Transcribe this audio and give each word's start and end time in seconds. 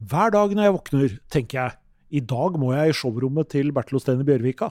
Hver 0.00 0.32
dag 0.32 0.52
når 0.56 0.64
jeg 0.64 0.72
våkner, 0.72 1.14
tenker 1.28 1.58
jeg 1.58 1.76
i 2.16 2.20
dag 2.24 2.54
må 2.58 2.72
jeg 2.72 2.90
i 2.90 2.94
showrommet 2.96 3.50
til 3.52 3.68
Bertil 3.76 3.98
Osten 3.98 4.22
i 4.22 4.24
Bjørvika. 4.24 4.70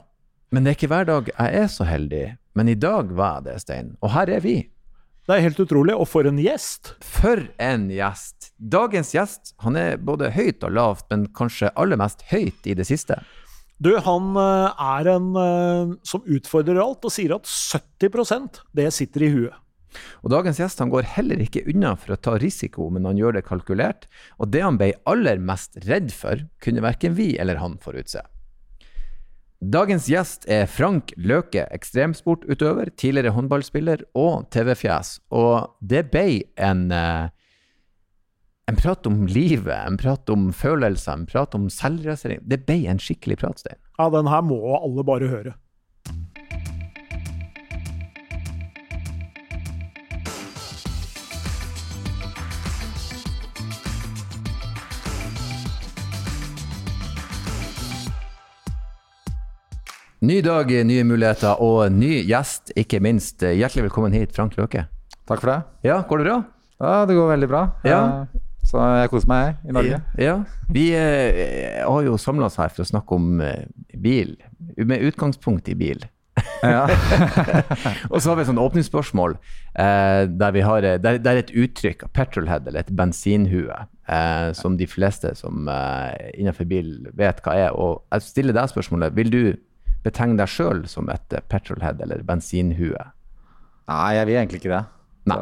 Men 0.50 0.66
det 0.66 0.72
er 0.72 0.76
ikke 0.76 0.90
hver 0.90 1.06
dag 1.06 1.28
jeg 1.30 1.60
er 1.60 1.68
så 1.70 1.86
heldig. 1.86 2.24
Men 2.58 2.68
i 2.68 2.74
dag 2.74 3.12
var 3.14 3.38
jeg 3.38 3.46
det, 3.46 3.54
Stein. 3.62 3.92
Og 4.02 4.10
her 4.10 4.32
er 4.34 4.42
vi. 4.42 4.56
Det 5.30 5.36
er 5.36 5.44
helt 5.44 5.62
utrolig. 5.62 5.94
Og 5.94 6.08
for 6.10 6.26
en 6.26 6.40
gjest! 6.42 6.96
For 7.06 7.44
en 7.62 7.86
gjest! 7.94 8.50
Dagens 8.58 9.14
gjest 9.14 9.54
han 9.62 9.78
er 9.78 10.02
både 10.02 10.32
høyt 10.34 10.66
og 10.66 10.74
lavt, 10.74 11.06
men 11.14 11.28
kanskje 11.38 11.70
aller 11.78 12.00
mest 12.00 12.26
høyt 12.32 12.66
i 12.66 12.74
det 12.74 12.88
siste. 12.90 13.20
Du, 13.80 13.94
han 14.02 14.34
eh, 14.36 14.82
er 14.98 15.14
en 15.14 15.30
uh, 15.38 15.94
som 16.04 16.26
utfordrer 16.26 16.82
alt, 16.82 17.06
og 17.06 17.14
sier 17.14 17.38
at 17.38 17.46
70% 17.46 18.64
det 18.76 18.90
sitter 18.98 19.24
i 19.24 19.30
huet. 19.38 19.54
Og 20.24 20.32
Dagens 20.32 20.60
gjest 20.60 20.82
han 20.82 20.92
går 20.92 21.08
heller 21.16 21.40
ikke 21.42 21.64
unna 21.70 21.94
for 21.98 22.14
å 22.14 22.20
ta 22.20 22.36
risiko, 22.40 22.88
men 22.92 23.08
han 23.08 23.18
gjør 23.20 23.38
det 23.38 23.46
kalkulert. 23.48 24.06
Og 24.38 24.52
det 24.54 24.64
han 24.64 24.78
ble 24.80 24.92
aller 25.10 25.40
mest 25.42 25.78
redd 25.88 26.12
for, 26.14 26.46
kunne 26.62 26.84
verken 26.84 27.16
vi 27.18 27.32
eller 27.40 27.60
han 27.62 27.78
forutse. 27.82 28.22
Dagens 29.60 30.06
gjest 30.08 30.46
er 30.48 30.64
Frank 30.72 31.12
Løke, 31.20 31.66
ekstremsportutøver, 31.68 32.94
tidligere 32.96 33.34
håndballspiller 33.36 34.06
og 34.16 34.46
TV-fjes. 34.54 35.18
Og 35.36 35.74
det 35.84 36.06
ble 36.14 36.46
en, 36.56 36.86
eh, 36.90 37.28
en 38.72 38.78
prat 38.80 39.04
om 39.06 39.26
livet, 39.26 39.76
en 39.76 39.98
prat 40.00 40.30
om 40.32 40.48
følelser, 40.56 41.12
en 41.12 41.26
prat 41.26 41.54
om 41.54 41.68
selvrasering. 41.68 42.40
Det 42.40 42.64
ble 42.64 42.86
en 42.88 42.96
skikkelig 42.96 43.36
pratstein. 43.42 43.76
Ja, 43.98 44.08
den 44.08 44.32
her 44.32 44.40
må 44.40 44.56
alle 44.80 45.04
bare 45.04 45.28
høre. 45.28 45.54
Ny 60.20 60.40
dag, 60.44 60.68
nye 60.84 61.04
muligheter 61.08 61.60
og 61.64 61.94
ny 61.96 62.18
gjest, 62.28 62.74
ikke 62.78 62.98
minst. 63.00 63.40
Hjertelig 63.40 63.86
velkommen 63.86 64.12
hit, 64.12 64.34
Frank 64.36 64.52
Løke. 64.58 64.84
Takk 65.28 65.40
for 65.40 65.48
det. 65.48 65.58
Ja, 65.86 66.02
går 66.08 66.20
det 66.20 66.26
bra? 66.28 66.38
Ja, 66.80 66.94
det 67.08 67.16
går 67.16 67.30
veldig 67.32 67.48
bra. 67.48 67.62
Ja. 67.88 68.00
Eh, 68.26 68.46
Så 68.68 68.76
jeg 69.00 69.08
koser 69.08 69.30
meg 69.30 69.62
i 69.64 69.72
Norge. 69.72 70.02
Ja. 70.20 70.34
Vi 70.68 70.90
eh, 70.92 71.78
har 71.80 72.02
jo 72.04 72.18
samla 72.20 72.50
oss 72.50 72.58
her 72.60 72.68
for 72.68 72.84
å 72.84 72.88
snakke 72.90 73.16
om 73.16 73.40
eh, 73.40 73.62
bil, 73.96 74.34
med 74.76 75.06
utgangspunkt 75.08 75.70
i 75.72 75.76
bil. 75.80 76.04
Ja. 76.60 76.84
Og 78.12 78.20
så 78.20 78.28
har 78.30 78.36
vi 78.36 78.44
et 78.44 78.50
sånt 78.50 78.60
åpningsspørsmål 78.60 79.38
eh, 79.40 80.26
der 80.28 80.52
vi 80.52 80.66
har 80.66 80.84
det 80.84 80.92
der, 81.06 81.16
er 81.32 81.40
et 81.40 81.54
uttrykk, 81.56 82.04
petrolhead, 82.16 82.68
eller 82.68 82.84
et 82.84 82.92
bensinhue, 82.96 83.72
eh, 84.04 84.52
som 84.56 84.76
de 84.76 84.84
fleste 84.88 85.32
som 85.40 85.64
innenfor 86.36 86.68
bil 86.68 86.92
vet 87.16 87.40
hva 87.46 87.56
er. 87.64 87.72
Og 87.72 88.04
jeg 88.12 88.28
stiller 88.28 88.60
deg 88.60 88.68
spørsmålet, 88.76 89.16
vil 89.16 89.32
du 89.32 89.42
betegne 90.06 90.38
deg 90.40 90.50
sjøl 90.50 90.84
som 90.90 91.10
et 91.12 91.36
eh, 91.36 91.44
petrolhead 91.50 92.00
eller 92.04 92.24
bensinhue? 92.26 93.04
Nei, 93.90 94.10
jeg 94.16 94.28
vil 94.28 94.38
egentlig 94.38 94.60
ikke 94.62 94.72
det. 94.72 94.84
Nei. 95.30 95.38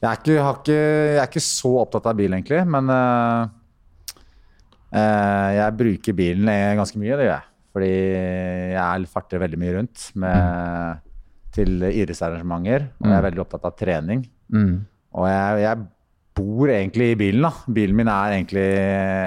Jeg, 0.00 0.08
er 0.08 0.20
ikke, 0.20 0.36
har 0.40 0.60
ikke, 0.60 0.78
jeg 0.78 1.20
er 1.20 1.30
ikke 1.30 1.44
så 1.44 1.72
opptatt 1.82 2.08
av 2.10 2.16
bil, 2.18 2.36
egentlig. 2.36 2.62
Men 2.72 2.92
uh, 2.92 3.48
uh, 4.94 5.48
jeg 5.56 5.76
bruker 5.80 6.16
bilen 6.16 6.52
ganske 6.80 7.00
mye, 7.00 7.18
det 7.18 7.28
gjør 7.28 7.34
jeg. 7.34 7.50
Fordi 7.76 7.92
jeg 8.72 9.10
farter 9.12 9.42
veldig 9.42 9.58
mye 9.60 9.74
rundt 9.74 10.06
med, 10.22 11.02
til 11.52 11.74
idrettsarrangementer. 11.90 12.86
Og 13.02 13.10
jeg 13.10 13.18
er 13.18 13.26
veldig 13.26 13.42
opptatt 13.44 13.68
av 13.68 13.76
trening. 13.76 14.22
Mm. 14.48 14.78
Og 15.16 15.28
jeg, 15.28 15.60
jeg 15.66 15.84
bor 16.36 16.72
egentlig 16.72 17.10
i 17.12 17.18
bilen, 17.20 17.44
da. 17.44 17.52
Bilen 17.76 18.00
min 18.00 18.12
er 18.12 18.38
egentlig 18.38 18.64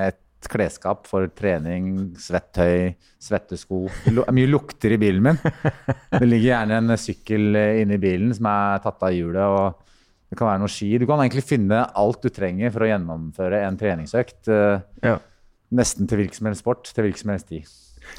et 0.09 0.19
klesskap 0.47 1.07
for 1.09 1.27
trening, 1.35 2.13
svettøy, 2.21 2.93
svettesko. 3.19 3.81
Det 4.05 4.23
er 4.23 4.35
mye 4.37 4.47
lukter 4.49 4.93
i 4.95 4.99
bilen 5.01 5.25
min. 5.25 5.39
Det 6.13 6.23
ligger 6.23 6.47
gjerne 6.53 6.77
en 6.79 6.95
sykkel 6.97 7.55
eh, 7.59 7.81
inni 7.83 7.97
bilen 7.99 8.31
som 8.37 8.47
er 8.51 8.79
tatt 8.85 9.03
av 9.03 9.11
hjulet. 9.11 9.43
og 9.43 9.83
Det 10.31 10.37
kan 10.39 10.47
være 10.51 10.61
noe 10.63 10.71
ski. 10.71 10.93
Du 11.01 11.05
kan 11.09 11.19
egentlig 11.25 11.43
finne 11.49 11.83
alt 11.99 12.21
du 12.23 12.29
trenger 12.29 12.71
for 12.71 12.85
å 12.85 12.89
gjennomføre 12.93 13.63
en 13.67 13.77
treningsøkt. 13.81 14.47
eh, 14.47 14.79
Ja. 15.03 15.17
Nesten 15.71 16.07
til 16.09 16.17
hvilken 16.17 16.33
som 16.39 16.47
helst 16.49 16.63
sport, 16.63 16.87
til 16.89 17.03
hvilken 17.05 17.21
som 17.25 17.29
helst 17.35 17.47
tid. 17.51 17.67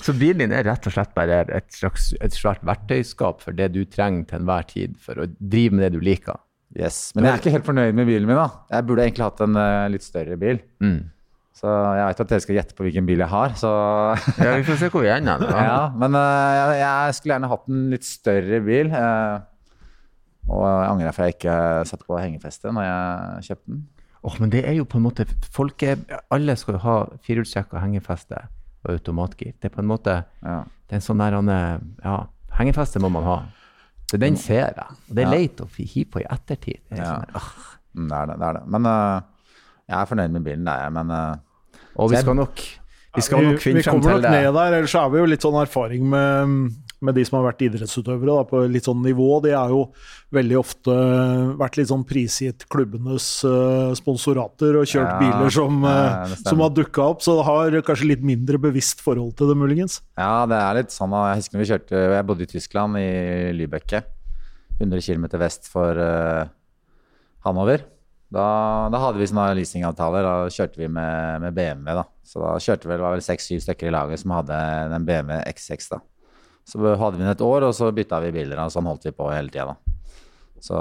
Så 0.06 0.12
bilen 0.14 0.38
din 0.44 0.52
er 0.54 0.62
rett 0.68 0.84
og 0.86 0.92
slett 0.94 1.10
bare 1.16 1.40
et, 1.50 1.66
slags, 1.74 2.12
et 2.22 2.30
svært 2.30 2.60
verktøyskap 2.62 3.40
for 3.42 3.50
det 3.58 3.72
du 3.74 3.80
trenger 3.90 4.28
til 4.28 4.38
enhver 4.38 4.68
tid 4.70 4.94
for 5.02 5.18
å 5.18 5.26
drive 5.40 5.74
med 5.74 5.82
det 5.82 5.96
du 5.96 6.04
liker. 6.04 6.38
Yes. 6.78 7.10
Men 7.16 7.24
jeg 7.26 7.32
er 7.32 7.40
ikke 7.42 7.52
helt 7.56 7.66
fornøyd 7.66 7.96
med 7.98 8.06
bilen 8.06 8.28
min. 8.30 8.38
da. 8.38 8.44
Jeg 8.70 8.86
burde 8.86 9.02
egentlig 9.02 9.24
hatt 9.26 9.40
en 9.42 9.56
uh, 9.58 9.88
litt 9.90 10.04
større 10.06 10.36
bil. 10.38 10.60
Mm. 10.78 11.00
Så 11.60 11.68
jeg 11.68 12.06
vet 12.08 12.20
at 12.24 12.28
dere 12.30 12.40
skal 12.40 12.56
gjette 12.56 12.74
på 12.78 12.84
hvilken 12.86 13.04
bil 13.04 13.18
jeg 13.20 13.28
har. 13.28 13.52
så... 13.60 13.70
Ja, 14.40 14.54
vi 14.56 14.64
får 14.64 14.78
se 14.80 14.88
hvor 14.88 15.02
vi 15.04 15.10
ender. 15.12 15.42
Ja, 15.70 15.90
men 15.92 16.14
eh, 16.16 16.52
jeg, 16.56 16.78
jeg 16.80 17.14
skulle 17.18 17.34
gjerne 17.34 17.50
hatt 17.52 17.66
en 17.68 17.82
litt 17.92 18.06
større 18.08 18.60
bil. 18.64 18.88
eh, 18.96 19.40
og 20.50 20.62
jeg 20.64 20.88
angrer 20.90 21.12
for 21.14 21.28
jeg 21.28 21.36
ikke 21.36 21.56
satte 21.86 22.06
på 22.08 22.16
hengefeste 22.18 22.72
når 22.74 22.86
jeg 22.86 23.44
kjøpte 23.50 23.74
den. 23.74 23.82
Åh, 24.24 24.34
men 24.40 24.50
det 24.52 24.62
er 24.68 24.74
jo 24.76 24.84
på 24.88 24.98
en 24.98 25.04
måte 25.06 25.24
folk 25.54 25.82
er, 25.86 26.00
Alle 26.32 26.56
skal 26.60 26.74
jo 26.76 26.80
ha 26.84 26.96
firehjulstrekk 27.24 27.76
og 27.76 27.80
hengefeste 27.84 28.40
og 28.84 28.90
automatgir. 28.96 29.52
Det 29.60 29.68
er 29.70 29.74
på 29.76 29.80
en 29.84 29.88
måte 29.92 30.16
Ja. 30.42 30.58
det 30.88 30.96
er 30.96 30.98
en 30.98 31.04
sånn 31.06 31.20
der 31.20 31.36
er- 31.36 31.80
Ja, 32.04 32.16
hengefeste 32.58 33.00
må 33.04 33.08
man 33.12 33.24
ha. 33.28 33.36
Så 34.10 34.18
den 34.18 34.36
ser 34.36 34.64
jeg. 34.72 34.74
Og 35.08 35.14
det 35.14 35.24
er 35.26 35.28
Ja. 35.30 35.36
leit 35.36 35.60
å 35.60 35.68
hive 35.76 36.10
på 36.10 36.20
i 36.20 36.26
ettertid. 36.28 36.80
Det 36.88 36.98
er 36.98 37.04
Ja. 37.04 37.12
sånn 37.14 37.32
der. 37.32 37.42
Mm, 37.94 38.08
Det 38.08 38.16
er 38.16 38.26
det. 38.26 38.38
det, 38.40 38.46
er 38.48 38.52
det. 38.58 38.66
Men 38.66 38.86
uh, 38.86 39.20
jeg 39.88 39.98
er 40.00 40.06
fornøyd 40.06 40.30
med 40.32 40.44
bilen, 40.44 40.64
det 40.64 40.72
er 40.74 40.82
jeg. 40.84 40.92
Men 40.92 41.10
eh, 41.10 41.36
Og 41.96 42.12
vi 42.12 42.20
skal 42.20 42.38
nok 42.38 42.62
Vi 43.16 43.24
skal 43.26 43.42
nok 43.42 43.58
finne 43.62 43.80
vi 43.80 43.86
frem 43.86 43.98
kommer 43.98 44.20
nok 44.20 44.30
ned 44.30 44.52
der, 44.54 44.78
ellers 44.78 44.94
er 44.94 45.10
vi 45.10 45.18
jo 45.18 45.26
litt 45.26 45.42
sånn 45.42 45.56
erfaring 45.58 46.04
med, 46.06 46.52
med 47.02 47.16
de 47.18 47.24
som 47.26 47.40
har 47.40 47.48
vært 47.48 47.64
idrettsutøvere 47.66 48.36
da, 48.36 48.44
på 48.46 48.60
litt 48.70 48.86
sånn 48.86 49.00
nivå. 49.02 49.26
De 49.42 49.50
har 49.56 49.72
jo 49.74 49.80
veldig 50.30 50.58
ofte 50.60 50.94
vært 51.58 51.80
litt 51.80 51.90
sånn 51.90 52.04
prisgitt 52.06 52.68
klubbenes 52.70 53.26
uh, 53.42 53.90
sponsorater 53.98 54.78
og 54.78 54.86
kjørt 54.86 55.10
Ja, 55.10 55.18
biler 55.24 55.50
som, 55.56 55.82
det 55.82 55.96
stemmer. 56.36 56.46
som 56.52 56.62
har 56.62 56.72
dukka 56.76 57.08
opp, 57.16 57.26
så 57.26 57.34
det 57.40 57.48
har 57.50 57.80
kanskje 57.90 58.12
litt 58.12 58.22
mindre 58.30 58.62
bevisst 58.62 59.02
forhold 59.02 59.34
til 59.40 59.50
det, 59.50 59.58
muligens. 59.58 59.98
ja, 60.14 60.46
det 60.46 60.62
er 60.62 60.78
litt 60.78 60.94
sånn. 60.94 61.18
Jeg 61.18 61.42
husker 61.42 61.58
når 61.58 61.64
vi 61.64 61.70
kjørte 61.72 62.06
Jeg 62.14 62.28
bodde 62.30 62.46
i 62.46 62.52
Tyskland, 62.54 63.02
i 63.02 63.10
Lübecke. 63.58 64.04
100 64.80 65.02
km 65.02 65.26
vest 65.42 65.66
for 65.68 65.98
uh, 65.98 66.46
Hanover. 67.44 67.82
Da, 68.30 68.46
da 68.92 69.00
hadde 69.02 69.18
vi 69.18 69.26
sånne 69.26 69.48
leasingavtaler. 69.58 70.26
Da 70.26 70.52
kjørte 70.54 70.78
vi 70.78 70.86
med, 70.86 71.42
med 71.42 71.56
BMW. 71.56 71.98
da. 71.98 72.06
Så 72.26 72.42
da 72.44 72.54
kjørte 72.62 72.86
vi, 72.86 72.94
det 72.94 73.04
var 73.04 73.16
vel 73.16 73.24
seks-syv 73.26 73.62
stykker 73.64 73.90
i 73.90 73.94
laget 73.94 74.22
som 74.22 74.34
hadde 74.36 74.58
den 74.94 75.06
BMW 75.08 75.40
X6. 75.50 75.90
da. 75.96 76.00
Så 76.70 76.78
hadde 76.78 77.16
vi 77.16 77.24
den 77.24 77.32
et 77.32 77.42
år, 77.42 77.66
og 77.66 77.74
så 77.74 77.90
bytta 77.94 78.20
vi 78.22 78.34
biler, 78.36 78.60
og 78.62 78.70
sånn 78.70 78.86
holdt 78.86 79.08
vi 79.08 79.16
på 79.16 79.30
hele 79.32 79.50
tida. 79.50 79.74
Så 80.60 80.76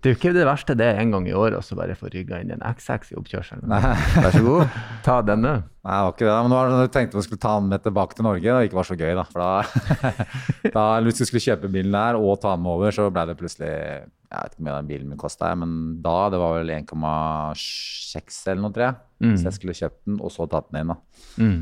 Det 0.00 0.14
jo 0.14 0.16
ikke 0.16 0.32
det 0.32 0.46
verste 0.48 0.74
det 0.78 0.88
en 0.96 1.10
gang 1.12 1.26
i 1.28 1.34
året 1.36 1.58
og 1.58 1.64
så 1.64 1.76
bare 1.76 1.96
få 1.98 2.08
rygga 2.12 2.38
inn 2.40 2.54
en 2.54 2.62
X6 2.64 3.12
i 3.12 3.18
oppkjørselen. 3.20 3.66
Nei. 3.68 3.80
Vær 4.16 4.32
så 4.32 4.40
god, 4.46 4.78
ta 5.04 5.18
denne. 5.26 5.52
Nei, 5.84 5.96
det 5.96 6.04
var 6.06 6.14
ikke 6.14 6.28
det. 6.28 6.36
Men 6.36 6.52
nå 6.54 6.60
det 6.80 6.92
tenkte 6.94 7.18
vi 7.18 7.24
skulle 7.26 7.42
ta 7.42 7.52
den 7.58 7.68
med 7.72 7.84
tilbake 7.84 8.16
til 8.16 8.26
Norge, 8.26 8.54
det 8.54 8.68
ikke 8.70 8.78
var 8.78 8.88
så 8.88 8.96
gøy, 8.96 9.12
da. 9.18 9.24
For 9.28 9.44
da, 9.44 10.14
da 10.76 10.84
hvis 11.04 11.20
vi 11.20 11.28
skulle 11.28 11.44
kjøpe 11.44 11.72
bilen 11.72 11.96
der 11.96 12.20
og 12.20 12.40
ta 12.40 12.54
den 12.54 12.64
med 12.64 12.72
over, 12.72 12.96
så 12.96 13.10
ble 13.12 13.26
det 13.28 13.36
plutselig 13.40 13.70
Jeg 13.70 14.36
vet 14.36 14.54
ikke 14.54 14.60
hvor 14.62 14.68
mye 14.68 14.78
den 14.78 14.88
bilen 14.92 15.10
min 15.12 15.20
kosta, 15.20 15.50
men 15.58 15.74
da 16.04 16.16
det 16.32 16.40
var 16.40 16.56
vel 16.60 16.72
1,6 16.78 18.40
eller 18.52 18.64
noe, 18.64 18.72
tror 18.76 18.86
jeg. 18.86 18.98
Mm. 19.20 19.34
Så 19.34 19.48
jeg 19.50 19.58
skulle 19.58 19.76
kjøpt 19.76 20.00
den, 20.06 20.20
og 20.20 20.32
så 20.32 20.48
tatt 20.48 20.70
den 20.70 20.80
inn, 20.80 20.94
da. 20.94 20.98
Mm. 21.36 21.60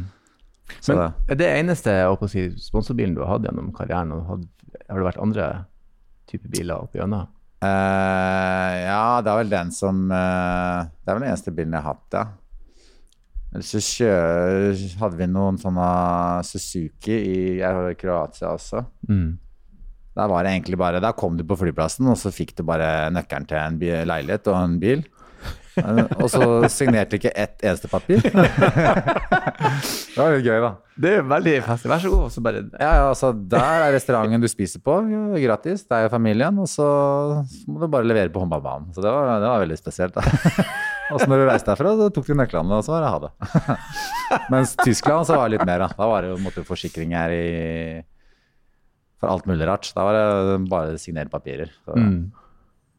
Så 0.84 0.94
Men 0.94 1.32
er 1.32 1.40
det 1.40 1.48
eneste 1.56 1.96
si, 2.28 2.44
sponsorbilen 2.60 3.16
du 3.16 3.24
har 3.24 3.34
hatt 3.34 3.48
gjennom 3.48 3.72
karrieren? 3.74 4.12
Har, 4.28 4.44
har 4.84 5.00
det 5.00 5.08
vært 5.08 5.22
andre 5.24 5.48
typer 6.28 6.52
biler 6.52 6.84
opp 6.84 6.96
igjennom? 6.96 7.30
Eh, 7.62 8.74
Ja, 8.88 9.20
det 9.22 9.32
er 9.32 9.40
vel 9.42 9.50
den 9.52 9.72
som 9.74 10.04
uh, 10.12 10.84
Det 11.02 11.08
er 11.10 11.16
vel 11.18 11.24
den 11.24 11.30
eneste 11.32 11.54
bilen 11.54 11.74
jeg 11.76 11.84
har 11.84 11.94
hatt, 11.96 12.14
ja. 12.14 12.26
Ellers 13.48 13.70
så 13.72 13.80
kjø- 13.80 14.96
hadde 15.00 15.16
vi 15.22 15.26
noen 15.32 15.56
sånne 15.60 15.84
Suzuki 16.44 17.14
i 17.16 17.60
Kroatia 17.96 18.50
også. 18.52 18.82
Mm. 19.08 19.38
Der 20.18 20.28
var 20.28 20.44
det 20.44 20.52
egentlig 20.52 20.76
bare, 20.80 21.00
der 21.00 21.14
kom 21.16 21.36
du 21.38 21.44
på 21.48 21.56
flyplassen, 21.56 22.10
og 22.12 22.18
så 22.20 22.28
fikk 22.34 22.52
du 22.58 22.64
bare 22.68 23.08
nøkkelen 23.14 23.46
til 23.48 23.56
en 23.56 23.78
leilighet 24.10 24.50
og 24.52 24.58
en 24.58 24.76
bil. 24.82 25.04
Eh, 25.78 26.04
Og 26.18 26.28
så 26.32 26.42
signerte 26.72 27.18
ikke 27.18 27.32
ett 27.34 27.62
eneste 27.64 27.88
papir. 27.90 28.20
det 28.28 30.18
var 30.18 30.34
litt 30.34 30.46
gøy, 30.46 30.58
da. 30.64 30.72
Det 30.98 31.12
er 31.18 31.26
veldig 31.30 31.54
festlig. 31.66 31.90
Vær 31.92 32.02
så 32.02 32.10
god. 32.12 32.26
Så 32.34 32.42
bare 32.44 32.64
Ja, 32.66 32.90
ja, 32.98 33.04
altså 33.08 33.32
Der 33.32 33.84
er 33.86 33.94
restauranten 33.94 34.42
du 34.42 34.48
spiser 34.50 34.82
på, 34.84 34.98
gratis. 35.38 35.86
Er 35.94 36.06
jo 36.06 36.12
familien. 36.14 36.58
Og 36.58 36.68
så 36.70 36.86
må 37.68 37.76
du 37.82 37.88
bare 37.92 38.08
levere 38.08 38.32
på 38.34 38.42
håndballbanen. 38.42 38.90
Så 38.94 39.04
det 39.04 39.10
var, 39.14 39.38
det 39.38 39.50
var 39.52 39.64
veldig 39.64 39.80
spesielt. 39.80 40.14
da. 40.18 40.22
Og 41.12 41.22
så 41.22 41.26
når 41.30 41.40
du 41.40 41.46
reiste 41.48 41.70
derfra, 41.70 41.94
så 41.96 42.10
tok 42.12 42.26
du 42.28 42.34
nøklene, 42.36 42.68
og 42.76 42.84
så 42.84 42.92
var 42.92 43.00
det 43.00 43.12
ha 43.14 43.18
det. 43.22 43.30
Mens 44.52 44.74
Tyskland 44.76 45.24
så 45.24 45.38
var 45.38 45.48
det 45.48 45.54
litt 45.56 45.64
mer, 45.64 45.86
da. 45.86 45.88
Da 45.96 46.08
var 46.10 46.20
det 46.20 46.34
jo 46.34 46.40
måtte, 46.44 46.64
forsikring 46.68 47.14
her 47.16 47.32
i 47.32 47.46
for 49.18 49.32
alt 49.32 49.48
mulig 49.50 49.66
rart. 49.66 49.88
Da 49.96 50.04
var 50.06 50.14
det 50.18 50.58
bare 50.70 50.92
signerte 50.94 51.02
signere 51.02 51.32
papirer. 51.32 51.72
Så, 51.84 51.96
mm. 51.96 52.18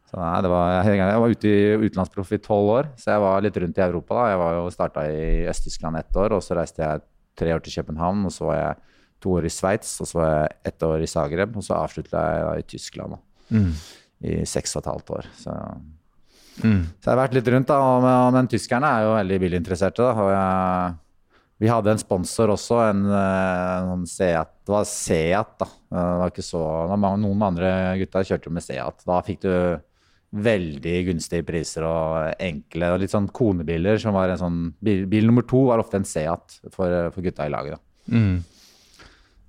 Så 0.09 0.17
nei, 0.17 0.41
det 0.41 0.49
var, 0.49 0.71
jeg, 0.89 1.19
var 1.21 1.29
ute 1.35 1.49
i 1.53 1.75
utenlandsproff 1.85 2.31
i 2.33 2.39
tolv 2.41 2.69
år, 2.73 2.87
så 2.97 3.11
jeg 3.13 3.21
var 3.21 3.43
litt 3.45 3.57
rundt 3.61 3.77
i 3.77 3.83
Europa. 3.85 4.15
da. 4.17 4.29
Jeg 4.31 4.39
var 4.41 4.53
jo 4.57 4.63
starta 4.73 5.03
i 5.05 5.45
Øst-Tyskland 5.51 5.99
ett 5.99 6.17
år, 6.17 6.33
og 6.33 6.41
så 6.41 6.57
reiste 6.57 6.81
jeg 6.81 7.03
tre 7.37 7.53
år 7.53 7.61
til 7.61 7.75
København. 7.77 8.25
Og 8.25 8.33
så 8.33 8.47
var 8.49 8.57
jeg 8.57 8.75
to 9.21 9.35
år 9.37 9.45
i 9.45 9.51
Sveits, 9.53 9.91
og 10.01 10.07
så 10.09 10.17
var 10.17 10.31
jeg 10.31 10.55
ett 10.71 10.85
år 10.87 11.03
i 11.05 11.11
Zagreb, 11.13 11.55
og 11.59 11.63
så 11.67 11.77
avslutta 11.77 12.23
jeg 12.25 12.47
da 12.47 12.53
i 12.57 12.65
Tyskland 12.73 13.11
da, 13.17 13.19
Mm. 13.51 13.71
i 14.23 14.33
seks 14.45 14.75
og 14.75 14.81
et 14.83 14.91
halvt 14.93 15.09
år. 15.19 15.25
Så, 15.37 15.53
Mm. 16.63 16.83
så 16.99 17.05
jeg 17.05 17.13
har 17.17 17.27
vært 17.27 17.33
litt 17.33 17.47
rundt, 17.47 17.67
da. 17.67 18.31
Men, 18.31 18.47
tyskerne 18.47 18.83
er 18.89 19.03
jo 19.05 19.13
veldig 19.15 19.39
bilinteresserte. 19.39 19.97
da, 19.97 20.11
og 20.13 20.31
jeg 20.33 20.97
vi 21.59 21.67
hadde 21.67 21.91
en 21.91 21.97
sponsor 21.99 22.47
også, 22.47 22.89
en, 22.89 23.05
eh, 23.11 23.91
en 23.93 24.05
Seat. 24.07 24.47
Det 24.65 24.71
var 24.71 24.85
Seat, 24.85 25.57
da. 25.59 25.65
Eh, 25.65 25.97
Det 25.97 26.19
var 26.21 26.29
ikke 26.31 26.47
så, 26.47 26.61
noen 26.97 27.41
andre 27.43 27.97
gutter 27.99 28.23
kjørte 28.23 28.45
jo 28.45 28.51
med 28.51 28.63
Seat. 28.63 29.03
Da 29.05 29.21
fikk 29.21 29.41
du 29.41 29.81
veldig 30.35 30.95
gunstige 31.07 31.45
priser 31.47 31.85
og 31.87 32.35
enkle 32.43 32.91
og 32.93 32.99
litt 33.01 33.13
sånn 33.15 33.27
konebiler. 33.33 33.97
som 33.97 34.13
var 34.13 34.29
en 34.29 34.37
sånn, 34.37 34.59
Bil, 34.83 35.05
bil 35.09 35.25
nummer 35.25 35.41
to 35.47 35.65
var 35.71 35.81
ofte 35.81 35.97
en 35.97 36.05
Seat 36.05 36.59
for, 36.71 37.09
for 37.15 37.21
gutta 37.25 37.47
i 37.47 37.53
laget. 37.53 37.79
da. 37.79 38.15
Mm. 38.15 38.39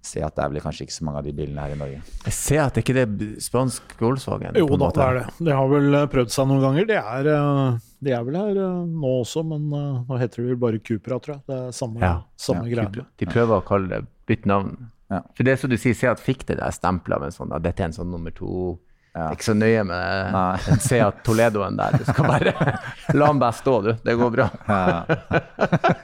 Seat 0.00 0.38
er 0.40 0.48
vel 0.48 0.62
kanskje 0.64 0.86
ikke 0.86 0.94
så 0.96 1.04
mange 1.04 1.20
av 1.20 1.26
de 1.28 1.32
bilene 1.36 1.60
her 1.60 1.74
i 1.74 1.76
Norge. 1.76 1.98
Jeg 2.24 2.32
ser 2.32 2.62
at 2.64 2.74
det 2.78 2.80
ikke 2.86 3.02
er 3.02 3.40
spansk 3.44 3.92
Volkswagen. 4.00 4.56
Jo 4.56 4.70
da, 4.80 4.88
det 4.96 5.02
er 5.04 5.18
det. 5.18 5.24
Det 5.50 5.56
har 5.58 5.68
vel 5.68 5.98
eh, 5.98 6.06
prøvd 6.14 6.32
seg 6.32 6.48
noen 6.48 6.62
ganger. 6.64 6.86
Det 6.88 6.96
er, 7.02 7.28
eh, 7.34 7.74
de 8.08 8.14
er 8.16 8.24
vel 8.24 8.38
her 8.40 8.60
eh, 8.64 8.78
nå 8.88 9.10
også, 9.20 9.44
men 9.44 9.68
nå 9.68 10.20
heter 10.22 10.40
det 10.40 10.54
vel 10.54 10.62
bare 10.64 10.80
Cupra, 10.80 11.20
tror 11.20 11.36
jeg. 11.36 11.44
Det 11.52 11.58
er 11.58 11.76
samme, 11.76 12.00
Ja, 12.00 12.14
samme 12.40 12.64
ja, 12.64 12.78
greia. 12.78 13.04
De 13.20 13.28
prøver 13.28 13.58
å 13.60 13.66
kalle 13.68 13.92
det 13.92 14.00
bytt 14.30 14.48
navn. 14.48 14.72
Ja. 15.12 15.20
For 15.36 15.44
det 15.44 15.52
er 15.52 15.60
som 15.60 15.70
du 15.72 15.76
sier, 15.76 15.98
Seat 15.98 16.22
fikk 16.24 16.46
det 16.48 16.56
der 16.62 16.72
stempelet 16.72 17.18
av 17.20 17.28
en 17.28 17.36
sånn 17.36 17.52
at 17.52 17.64
dette 17.68 17.84
er 17.84 17.90
en 17.90 17.98
sånn 18.00 18.10
nummer 18.14 18.32
to. 18.32 18.78
Ja. 19.10 19.24
Det 19.24 19.30
er 19.32 19.36
ikke 19.40 19.46
så 19.48 19.54
nøye 19.58 19.80
med 19.88 20.28
Nei. 20.36 20.76
Seat 20.84 21.16
Toledoen 21.26 21.74
der. 21.80 21.96
Du 21.98 22.04
skal 22.06 22.28
bare 22.30 22.52
la 23.18 23.26
den 23.32 23.40
bare 23.42 23.56
stå, 23.58 23.72
du. 23.82 23.88
Det 24.06 24.14
går 24.20 24.30
bra. 24.36 24.46
Ja. 24.68 25.00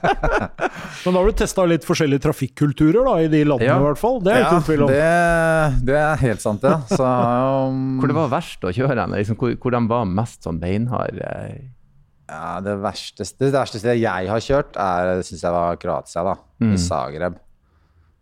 Men 1.05 1.13
da 1.15 1.19
har 1.21 1.29
du 1.29 1.35
testa 1.39 1.63
litt 1.69 1.85
forskjellige 1.87 2.23
trafikkulturer 2.25 3.05
da, 3.07 3.13
i 3.23 3.29
de 3.31 3.43
landene, 3.47 3.69
Ja. 3.69 3.77
i 3.79 3.85
hvert 3.85 4.01
fall. 4.01 4.19
Det 4.25 4.33
er 4.33 4.41
Ja, 4.43 4.49
ikke 4.51 4.65
tvil 4.67 4.83
om. 4.83 4.91
det, 4.91 5.85
det 5.87 5.95
er 6.01 6.21
helt 6.25 6.43
sant, 6.43 6.67
ja. 6.67 6.81
Så, 6.91 7.07
um, 7.07 7.97
Hvor 8.01 8.11
det 8.11 8.17
var 8.19 8.29
verst 8.35 8.67
å 8.67 8.73
kjøre 8.75 8.99
hen? 9.05 9.15
Liksom, 9.21 9.39
hvor, 9.39 9.55
hvor 9.63 9.71
de 9.77 9.81
var 9.87 10.05
mest 10.19 10.43
sånn 10.47 10.59
beinhard? 10.61 11.17
eh, 11.23 11.57
Ja, 12.27 12.57
det 12.59 12.75
verste, 12.83 13.23
det 13.39 13.53
verste 13.55 13.79
stedet 13.79 14.01
jeg 14.03 14.27
har 14.27 14.43
kjørt, 14.43 14.75
syns 15.23 15.43
jeg 15.47 15.53
var 15.55 15.77
Kroatia, 15.79 16.23
da. 16.27 16.35
Mm. 16.59 16.73
I 16.75 16.77
Zagreb. 16.81 17.37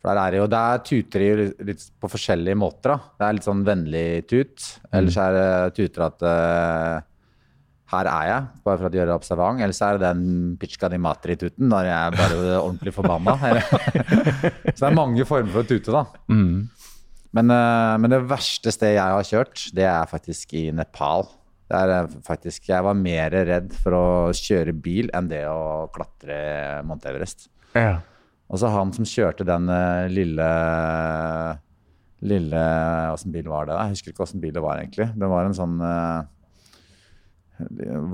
For 0.05 0.13
der 0.13 0.21
er 0.21 0.37
jo, 0.37 0.45
der 0.45 0.81
tuter 0.85 1.23
de 1.23 1.45
litt, 1.65 1.83
på 1.97 2.09
forskjellige 2.13 2.57
måter, 2.61 2.91
da. 2.93 3.13
Det 3.17 3.25
er 3.25 3.37
litt 3.39 3.47
sånn 3.47 3.63
vennlig 3.65 4.07
tut. 4.29 4.67
Ellers 4.93 5.17
er 5.17 5.33
det 5.33 5.47
tuter 5.79 6.05
at 6.05 6.25
uh, 6.29 6.99
her 7.95 8.09
er 8.11 8.27
jeg, 8.29 8.45
bare 8.67 8.81
for 8.83 8.89
å 8.91 8.99
gjøre 8.99 9.17
observant. 9.17 9.63
Ellers 9.65 9.81
er 9.81 9.97
det 9.97 10.11
den 10.11 10.53
pitchka 10.61 10.91
di 10.93 11.01
matri-tuten, 11.01 11.65
når 11.73 11.89
jeg 11.89 11.97
er 11.97 12.19
bare 12.19 12.37
ordentlig 12.59 12.93
forbanna. 12.93 13.33
Så 14.75 14.77
det 14.77 14.91
er 14.91 14.97
mange 15.01 15.25
former 15.25 15.57
for 15.57 15.65
å 15.65 15.69
tute, 15.73 15.89
da. 15.89 16.05
Mm. 16.29 16.69
Men, 17.35 17.57
eh, 17.57 17.97
men 18.05 18.13
det 18.13 18.23
verste 18.29 18.77
stedet 18.77 18.95
jeg 18.99 19.17
har 19.17 19.29
kjørt, 19.33 19.67
det 19.75 19.89
er 19.89 20.09
faktisk 20.13 20.53
i 20.53 20.67
Nepal. 20.73 21.25
Det 21.65 21.81
er 21.81 21.97
eh, 21.97 22.17
faktisk, 22.29 22.69
jeg 22.69 22.85
var 22.85 23.01
mer 23.01 23.41
redd 23.49 23.73
for 23.81 23.97
å 23.97 24.07
kjøre 24.37 24.77
bil 24.85 25.09
enn 25.17 25.33
det 25.33 25.47
å 25.49 25.89
klatre 25.97 26.37
Mount 26.85 27.09
Everest. 27.09 27.49
Ja. 27.73 28.03
Og 28.53 28.61
han 28.69 28.93
som 28.93 29.07
kjørte 29.09 29.47
den 29.47 29.69
eh, 29.73 30.07
lille 30.13 30.49
Lille 32.25 32.61
Åssen 33.13 33.33
bil 33.33 33.49
var 33.51 33.67
det? 33.67 33.75
Jeg 33.75 33.97
husker 33.97 34.13
ikke 34.13 34.23
åssen 34.25 34.41
bil 34.41 34.53
det 34.55 34.63
var, 34.63 34.79
egentlig. 34.81 35.09
Det 35.13 35.27
var 35.29 35.45
en 35.45 35.53
sånn 35.57 35.75
uh, 35.83 36.23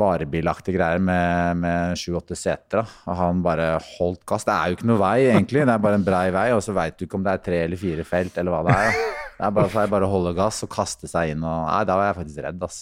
varebilaktig 0.01 0.74
greier 0.75 1.00
med, 1.00 1.63
sju-åtte 2.00 2.36
seter. 2.36 2.81
Og 3.06 3.16
han 3.16 3.44
bare 3.45 3.75
holdt 3.94 4.25
gass. 4.28 4.44
Det 4.48 4.56
er 4.56 4.72
jo 4.72 4.80
ikke 4.80 4.89
noe 4.89 5.01
vei, 5.01 5.18
egentlig. 5.30 5.63
Det 5.63 5.75
er 5.75 5.86
bare 5.86 6.00
en 6.00 6.07
brei 6.07 6.25
vei, 6.34 6.48
og 6.56 6.63
så 6.66 6.75
veit 6.75 6.98
du 6.98 7.06
ikke 7.06 7.19
om 7.22 7.27
det 7.27 7.36
er 7.38 7.45
tre 7.45 7.62
eller 7.68 7.80
fire 7.80 8.07
felt, 8.07 8.42
eller 8.42 8.56
hva 8.56 8.63
det 8.68 8.80
er. 8.80 8.98
Det 9.38 9.48
er 9.48 9.54
bare, 9.57 9.86
bare 9.94 10.10
å 10.10 10.12
holde 10.12 10.36
gass 10.38 10.60
og 10.66 10.74
kaste 10.74 11.07
seg 11.10 11.36
inn. 11.36 11.45
Og, 11.45 11.69
nei, 11.69 11.86
da 11.88 11.95
var 11.98 12.12
jeg 12.12 12.19
faktisk 12.19 12.44
redd, 12.48 12.68
ass. 12.68 12.81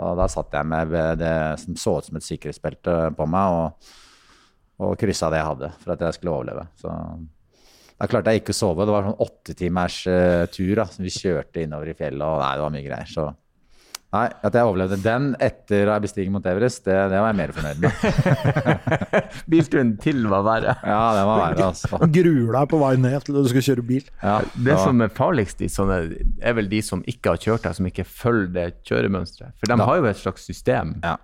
Og 0.00 0.14
da 0.20 0.28
satt 0.30 0.54
jeg 0.54 0.70
med 0.70 0.94
det 1.20 1.34
som 1.64 1.76
så 1.76 1.98
ut 1.98 2.06
som 2.06 2.20
et 2.20 2.28
sikkerhetsbelte 2.28 2.94
på 3.18 3.26
meg, 3.28 3.58
og, 3.58 3.90
og 4.80 4.96
kryssa 5.00 5.28
det 5.32 5.42
jeg 5.42 5.48
hadde 5.50 5.72
for 5.82 5.92
at 5.94 6.06
jeg 6.06 6.16
skulle 6.16 6.32
overleve. 6.38 6.64
Så 6.80 6.88
da 8.00 8.06
klarte 8.08 8.32
jeg 8.32 8.40
ikke 8.40 8.54
å 8.56 8.60
sove. 8.62 8.86
Det 8.88 8.94
var 8.96 9.04
sånn 9.10 9.20
åtte 9.26 9.54
timers 9.58 9.98
eh, 10.08 10.46
tur 10.54 10.74
da, 10.80 10.86
som 10.88 11.04
vi 11.04 11.12
kjørte 11.12 11.60
innover 11.66 11.92
i 11.92 11.96
fjellet, 11.98 12.24
og 12.24 12.40
nei, 12.40 12.54
det 12.56 12.64
var 12.64 12.72
mye 12.78 12.86
greier. 12.88 13.10
Så 13.12 13.26
nei, 14.10 14.22
at 14.48 14.56
jeg 14.56 14.66
overlevde 14.66 14.96
den 15.04 15.26
etter 15.38 15.86
å 15.86 15.92
ha 15.94 16.00
bestiget 16.02 16.32
Mount 16.34 16.48
Everest, 16.50 16.80
det, 16.88 16.96
det 17.12 17.20
var 17.20 17.28
jeg 17.30 17.38
mer 17.42 17.52
fornøyd 17.54 17.84
med. 17.84 17.92
Bilturen 19.52 19.92
til 20.02 20.24
var 20.32 20.42
verre. 20.48 20.74
Ja, 20.82 21.02
det 21.18 21.24
var 21.28 21.42
verre, 21.44 21.68
altså. 21.68 21.92
Og 22.00 22.12
gruer 22.16 22.56
deg 22.56 22.68
på 22.72 22.80
vei 22.82 22.92
ned 23.04 23.26
til 23.28 23.38
du 23.38 23.48
skal 23.52 23.66
kjøre 23.68 23.84
bil. 23.92 24.08
Ja, 24.22 24.38
Det 24.56 24.74
var- 24.74 24.84
som 24.88 25.04
er 25.04 25.12
farligst 25.20 25.60
i 25.62 25.68
sånne, 25.70 26.00
er 26.40 26.56
vel 26.58 26.68
de 26.72 26.80
som 26.82 27.04
ikke 27.06 27.34
har 27.36 27.42
kjørt 27.44 27.68
deg, 27.68 27.76
som 27.78 27.86
ikke 27.92 28.06
følger 28.08 28.52
det 28.56 28.66
kjøremønsteret. 28.88 29.52
For 29.60 29.66
de 29.70 29.76
Da- 29.76 29.86
har 29.92 29.96
jo 30.00 30.04
et 30.10 30.16
slags 30.24 30.46
system. 30.48 30.96
Ja. 31.04 31.16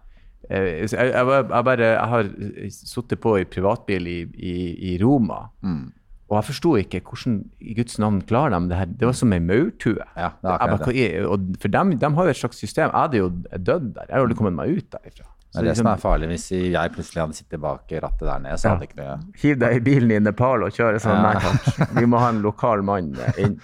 Eh, 0.50 0.66
Jeg, 0.86 0.90
jeg, 0.92 1.12
jeg, 1.12 1.64
bare, 1.64 1.86
jeg 1.92 2.08
har 2.12 2.28
sittet 2.70 3.20
på 3.20 3.36
i 3.40 3.44
privatbil 3.44 4.06
i, 4.06 4.18
i, 4.38 4.56
i 4.92 4.98
Roma, 5.02 5.48
Mm. 5.62 5.92
og 6.28 6.36
jeg 6.38 6.44
forsto 6.50 6.74
ikke 6.80 7.00
hvordan 7.06 7.38
i 7.60 7.74
Guds 7.74 7.98
navn 8.02 8.20
klarer 8.26 8.54
de 8.58 8.68
det 8.70 8.76
her. 8.78 8.86
Det 8.86 9.06
var 9.06 9.12
som 9.14 9.32
ei 9.32 9.38
maurtue. 9.40 10.02
Ja, 10.16 10.30
For 10.42 11.68
dem, 11.68 11.96
de 11.98 12.12
har 12.18 12.24
jo 12.24 12.30
et 12.30 12.36
slags 12.36 12.58
system. 12.58 12.90
Jeg 12.90 13.00
hadde 13.00 13.16
jo 13.20 13.28
dødd 13.30 13.94
der. 13.94 14.06
Jeg 14.08 14.16
jo 14.18 14.22
aldri 14.26 14.38
kommet 14.38 14.54
meg 14.58 14.76
ut 14.78 14.90
derifra. 14.90 15.26
Det 15.56 15.62
er 15.62 15.68
det 15.70 15.76
som 15.78 15.86
er 15.88 15.96
farlig. 16.02 16.26
Hvis 16.28 16.50
jeg 16.52 16.90
plutselig 16.92 17.22
hadde 17.22 17.36
sittet 17.38 17.60
bak 17.62 17.92
rattet 18.02 18.26
der 18.28 18.42
nede, 18.44 18.58
så 18.60 18.74
hadde 18.74 18.84
ja. 18.84 18.90
ikke 18.90 18.98
det. 19.00 19.40
Hiv 19.42 19.58
deg 19.62 19.76
i 19.78 19.80
bilen 19.86 20.10
i 20.12 20.18
Nepal 20.26 20.66
og 20.66 20.74
kjøre 20.76 20.98
sånn. 21.00 21.16
Ja. 21.16 21.30
Nei 21.32 21.40
takk. 21.40 21.94
Vi 21.96 22.04
må 22.10 22.20
ha 22.20 22.28
en 22.34 22.42
lokal 22.44 22.82
mann 22.84 23.14
eh, 23.16 23.38
inn. 23.46 23.54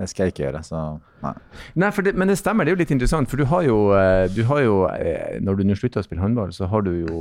Det 0.00 0.08
skal 0.08 0.26
jeg 0.26 0.32
ikke 0.32 0.46
gjøre, 0.46 0.62
så 0.64 0.78
nei. 1.20 1.34
Nei, 1.76 1.90
det, 2.06 2.14
men 2.16 2.30
det 2.32 2.38
stemmer, 2.40 2.64
det 2.64 2.72
er 2.72 2.78
jo 2.78 2.80
litt 2.80 2.94
interessant. 2.94 3.28
For 3.28 3.36
du 3.36 3.44
har 3.50 3.66
jo, 3.66 3.80
eh, 3.92 4.26
du 4.32 4.40
har 4.48 4.62
jo 4.64 4.78
eh, 4.88 5.36
når 5.44 5.60
du 5.60 5.66
nå 5.68 5.76
slutter 5.76 6.00
å 6.00 6.06
spille 6.06 6.24
håndball, 6.24 6.54
så 6.56 6.70
har 6.72 6.86
du 6.86 6.94
jo 7.02 7.20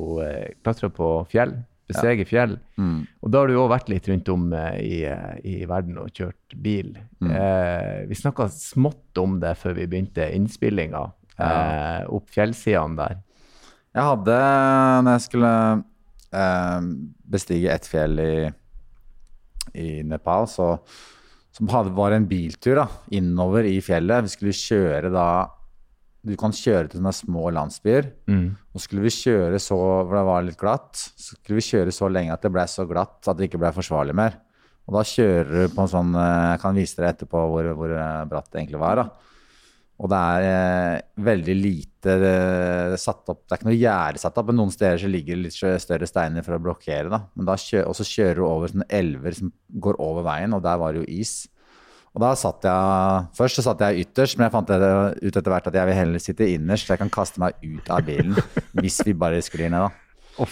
klatra 0.63 0.87
på 0.93 1.11
fjell. 1.33 1.57
Besteget 1.89 2.29
fjell. 2.29 2.53
Mm. 2.77 3.01
Og 3.23 3.31
da 3.33 3.41
har 3.41 3.49
du 3.49 3.55
jo 3.55 3.65
vært 3.69 3.87
litt 3.89 4.07
rundt 4.11 4.29
om 4.29 4.51
eh, 4.53 4.75
i, 4.85 4.97
eh, 5.09 5.39
i 5.41 5.55
verden 5.69 5.97
og 5.97 6.11
kjørt 6.13 6.55
bil. 6.61 6.91
Mm. 7.17 7.31
Eh, 7.33 7.95
vi 8.11 8.17
snakka 8.19 8.45
smått 8.53 9.17
om 9.21 9.39
det 9.41 9.55
før 9.57 9.73
vi 9.79 9.87
begynte 9.89 10.27
innspillinga. 10.35 11.07
Eh, 11.39 12.03
opp 12.13 12.29
fjellsidene 12.35 12.99
der. 12.99 13.21
Jeg 13.97 14.05
hadde, 14.05 14.37
når 15.01 15.15
jeg 15.15 15.25
skulle 15.25 15.53
eh, 16.43 16.89
bestige 17.33 17.73
ett 17.73 17.89
fjell 17.89 18.21
i, 18.21 18.33
i 19.73 19.89
Nepal, 20.05 20.45
så 20.51 20.75
som 21.59 21.69
hadde, 21.73 21.91
var 21.93 22.15
en 22.15 22.25
biltur 22.27 22.79
da, 22.79 22.87
innover 23.11 23.67
i 23.67 23.77
fjellet. 23.83 24.25
Vi 24.25 24.31
skulle 24.37 24.55
kjøre 24.55 25.11
da 25.13 25.29
Du 26.19 26.33
kan 26.35 26.51
kjøre 26.51 26.89
til 26.89 26.99
sånne 26.99 27.13
små 27.15 27.47
landsbyer. 27.55 28.09
Og 28.75 28.81
skulle 28.83 29.05
vi 29.05 29.11
kjøre 29.13 29.59
så 29.63 29.77
For 29.79 30.17
det 30.17 30.23
var 30.27 30.43
litt 30.43 30.59
glatt. 30.59 30.95
Så 31.15 31.37
skulle 31.37 31.61
vi 31.61 31.67
kjøre 31.69 31.93
så 31.95 32.09
lenge 32.11 32.33
at 32.35 32.43
det 32.43 32.51
ble 32.51 32.65
så 32.67 32.83
glatt 32.89 33.27
at 33.27 33.37
det 33.39 33.47
ikke 33.47 33.61
ble 33.61 33.71
forsvarlig 33.75 34.15
mer. 34.19 34.35
Og 34.89 34.97
da 34.97 35.03
kjører 35.05 35.51
du 35.69 35.75
på 35.75 35.83
en 35.85 35.91
sånn 35.91 36.15
eh, 36.17 36.49
Jeg 36.55 36.61
kan 36.63 36.75
vise 36.75 36.97
dere 36.97 37.13
etterpå 37.13 37.43
hvor, 37.53 37.71
hvor 37.77 37.93
eh, 37.93 38.25
bratt 38.31 38.49
det 38.51 38.63
egentlig 38.63 38.81
var. 38.81 39.03
da. 39.03 39.28
Og 39.99 40.07
det 40.07 40.17
er 40.17 40.45
eh, 40.47 41.01
veldig 41.27 41.55
lite 41.59 42.13
eh, 42.23 42.93
satt 42.99 43.27
opp 43.33 43.41
Det 43.43 43.51
er 43.51 43.59
ikke 43.59 43.67
noe 43.67 43.75
gjerde 43.75 44.21
satt 44.21 44.37
opp, 44.39 44.47
men 44.47 44.59
noen 44.61 44.71
steder 44.71 45.01
så 45.01 45.11
ligger 45.11 45.35
det 45.35 45.49
litt 45.49 45.83
større 45.83 46.07
steiner 46.07 46.45
for 46.45 46.55
å 46.55 46.63
blokkere. 46.63 47.11
da. 47.11 47.25
Men 47.35 47.49
da 47.49 47.57
kjø 47.59 47.83
og 47.89 47.97
så 47.99 48.07
kjører 48.07 48.39
du 48.39 48.45
over 48.47 48.71
sånne 48.71 48.87
elver 49.01 49.35
som 49.35 49.51
går 49.83 49.99
over 50.03 50.23
veien, 50.27 50.55
og 50.55 50.63
der 50.63 50.79
var 50.79 50.95
det 50.95 51.03
jo 51.03 51.19
is. 51.19 51.33
Og 52.15 52.23
da 52.23 52.31
satt 52.39 52.65
jeg 52.65 53.27
Først 53.37 53.59
så 53.59 53.65
satt 53.67 53.83
jeg 53.85 54.07
ytterst, 54.07 54.39
men 54.39 54.47
jeg 54.47 54.55
fant 54.55 54.71
ut 54.71 55.29
etter 55.29 55.51
hvert 55.51 55.69
at 55.69 55.77
jeg 55.81 55.91
vil 55.91 55.99
heller 55.99 56.23
sitte 56.23 56.47
innerst, 56.47 56.87
så 56.87 56.95
jeg 56.95 57.03
kan 57.03 57.13
kaste 57.19 57.43
meg 57.43 57.59
ut 57.61 57.91
av 57.91 58.05
bilen 58.07 58.39
hvis 58.79 59.01
vi 59.05 59.17
bare 59.17 59.43
sklir 59.45 59.71
ned, 59.73 59.83
da. 59.83 60.47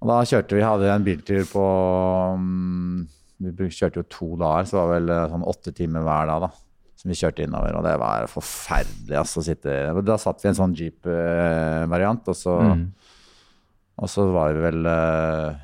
Og 0.00 0.10
da 0.10 0.22
kjørte 0.28 0.56
vi, 0.56 0.64
hadde 0.64 0.92
en 0.92 1.04
biltur 1.04 1.44
på 1.48 1.64
mm, 2.40 3.04
Vi 3.56 3.68
kjørte 3.68 4.00
jo 4.00 4.08
to 4.12 4.28
dager, 4.40 4.64
så 4.64 4.76
det 4.76 4.80
var 4.80 4.94
vel 4.94 5.12
eh, 5.12 5.26
sånn 5.32 5.50
åtte 5.52 5.72
timer 5.76 6.04
hver 6.06 6.32
dag, 6.32 6.46
da. 6.48 6.65
Som 6.96 7.10
vi 7.12 7.16
kjørte 7.18 7.44
innover, 7.44 7.76
og 7.76 7.84
det 7.84 7.92
var 8.00 8.24
forferdelig 8.32 9.18
altså, 9.20 9.42
å 9.42 9.44
sitte 9.44 9.74
Da 10.06 10.16
satt 10.16 10.40
vi 10.42 10.48
i 10.48 10.52
en 10.54 10.56
sånn 10.62 10.76
jeep-variant, 10.78 12.28
og 12.32 12.36
så 12.38 12.56
Mm. 12.62 12.86
Og 13.96 14.10
så 14.12 14.26
var 14.28 14.52
vi 14.52 14.60
vel 14.60 14.84
eh, 14.86 15.54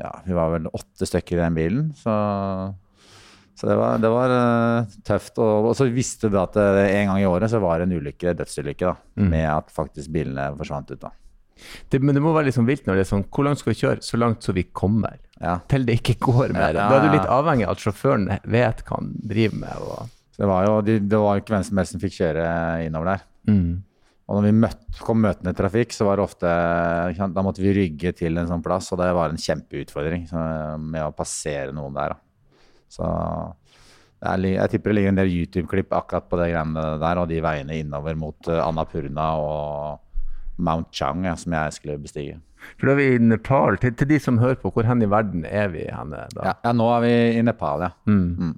Ja, 0.00 0.10
vi 0.24 0.32
var 0.32 0.48
vel 0.54 0.66
åtte 0.72 1.04
stykker 1.04 1.36
i 1.36 1.42
den 1.42 1.54
bilen, 1.58 1.90
så 1.98 2.74
så 3.54 3.68
det 3.68 3.74
var, 3.76 3.98
det 4.00 4.08
var 4.10 4.30
uh, 4.32 4.86
tøft. 5.04 5.36
Og, 5.38 5.66
og 5.68 5.74
så 5.76 5.84
visste 5.92 6.30
du 6.32 6.38
at 6.40 6.56
eh, 6.56 6.96
en 7.02 7.10
gang 7.12 7.20
i 7.20 7.26
året 7.28 7.50
så 7.52 7.60
var 7.62 7.78
det 7.78 7.84
en 7.86 7.98
ulykke, 8.00 8.32
dødsulykke, 8.34 8.88
da, 8.88 8.94
Mm. 9.20 9.28
med 9.30 9.44
at 9.52 9.68
faktisk 9.70 10.10
bilene 10.10 10.46
forsvant 10.56 10.90
ut. 10.90 11.00
da. 11.04 11.10
Det, 11.92 12.00
men 12.02 12.16
det 12.16 12.22
må 12.24 12.32
være 12.34 12.48
litt 12.48 12.56
sånn 12.56 12.66
vilt 12.66 12.86
når 12.88 12.96
det 12.96 13.04
er 13.04 13.10
sånn 13.12 13.26
Hvor 13.28 13.44
langt 13.46 13.60
skal 13.60 13.74
vi 13.74 13.78
kjøre? 13.82 14.02
Så 14.02 14.18
langt 14.18 14.42
så 14.42 14.54
vi 14.56 14.64
kommer. 14.72 15.20
Ja. 15.38 15.58
Til 15.68 15.84
det 15.86 16.00
ikke 16.00 16.16
går 16.24 16.56
mer. 16.56 16.72
Ja, 16.74 16.80
ja, 16.80 16.88
Da 16.88 16.96
er 16.96 17.06
du 17.06 17.12
litt 17.18 17.28
avhengig 17.28 17.68
av 17.68 17.76
at 17.76 17.84
sjåføren 17.84 18.26
vet 18.42 18.82
hva 18.88 18.98
han 18.98 19.12
driver 19.20 19.60
med. 19.60 19.84
Og, 19.84 20.08
det 20.42 20.50
var 20.50 20.66
jo 20.66 20.76
de, 20.82 20.98
det 21.06 21.22
var 21.22 21.38
ikke 21.38 21.54
hvem 21.54 21.64
som 21.68 21.78
helst 21.78 21.94
som 21.94 22.02
fikk 22.02 22.18
kjøre 22.18 22.44
innover 22.88 23.14
der. 23.14 23.26
mm. 23.52 23.72
Og 24.30 24.38
når 24.38 24.44
vi 24.46 24.52
møtt, 24.62 24.84
kom 25.04 25.18
møtende 25.20 25.52
trafikk, 25.52 25.90
så 25.92 26.06
var 26.06 26.16
det 26.16 26.24
ofte 26.24 26.50
Da 27.34 27.42
måtte 27.44 27.60
vi 27.60 27.74
rygge 27.76 28.14
til 28.16 28.38
en 28.40 28.46
sånn 28.48 28.62
plass, 28.64 28.88
og 28.94 29.00
det 29.02 29.10
var 29.12 29.28
en 29.32 29.40
kjempeutfordring 29.40 30.28
så, 30.30 30.44
med 30.80 31.04
å 31.04 31.10
passere 31.16 31.74
noen 31.74 31.98
der. 31.98 32.14
Da. 32.14 32.54
Så 32.92 33.10
er, 34.22 34.46
jeg 34.46 34.72
tipper 34.72 34.92
det 34.92 34.96
ligger 34.96 35.12
en 35.12 35.20
del 35.20 35.34
YouTube-klipp 35.34 35.92
akkurat 35.98 36.30
på 36.30 36.38
det 36.40 36.48
greiene 36.52 36.86
der, 37.02 37.20
og 37.20 37.28
de 37.28 37.42
veiene 37.44 37.80
innover 37.82 38.16
mot 38.16 38.48
uh, 38.48 38.62
Annapurna 38.62 39.28
og 39.42 40.62
Mount 40.62 40.92
Chang, 40.94 41.26
ja, 41.26 41.34
som 41.36 41.58
jeg 41.58 41.76
skulle 41.76 42.00
bestige. 42.00 42.38
For 42.78 42.88
da 42.88 42.94
er 42.94 43.00
vi 43.00 43.08
i 43.16 43.22
Nepal. 43.22 43.76
Til, 43.82 43.92
til, 43.98 44.12
de 44.14 44.20
som 44.22 44.38
hører 44.38 44.60
på, 44.62 44.70
hvor 44.72 44.86
hen 44.86 45.02
i 45.02 45.10
verden 45.10 45.44
er 45.48 45.72
vi 45.74 45.88
henne 45.90 46.28
da? 46.36 46.52
Ja, 46.52 46.58
ja, 46.68 46.74
nå 46.78 46.86
er 46.94 47.04
vi 47.04 47.14
i 47.40 47.42
Nepal, 47.44 47.88
ja. 47.88 47.90
Mm. 48.06 48.28
Mm. 48.38 48.54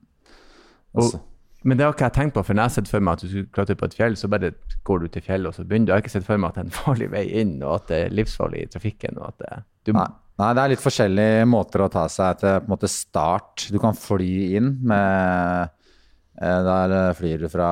Og, 1.01 1.17
men 1.65 1.79
det 1.79 1.87
har 1.87 1.95
ikke 1.95 2.09
jeg 2.11 2.17
tenkt 2.19 2.35
på, 2.37 2.43
for 2.45 2.57
når 2.57 2.67
jeg 2.67 2.71
har 2.71 2.75
sett 2.77 2.91
for 2.93 3.05
meg 3.05 3.17
at 3.17 3.25
du 3.25 3.31
skulle 3.31 3.53
klatre 3.57 3.77
på 3.81 3.89
et 3.89 3.97
fjell, 3.97 4.19
så 4.21 4.29
bare 4.33 4.53
går 4.85 5.05
du 5.05 5.07
til 5.15 5.25
fjellet 5.25 5.49
og 5.49 5.57
så 5.57 5.65
begynner 5.65 5.89
du. 5.89 5.93
Jeg 5.93 5.97
har 5.97 6.05
ikke 6.05 6.13
sett 6.13 6.27
for 6.27 6.41
meg 6.41 6.53
at 6.53 6.59
det 6.59 6.63
er 6.65 6.69
en 6.69 6.77
farlig 6.83 7.09
vei 7.15 7.25
inn, 7.41 7.55
og 7.63 7.79
at 7.79 7.89
det 7.89 8.01
er 8.03 8.19
livsfarlig 8.19 8.67
i 8.67 8.69
trafikken. 8.75 9.21
og 9.21 9.33
at 9.33 9.41
det, 9.41 9.63
du... 9.89 9.95
Nei. 9.97 10.11
Nei, 10.35 10.49
det 10.51 10.63
er 10.65 10.73
litt 10.73 10.83
forskjellige 10.83 11.45
måter 11.47 11.85
å 11.85 11.91
ta 11.95 12.09
seg 12.11 12.41
til 12.41 12.65
måte 12.67 12.91
start. 12.91 13.69
Du 13.71 13.79
kan 13.79 13.95
fly 13.95 14.33
inn 14.59 14.73
med 14.83 15.69
eh, 16.43 16.61
Der 16.67 17.15
flyr 17.15 17.45
du 17.45 17.47
fra 17.53 17.69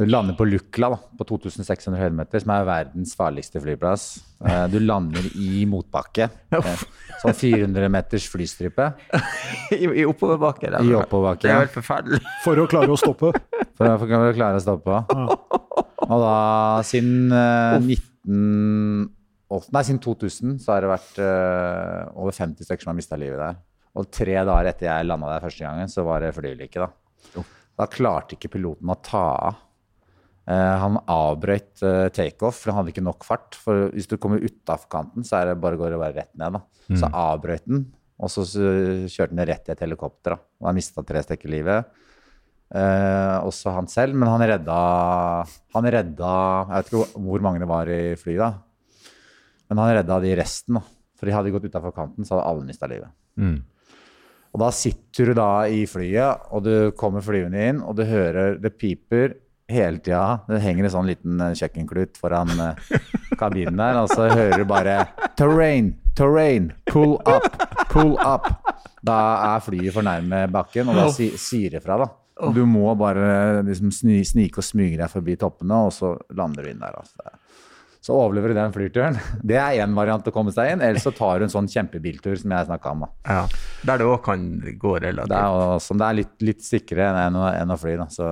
du 0.00 0.06
lander 0.08 0.32
på 0.32 0.46
Lukla 0.48 0.88
da, 0.94 0.96
på 1.18 1.24
2600 1.28 2.00
høydemeter, 2.00 2.40
som 2.40 2.54
er 2.54 2.64
verdens 2.64 3.10
farligste 3.18 3.60
flyplass. 3.60 4.06
Eh, 4.48 4.62
du 4.72 4.78
lander 4.80 5.26
i 5.36 5.66
motbakke. 5.68 6.30
Eh, 6.56 6.84
sånn 7.20 7.36
400 7.36 7.90
meters 7.92 8.24
flystripe. 8.32 8.86
I, 9.76 9.82
i 9.84 10.06
oppoverbakke? 10.08 10.72
I 10.72 10.96
oppoverbakke. 10.96 11.44
Det 11.44 11.52
er 11.52 11.62
helt 11.66 11.76
forferdelig. 11.76 12.22
For 12.46 12.64
å 12.64 12.66
klare 12.70 12.96
å 12.96 12.98
stoppe. 13.00 13.34
For 13.76 13.92
å 13.92 14.32
klare 14.38 14.56
å 14.56 14.64
stoppe. 14.64 15.04
Og 16.08 16.16
da, 16.24 16.34
siden 16.88 17.28
19... 17.84 17.94
Eh, 19.52 19.70
nei, 19.76 19.84
siden 19.84 20.00
2000 20.00 20.60
så 20.64 20.78
har 20.78 20.84
det 20.86 20.94
vært 20.94 21.16
uh, 21.20 22.08
over 22.22 22.32
50 22.32 22.64
stykker 22.64 22.86
som 22.86 22.94
har 22.94 23.02
mista 23.02 23.20
livet 23.20 23.42
der. 23.42 23.64
Og 24.00 24.08
tre 24.08 24.38
dager 24.38 24.72
etter 24.72 24.94
jeg 24.94 25.12
landa 25.12 25.34
der 25.34 25.44
første 25.44 25.66
gangen, 25.66 25.92
så 25.92 26.08
var 26.08 26.24
det 26.24 26.36
flyulykke. 26.38 26.86
Da. 26.86 27.50
da 27.82 27.88
klarte 27.90 28.38
ikke 28.38 28.56
piloten 28.56 28.88
å 28.88 29.02
ta 29.04 29.26
av 29.50 29.66
han 30.50 30.98
avbrøt 31.10 31.82
uh, 31.84 32.08
takeoff, 32.14 32.62
for 32.62 32.72
han 32.72 32.80
hadde 32.80 32.94
ikke 32.94 33.04
nok 33.06 33.26
fart. 33.26 33.58
For 33.60 33.88
hvis 33.94 34.08
du 34.10 34.16
kommer 34.18 34.42
utafor 34.42 34.90
kanten, 34.90 35.26
så 35.26 35.40
er 35.40 35.50
det 35.50 35.60
bare 35.62 35.78
går 35.78 35.94
det 35.94 36.00
bare 36.00 36.16
rett 36.16 36.32
ned. 36.40 36.58
Mm. 36.90 36.98
Så 36.98 37.10
avbrøt 37.10 37.66
den, 37.70 37.84
og 38.20 38.32
så 38.32 38.44
kjørte 38.48 39.32
han 39.32 39.46
rett 39.48 39.70
i 39.70 39.74
et 39.74 39.84
helikopter. 39.84 40.34
da. 40.34 40.40
Og 40.60 40.70
han 40.70 40.78
mista 40.80 41.04
tre 41.06 41.22
stykker 41.24 41.52
livet. 41.52 41.90
Eh, 42.70 43.36
også 43.42 43.72
han 43.74 43.88
selv, 43.90 44.14
men 44.14 44.28
han 44.30 44.44
redda 44.46 44.74
Han 45.74 45.86
redda 45.90 46.34
Jeg 46.68 46.70
vet 46.70 46.90
ikke 46.92 47.22
hvor 47.24 47.42
mange 47.42 47.58
det 47.58 47.66
var 47.66 47.90
i 47.90 48.14
flyet, 48.14 48.44
da. 48.44 49.10
Men 49.70 49.82
han 49.82 49.94
redda 49.98 50.20
de 50.22 50.36
resten. 50.38 50.78
da. 50.78 50.84
For 51.18 51.28
de 51.28 51.34
hadde 51.34 51.52
gått 51.52 51.66
utafor 51.68 51.94
kanten, 51.94 52.24
så 52.24 52.36
hadde 52.36 52.48
alle 52.48 52.66
mista 52.68 52.88
livet. 52.90 53.10
Mm. 53.36 53.58
Og 54.50 54.62
da 54.62 54.70
sitter 54.74 55.30
du 55.30 55.34
da 55.38 55.50
i 55.70 55.84
flyet, 55.86 56.46
og 56.50 56.64
du 56.64 56.74
kommer 56.98 57.22
flyvende 57.22 57.66
inn, 57.70 57.82
og 57.82 57.98
du 57.98 58.02
hører 58.08 58.56
det 58.58 58.72
piper 58.80 59.36
hele 59.70 60.00
tida. 60.02 60.40
Det 60.48 60.60
henger 60.64 60.86
en 60.86 60.94
sånn 60.94 61.10
liten 61.10 61.40
eh, 61.44 61.56
kjøkkenklut 61.58 62.20
foran 62.20 62.52
uh, 62.58 62.94
kabinen 63.40 63.80
der, 63.80 64.02
og 64.02 64.10
så 64.12 64.28
hører 64.28 64.60
du 64.60 64.66
bare 64.68 64.96
Terrain, 65.38 65.94
terrain, 66.18 66.70
pull 66.90 67.16
up, 67.24 67.62
pull 67.92 68.16
up. 68.18 68.50
Da 69.06 69.18
er 69.54 69.64
flyet 69.64 69.94
for 69.96 70.04
nærme 70.06 70.44
bakken, 70.52 70.90
og 70.92 70.98
da 70.98 71.06
si, 71.14 71.30
sier 71.40 71.78
det 71.78 71.84
fra, 71.84 72.02
da. 72.02 72.10
Du 72.54 72.62
må 72.68 72.88
bare 72.96 73.60
liksom 73.66 73.92
snike 73.92 74.62
og 74.62 74.64
smyge 74.64 75.00
deg 75.00 75.12
forbi 75.12 75.36
toppene, 75.40 75.84
og 75.86 75.92
så 75.92 76.14
lander 76.36 76.64
du 76.64 76.72
inn 76.72 76.82
der. 76.82 76.96
Altså. 77.00 77.36
Så 78.00 78.16
overlever 78.16 78.48
du 78.48 78.56
den 78.56 78.72
flyturen. 78.72 79.18
Det 79.48 79.58
er 79.60 79.82
én 79.84 79.94
variant 79.96 80.26
å 80.26 80.32
komme 80.32 80.52
seg 80.56 80.72
inn. 80.72 80.84
Eller 80.84 81.00
så 81.02 81.12
tar 81.12 81.40
du 81.40 81.46
en 81.46 81.52
sånn 81.52 81.68
kjempebiltur 81.68 82.38
som 82.40 82.54
jeg 82.56 82.68
snakka 82.70 82.94
om. 82.96 83.04
Ja, 83.28 83.42
Der 83.86 84.00
det 84.00 84.08
òg 84.08 84.22
kan 84.24 84.46
gå 84.80 84.94
relativt. 84.96 85.32
Det 85.32 85.40
er, 85.40 85.64
også, 85.76 85.96
det 86.00 86.06
er 86.06 86.20
litt, 86.22 86.36
litt 86.48 86.64
sikrere 86.64 87.26
enn, 87.26 87.36
enn 87.36 87.74
å 87.74 87.78
fly. 87.80 87.98
Da. 88.00 88.08
Så 88.12 88.30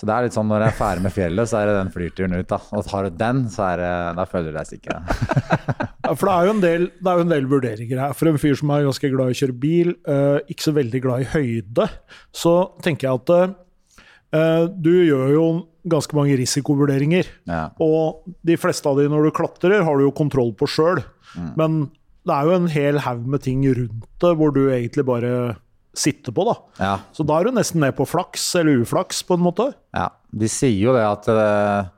så 0.00 0.06
det 0.08 0.14
er 0.14 0.24
litt 0.24 0.32
sånn 0.32 0.46
når 0.48 0.62
jeg 0.64 0.72
er 0.72 0.76
ferdig 0.78 1.02
med 1.04 1.12
fjellet, 1.12 1.48
så 1.50 1.58
er 1.58 1.68
det 1.68 1.72
den 1.76 1.90
flyturen 1.92 2.32
ut. 2.38 2.46
da. 2.48 2.56
Og 2.72 2.86
tar 2.88 3.04
du 3.04 3.16
den, 3.20 3.40
så 3.52 3.66
er 3.66 3.82
det, 3.82 3.90
da 4.16 4.24
føler 4.30 4.46
du 4.48 4.56
deg 4.56 4.68
sikker. 4.70 5.02
ja, 6.06 6.14
for 6.14 6.24
det 6.24 6.32
er, 6.32 6.46
jo 6.46 6.54
en 6.54 6.62
del, 6.62 6.86
det 6.96 7.10
er 7.10 7.18
jo 7.18 7.26
en 7.26 7.34
del 7.34 7.48
vurderinger 7.50 8.00
her. 8.00 8.14
For 8.16 8.30
en 8.30 8.40
fyr 8.40 8.56
som 8.56 8.72
er 8.72 8.86
ganske 8.88 9.10
glad 9.12 9.28
i 9.28 9.36
å 9.36 9.38
kjøre 9.42 9.56
bil, 9.60 9.92
uh, 10.08 10.38
ikke 10.48 10.66
så 10.70 10.72
veldig 10.78 11.02
glad 11.04 11.26
i 11.26 11.28
høyde, 11.34 11.88
så 12.32 12.54
tenker 12.80 13.10
jeg 13.10 13.20
at 13.20 13.34
uh, 13.36 14.64
du 14.72 14.92
gjør 15.04 15.34
jo 15.34 15.46
ganske 15.92 16.16
mange 16.16 16.40
risikovurderinger. 16.40 17.28
Ja. 17.52 17.66
Og 17.84 18.24
de 18.40 18.56
fleste 18.60 18.88
av 18.88 18.96
de 19.02 19.04
når 19.12 19.28
du 19.28 19.36
klatrer, 19.36 19.82
har 19.84 20.00
du 20.00 20.08
jo 20.08 20.16
kontroll 20.16 20.56
på 20.56 20.68
sjøl. 20.78 21.04
Mm. 21.36 21.52
Men 21.60 21.80
det 22.24 22.38
er 22.38 22.48
jo 22.48 22.56
en 22.56 22.72
hel 22.72 23.04
haug 23.04 23.28
med 23.28 23.44
ting 23.44 23.68
rundt 23.68 24.08
det 24.24 24.32
hvor 24.40 24.56
du 24.56 24.62
egentlig 24.70 25.04
bare 25.12 25.58
sitte 25.96 26.32
på. 26.34 26.44
da. 26.46 26.56
Ja. 26.78 26.96
Så 27.16 27.26
da 27.26 27.38
er 27.38 27.48
du 27.48 27.56
nesten 27.56 27.82
ned 27.82 27.96
på 27.98 28.06
flaks 28.08 28.44
eller 28.60 28.84
uflaks, 28.84 29.22
på 29.26 29.38
en 29.38 29.46
måte. 29.46 29.70
Ja, 29.96 30.10
De 30.30 30.50
sier 30.50 30.78
jo 30.78 30.94
det 30.94 31.02
at 31.02 31.26
uh, 31.34 31.90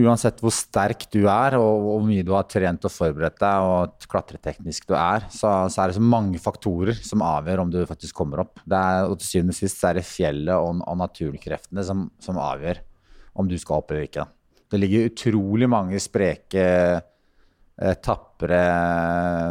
uansett 0.00 0.40
hvor 0.40 0.54
sterk 0.54 1.04
du 1.12 1.26
er, 1.26 1.58
og 1.60 1.84
hvor 1.84 2.04
mye 2.06 2.24
du 2.24 2.32
har 2.32 2.46
trent 2.48 2.84
og 2.88 2.94
forberedt 2.94 3.38
deg, 3.42 3.66
og 3.68 4.08
klatreteknisk 4.08 4.88
du 4.88 4.96
er, 4.96 5.26
så, 5.28 5.52
så, 5.68 5.82
er 5.82 5.92
det 5.92 5.98
så 5.98 6.04
mange 6.04 6.40
faktorer 6.42 6.96
som 7.04 7.24
avgjør 7.26 7.66
om 7.66 7.72
du 7.72 7.82
faktisk 7.88 8.16
kommer 8.22 8.46
opp. 8.46 8.62
Det 8.64 8.78
er, 8.78 9.08
og 9.10 9.18
til 9.20 9.28
syvende 9.28 9.56
og 9.56 9.60
sist 9.60 9.84
er 9.88 10.00
det 10.00 10.08
fjellet 10.08 10.54
og, 10.56 10.80
og 10.80 11.00
naturkreftene 11.02 11.84
som, 11.86 12.08
som, 12.22 12.40
avgjør 12.40 12.80
om 13.36 13.48
du 13.48 13.58
skal 13.60 13.82
opp 13.82 13.92
eller 13.92 14.08
ikke. 14.08 14.26
Det 14.72 14.80
ligger 14.80 15.10
utrolig 15.10 15.68
mange 15.68 16.00
spreke 16.00 16.64
Eh, 17.82 17.96
tapre 17.98 18.58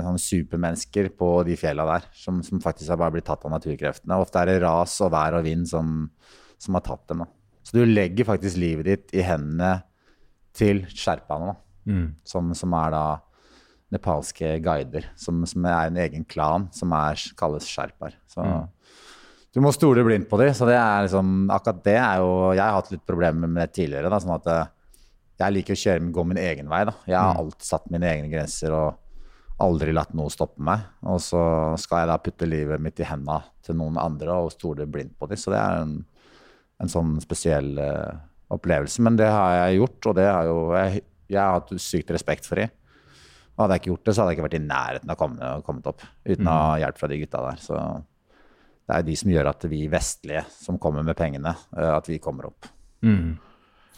sånn 0.06 0.20
supermennesker 0.22 1.10
på 1.20 1.42
de 1.44 1.58
fjella 1.60 1.84
der, 1.90 2.06
som, 2.16 2.38
som, 2.46 2.62
faktisk 2.64 2.94
har 2.94 3.00
bare 3.02 3.18
blitt 3.18 3.26
tatt 3.28 3.44
av 3.44 3.52
naturkreftene. 3.52 4.20
Ofte 4.24 4.40
er 4.40 4.54
det 4.54 4.62
ras 4.64 4.94
og 5.04 5.12
vær 5.12 5.36
og 5.40 5.44
vind 5.44 5.68
som, 5.68 6.06
som 6.62 6.78
har 6.78 6.86
tatt 6.86 7.04
dem. 7.12 7.26
Da. 7.26 7.28
Så 7.68 7.76
du 7.76 7.82
legger 7.90 8.30
faktisk 8.30 8.62
livet 8.62 8.88
ditt 8.88 9.18
i 9.20 9.26
hendene 9.28 9.82
til 10.56 10.86
sherpaene, 10.88 11.58
mm. 11.90 12.08
som, 12.28 12.54
som, 12.56 12.78
er 12.80 12.96
da 12.96 13.04
nepalske 13.92 14.54
guider, 14.64 15.10
som, 15.20 15.44
som, 15.50 15.68
er 15.68 15.92
en 15.92 16.00
egen 16.06 16.24
klan 16.24 16.70
som 16.76 16.96
er, 16.96 17.20
kalles 17.40 17.68
sherpaer. 17.68 18.16
Så 18.32 18.46
mm. 18.48 18.70
du 19.52 19.64
må 19.66 19.76
stole 19.76 20.08
blindt 20.08 20.32
på 20.32 20.40
dem. 20.40 20.54
Så 20.56 20.70
det 20.70 20.80
er 20.80 21.10
liksom, 21.10 21.50
akkurat 21.52 21.84
det 21.84 22.00
er 22.00 22.24
jo 22.24 22.32
Jeg 22.56 22.64
har 22.64 22.80
hatt 22.80 22.96
litt 22.96 23.08
problemer 23.08 23.52
med 23.52 23.66
det 23.66 23.76
tidligere. 23.82 24.14
Da, 24.14 24.24
sånn 24.24 24.38
at 24.40 24.48
eh, 24.56 24.70
jeg 25.42 25.56
liker 25.58 25.78
å 25.78 25.82
kjøre, 25.84 26.10
gå 26.14 26.26
min 26.30 26.40
egen 26.42 26.70
vei. 26.72 26.82
Da. 26.88 26.96
Jeg 27.10 27.18
har 27.18 27.36
mm. 27.36 27.42
alltid 27.44 27.68
satt 27.68 27.88
mine 27.94 28.10
egne 28.10 28.32
grenser 28.32 28.76
og 28.78 29.00
aldri 29.62 29.94
latt 29.94 30.14
noe 30.18 30.32
stoppe 30.34 30.64
meg. 30.66 30.84
Og 31.10 31.22
så 31.24 31.42
skal 31.82 32.04
jeg 32.04 32.12
da 32.12 32.18
putte 32.24 32.50
livet 32.50 32.82
mitt 32.82 33.00
i 33.02 33.08
henda 33.08 33.42
til 33.66 33.78
noen 33.80 34.00
andre 34.02 34.40
og 34.44 34.54
stole 34.56 34.88
blindt 34.90 35.18
på 35.20 35.30
dem. 35.30 35.40
Så 35.40 35.54
det 35.54 35.62
er 35.62 35.86
en, 35.86 35.96
en 36.82 36.92
sånn 36.92 37.16
spesiell 37.24 37.74
uh, 37.78 38.20
opplevelse. 38.54 39.04
Men 39.06 39.20
det 39.20 39.30
har 39.32 39.58
jeg 39.60 39.82
gjort, 39.82 40.12
og 40.12 40.20
det 40.20 40.28
har 40.30 40.50
jo 40.50 40.60
jeg, 40.78 41.04
jeg 41.32 41.42
har 41.42 41.60
hatt 41.60 41.76
sykt 41.82 42.14
respekt 42.16 42.50
for 42.50 42.62
dem. 42.62 42.72
Og 43.52 43.66
hadde 43.66 43.78
jeg 43.78 43.84
ikke 43.84 43.92
gjort 43.92 44.08
det, 44.08 44.16
så 44.16 44.24
hadde 44.24 44.32
jeg 44.32 44.40
ikke 44.40 44.48
vært 44.48 44.58
i 44.58 44.64
nærheten 44.66 45.12
av 45.12 45.18
å 45.18 45.22
komme, 45.22 45.52
kommet 45.68 45.92
opp 45.92 46.06
uten 46.26 46.48
å 46.48 46.56
ha 46.56 46.72
mm. 46.72 46.82
hjelp 46.86 47.02
fra 47.02 47.12
de 47.12 47.22
gutta 47.22 47.46
der. 47.50 47.62
Så 47.62 47.80
det 48.82 48.98
er 48.98 49.08
de 49.08 49.16
som 49.20 49.32
gjør 49.32 49.50
at 49.52 49.66
vi 49.72 49.86
vestlige 49.92 50.44
som 50.56 50.80
kommer 50.82 51.06
med 51.06 51.18
pengene, 51.20 51.54
uh, 51.78 51.94
at 52.00 52.10
vi 52.10 52.20
kommer 52.24 52.50
opp. 52.50 52.70
Mm. 53.06 53.38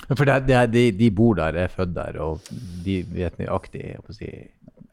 For 0.09 0.27
det, 0.27 0.39
det, 0.49 0.61
de, 0.73 0.83
de, 0.99 1.09
bor 1.15 1.37
der, 1.39 1.55
er 1.63 1.71
født 1.71 1.93
der, 1.95 2.17
og 2.23 2.49
de 2.83 2.97
vet 3.13 3.37
nøyaktig 3.39 3.93
si, 4.11 4.31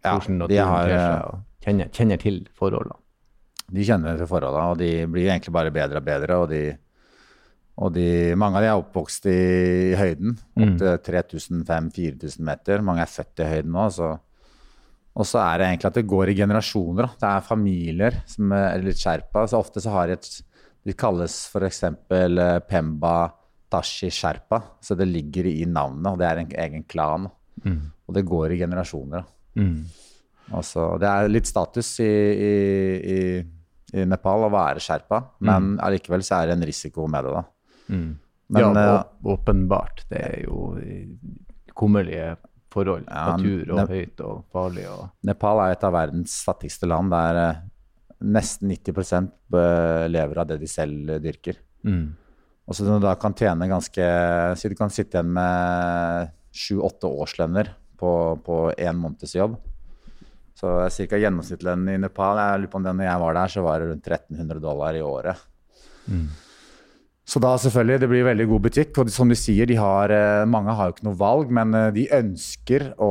hvordan 0.05 0.45
ja, 0.45 0.51
de 0.53 0.61
har, 0.61 0.93
seg, 0.93 1.25
og 1.27 1.65
kjenner, 1.65 1.91
kjenner, 1.97 2.21
til 2.23 2.39
forholdene. 2.57 3.01
De 3.71 3.87
kjenner 3.87 4.21
til 4.21 4.31
forholdene, 4.31 4.69
og 4.71 4.79
de 4.79 4.93
blir 5.11 5.29
egentlig 5.33 5.55
bare 5.55 5.75
bedre 5.75 6.03
og 6.03 6.07
bedre. 6.07 6.39
og 6.45 6.49
de 6.53 6.63
og 7.81 7.95
de, 7.95 8.35
mange 8.37 8.59
av 8.59 8.65
de 8.65 8.69
er 8.69 8.79
oppvokst 8.81 9.27
i, 9.31 9.37
høyden, 9.97 10.35
opp 10.37 10.75
til 10.83 10.99
3000-4000 11.07 12.45
meter. 12.45 12.83
Mange 12.85 13.07
er 13.07 13.09
født 13.09 13.41
i 13.41 13.49
høyden 13.49 13.73
nå. 13.73 13.87
Så. 13.95 14.11
Og 15.17 15.27
så 15.27 15.41
er 15.41 15.55
det 15.59 15.69
egentlig 15.71 15.89
at 15.89 15.97
det 15.97 16.11
går 16.11 16.33
i 16.33 16.37
generasjoner. 16.43 17.09
Da. 17.09 17.21
Det 17.23 17.31
er 17.31 17.47
familier 17.47 18.19
som 18.29 18.53
er 18.57 18.85
litt 18.85 19.01
skjerpa. 19.01 19.47
Så 19.49 19.63
ofte 19.63 19.81
så 19.81 19.95
har 19.97 20.11
de 20.11 20.19
et 20.19 20.31
De 20.85 20.95
kalles 20.97 21.35
f.eks. 21.53 21.83
Eh, 21.85 22.59
Pemba 22.69 23.15
Tashi 23.71 24.11
Sherpa. 24.13 24.61
Så 24.81 24.97
det 24.99 25.09
ligger 25.09 25.49
i 25.51 25.65
navnet, 25.69 26.13
og 26.13 26.19
det 26.21 26.29
er 26.29 26.43
en 26.43 26.53
egen 26.67 26.85
klan. 26.91 27.29
Mm. 27.65 27.81
Og 28.09 28.17
det 28.17 28.27
går 28.29 28.55
i 28.55 28.61
generasjoner. 28.61 29.25
Mm. 29.59 29.79
Altså, 30.57 30.97
det 30.99 31.09
er 31.09 31.31
litt 31.31 31.47
status 31.47 31.93
i, 32.03 32.11
i, 32.11 32.55
i, 33.15 33.21
i 33.95 34.07
Nepal 34.09 34.49
å 34.49 34.53
være 34.53 34.83
sherpa, 34.83 35.21
men 35.47 35.77
mm. 35.77 35.81
allikevel 35.87 36.25
så 36.27 36.41
er 36.41 36.51
det 36.51 36.59
en 36.59 36.67
risiko 36.67 37.07
med 37.11 37.27
det. 37.27 37.35
da. 37.37 37.95
Mm. 37.95 38.11
Men, 38.51 38.63
ja, 38.75 38.95
uh, 38.99 39.31
åpenbart. 39.31 40.05
Det 40.11 40.23
er 40.27 40.41
jo 40.43 40.73
kummerlige 41.79 42.33
forhold. 42.75 43.07
Ja, 43.07 43.37
natur 43.37 43.77
og 43.77 43.93
høyt 43.93 44.23
og 44.27 44.41
farlig. 44.51 44.89
Og... 44.91 45.05
Nepal 45.27 45.63
er 45.63 45.77
et 45.77 45.87
av 45.87 45.95
verdens 45.95 46.41
fattigste 46.47 46.91
land 46.91 47.15
der 47.15 47.39
uh, 47.39 47.61
nesten 48.21 48.73
90% 48.75 49.31
lever 50.11 50.43
av 50.43 50.51
det 50.51 50.59
de 50.61 50.69
selv 50.71 51.15
dyrker. 51.23 51.63
Mm. 51.87 52.11
Og 52.71 52.77
så 52.77 52.87
du 52.87 52.93
da 53.03 53.17
kan 53.19 53.35
tjene 53.35 53.67
ganske 53.67 54.05
Si 54.59 54.71
du 54.71 54.77
kan 54.79 54.93
sitte 54.95 55.19
igjen 55.19 55.33
med 55.35 56.31
sju-åtte 56.55 57.11
årslønner 57.11 57.73
på, 57.99 58.13
på 58.47 58.61
én 58.79 58.99
måneds 58.99 59.35
jobb. 59.35 59.57
Så 60.59 60.73
ca. 60.91 61.19
gjennomsnittslønnen 61.19 61.95
i 61.95 62.01
Nepal 62.03 62.39
jeg 62.39 62.63
lurer 62.63 62.71
på 62.73 62.79
om 62.81 62.87
det 62.87 62.95
når 62.99 63.07
jeg 63.07 63.23
var 63.23 63.37
der, 63.39 63.53
så 63.53 63.65
var 63.65 63.81
det 63.81 63.91
rundt 63.91 64.09
1300 64.09 64.63
dollar 64.63 64.99
i 64.99 65.03
året. 65.05 65.43
Så 67.31 67.39
da 67.39 67.53
selvfølgelig, 67.63 68.01
det 68.03 68.09
blir 68.11 68.27
veldig 68.27 68.47
god 68.51 68.65
butikk. 68.67 68.99
Og 68.99 69.13
som 69.15 69.31
du 69.31 69.37
sier, 69.39 69.69
de 69.71 69.77
har, 69.79 70.11
eh, 70.11 70.47
mange 70.51 70.75
har 70.75 70.89
jo 70.89 70.97
ikke 70.97 71.07
noe 71.07 71.21
valg, 71.21 71.53
men 71.55 71.77
eh, 71.79 71.91
de 71.95 72.09
ønsker 72.17 72.89
å, 72.99 73.11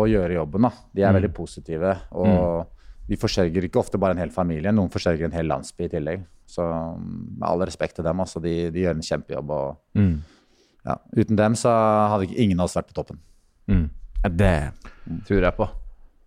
gjøre 0.10 0.40
jobben. 0.40 0.66
da. 0.66 0.72
De 0.90 1.04
er 1.06 1.14
veldig 1.14 1.30
positive. 1.36 1.94
Og 2.18 2.66
de 3.06 3.18
forsørger 3.20 3.68
ikke 3.68 3.78
ofte 3.78 4.00
bare 4.02 4.16
en 4.16 4.22
hel 4.24 4.34
familie, 4.34 4.74
noen 4.74 4.90
forsørger 4.90 5.28
en 5.28 5.36
hel 5.36 5.46
landsby 5.50 5.86
i 5.86 5.92
tillegg. 5.94 6.26
Så 6.52 6.64
mm, 6.64 7.18
med 7.40 7.48
all 7.48 7.64
respekt 7.64 7.96
til 7.98 8.06
dem, 8.06 8.22
altså, 8.22 8.42
de, 8.44 8.54
de 8.74 8.84
gjør 8.84 8.98
en 8.98 9.06
kjempejobb. 9.06 9.52
og 9.56 10.02
ja, 10.82 10.96
Uten 11.16 11.38
dem 11.38 11.56
så 11.58 11.72
hadde 12.12 12.28
ikke 12.28 12.42
ingen 12.44 12.60
av 12.60 12.68
oss 12.68 12.76
vært 12.78 12.90
på 12.90 12.98
toppen. 12.98 13.22
Mm. 13.70 13.86
Det 14.38 14.56
tror 15.28 15.46
jeg 15.46 15.58
på. 15.58 15.68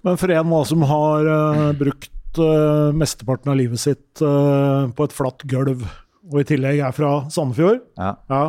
Men 0.05 0.19
for 0.21 0.33
en 0.35 0.49
nå 0.51 0.61
som 0.69 0.83
har 0.85 1.27
uh, 1.27 1.69
brukt 1.77 2.39
uh, 2.39 2.93
mesteparten 2.95 3.51
av 3.51 3.59
livet 3.59 3.81
sitt 3.81 4.21
uh, 4.21 4.85
på 4.93 5.07
et 5.07 5.15
flatt 5.15 5.45
gulv, 5.49 5.85
og 6.25 6.41
i 6.41 6.47
tillegg 6.47 6.81
er 6.81 6.93
fra 6.95 7.17
Sandefjord 7.33 7.81
Ja. 7.99 8.15
ja. 8.29 8.43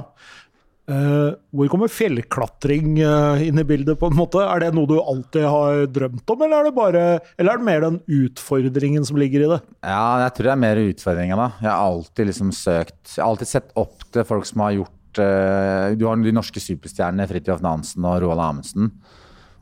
Eh, 0.90 1.37
Hvor 1.57 1.71
kommer 1.73 1.93
fjellklatring 1.93 2.99
eh, 3.02 3.45
inn 3.49 3.61
i 3.61 3.66
bildet, 3.66 3.99
på 4.00 4.11
en 4.11 4.19
måte? 4.19 4.43
Er 4.45 4.62
det 4.62 4.73
noe 4.76 4.88
du 4.90 4.97
alltid 5.00 5.47
har 5.47 5.85
drømt 5.93 6.35
om, 6.35 6.47
eller 6.47 6.59
er 6.59 6.69
det, 6.69 6.75
bare, 6.76 7.05
eller 7.37 7.52
er 7.52 7.61
det 7.62 7.69
mer 7.69 7.87
den 7.87 8.00
utfordringen 8.23 9.07
som 9.09 9.21
ligger 9.21 9.47
i 9.47 9.50
det? 9.55 9.61
Ja, 9.87 10.26
jeg 10.26 10.37
tror 10.37 10.50
det 10.50 10.55
er 10.55 10.64
mer 10.66 10.83
utfordringa, 10.87 11.38
da. 11.43 11.50
Jeg 11.62 11.71
har 11.73 11.90
alltid 11.90 12.31
liksom 12.33 12.55
søkt 12.57 13.14
Jeg 13.16 13.23
har 13.23 13.31
alltid 13.31 13.52
sett 13.52 13.76
opp 13.83 14.09
til 14.14 14.26
folk 14.28 14.49
som 14.49 14.64
har 14.66 14.78
gjort 14.78 15.23
eh, 15.23 15.93
Du 15.99 16.09
har 16.09 16.25
de 16.25 16.35
norske 16.35 16.62
superstjernene 16.62 17.28
Fridtjof 17.31 17.64
Nansen 17.64 18.07
og 18.07 18.21
Roald 18.25 18.45
Amundsen. 18.47 18.93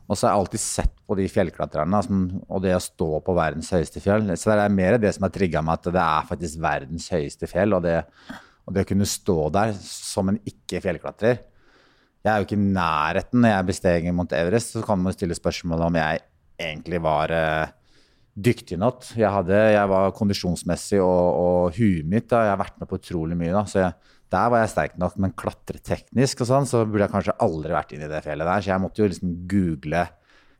Og 0.05 0.13
så 0.13 0.27
har 0.27 0.35
jeg 0.35 0.43
alltid 0.43 0.61
sett 0.61 0.91
på 1.05 1.15
de 1.17 1.25
fjellklatrerne 1.29 2.01
som, 2.05 2.25
og 2.45 2.61
det 2.61 2.75
å 2.77 2.81
stå 2.81 3.07
på 3.25 3.33
verdens 3.37 3.71
høyeste 3.73 4.01
fjell. 4.03 4.27
Så 4.37 4.51
det 4.51 4.57
er 4.61 4.73
mer 4.73 4.97
det 5.01 5.15
som 5.15 5.25
har 5.25 5.33
trigga 5.33 5.63
meg, 5.65 5.79
at 5.79 5.95
det 5.95 6.01
er 6.03 6.27
faktisk 6.29 6.59
verdens 6.61 7.07
høyeste 7.13 7.49
fjell. 7.49 7.73
Og 7.73 7.81
det, 7.85 7.95
og 8.65 8.73
det 8.73 8.85
å 8.85 8.89
kunne 8.89 9.07
stå 9.09 9.37
der 9.53 9.75
som 9.85 10.31
en 10.31 10.39
ikke-fjellklatrer 10.41 11.37
Jeg 12.25 12.31
er 12.31 12.41
jo 12.41 12.47
ikke 12.47 12.57
i 12.57 12.67
nærheten 12.73 13.43
når 13.43 13.51
jeg 13.51 13.67
besteg 13.67 14.07
Mount 14.09 14.33
Everest. 14.33 14.73
Så 14.73 14.81
kan 14.85 14.97
man 14.97 15.13
stille 15.13 15.37
spørsmål 15.37 15.83
om 15.85 15.99
jeg 15.99 16.23
egentlig 16.57 17.01
var 17.05 17.29
uh, 17.29 17.67
dyktig 18.33 18.79
nok. 18.81 19.05
Jeg, 19.13 19.29
hadde, 19.29 19.59
jeg 19.75 19.91
var 19.91 20.15
kondisjonsmessig 20.17 20.99
og, 21.03 21.27
og 21.43 21.77
huet 21.77 22.09
mitt 22.09 22.31
da, 22.31 22.41
Jeg 22.47 22.55
har 22.55 22.63
vært 22.63 22.81
med 22.81 22.89
på 22.89 22.97
utrolig 22.97 23.37
mye. 23.37 23.53
da, 23.53 23.61
så 23.69 23.83
jeg, 23.83 24.15
Der 24.33 24.49
var 24.49 24.63
jeg 24.63 24.73
sterk 24.73 24.97
nok, 24.97 25.19
men 25.21 25.35
klatreteknisk 25.37 26.41
og 26.41 26.49
sånn, 26.49 26.65
så 26.65 26.81
burde 26.87 27.05
jeg 27.05 27.13
kanskje 27.13 27.37
aldri 27.45 27.77
vært 27.77 27.93
inne 27.93 28.09
i 28.09 28.13
det 28.15 28.23
fjellet 28.25 28.49
der. 28.49 28.65
Så 28.65 28.73
jeg 28.73 28.83
måtte 28.83 29.03
jo 29.03 29.11
liksom 29.11 29.35
google 29.51 30.07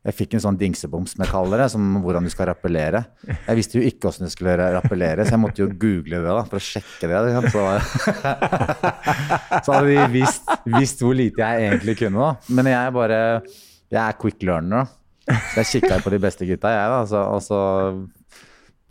Jeg 0.06 0.14
fikk 0.14 0.36
en 0.38 0.44
sånn 0.44 0.58
dingseboms, 0.60 1.16
som 1.16 1.24
jeg 1.24 1.32
kaller 1.32 1.64
det, 1.64 1.70
som 1.74 1.86
hvordan 2.04 2.28
du 2.28 2.30
skal 2.30 2.52
rappellere. 2.52 3.02
Jeg 3.26 3.58
visste 3.58 3.80
jo 3.80 3.86
ikke 3.88 4.06
hvordan 4.06 4.30
du 4.30 4.34
skulle 4.34 4.58
rappellere, 4.76 5.26
så 5.26 5.34
jeg 5.34 5.42
måtte 5.42 5.64
jo 5.64 5.70
google 5.82 6.20
det 6.22 6.36
da, 6.38 6.44
for 6.46 6.60
å 6.60 6.66
sjekke 6.66 7.10
det. 7.10 7.22
Så, 7.50 7.64
så 9.66 9.74
hadde 9.74 9.88
de 9.90 10.04
visst, 10.14 10.52
visst 10.76 11.02
hvor 11.02 11.18
lite 11.18 11.42
jeg 11.42 11.72
egentlig 11.72 11.98
kunne. 12.04 12.22
da. 12.22 12.54
Men 12.54 12.70
jeg 12.70 12.78
er 12.82 12.94
bare 12.94 13.20
Jeg 13.90 14.02
er 14.04 14.22
quick 14.22 14.46
learner. 14.46 14.86
da. 14.86 15.42
Så 15.56 15.64
jeg 15.64 15.82
kikka 15.82 15.98
på 16.06 16.14
de 16.14 16.22
beste 16.22 16.46
gutta, 16.46 16.70
jeg, 16.70 16.92
da, 16.94 17.02
så, 17.10 17.24
og 17.34 17.42
så 17.42 17.60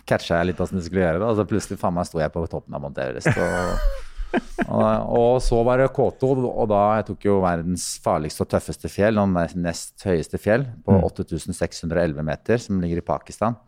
catcha 0.09 0.40
jeg 0.40 0.50
litt 0.50 0.59
hvordan 0.59 0.80
de 0.80 0.87
skulle 0.88 1.04
gjøre 1.04 1.21
det. 1.23 1.28
Og 1.28 1.38
så 1.38 1.47
plutselig 1.49 1.78
faen 1.80 1.94
meg 1.94 2.09
sto 2.11 2.18
jeg 2.21 2.35
på 2.35 2.42
toppen 2.50 2.75
av 2.75 2.88
Og, 2.90 4.02
og, 4.69 5.43
så 5.43 5.59
var 5.67 5.81
det 5.81 5.91
K2, 5.97 6.31
og 6.50 6.69
da 6.71 6.83
jeg 6.99 7.07
tok 7.11 7.26
jo 7.29 7.41
verdens 7.45 7.88
farligste 8.05 8.45
og 8.45 8.50
tøffeste 8.55 8.91
fjell, 8.93 9.19
og 9.21 9.35
nest 9.61 10.07
høyeste 10.07 10.41
fjell, 10.41 10.67
på 10.87 10.97
8611 11.11 12.25
meter, 12.26 12.62
som 12.62 12.81
ligger 12.83 13.03
i 13.03 13.07
Pakistan. 13.07 13.59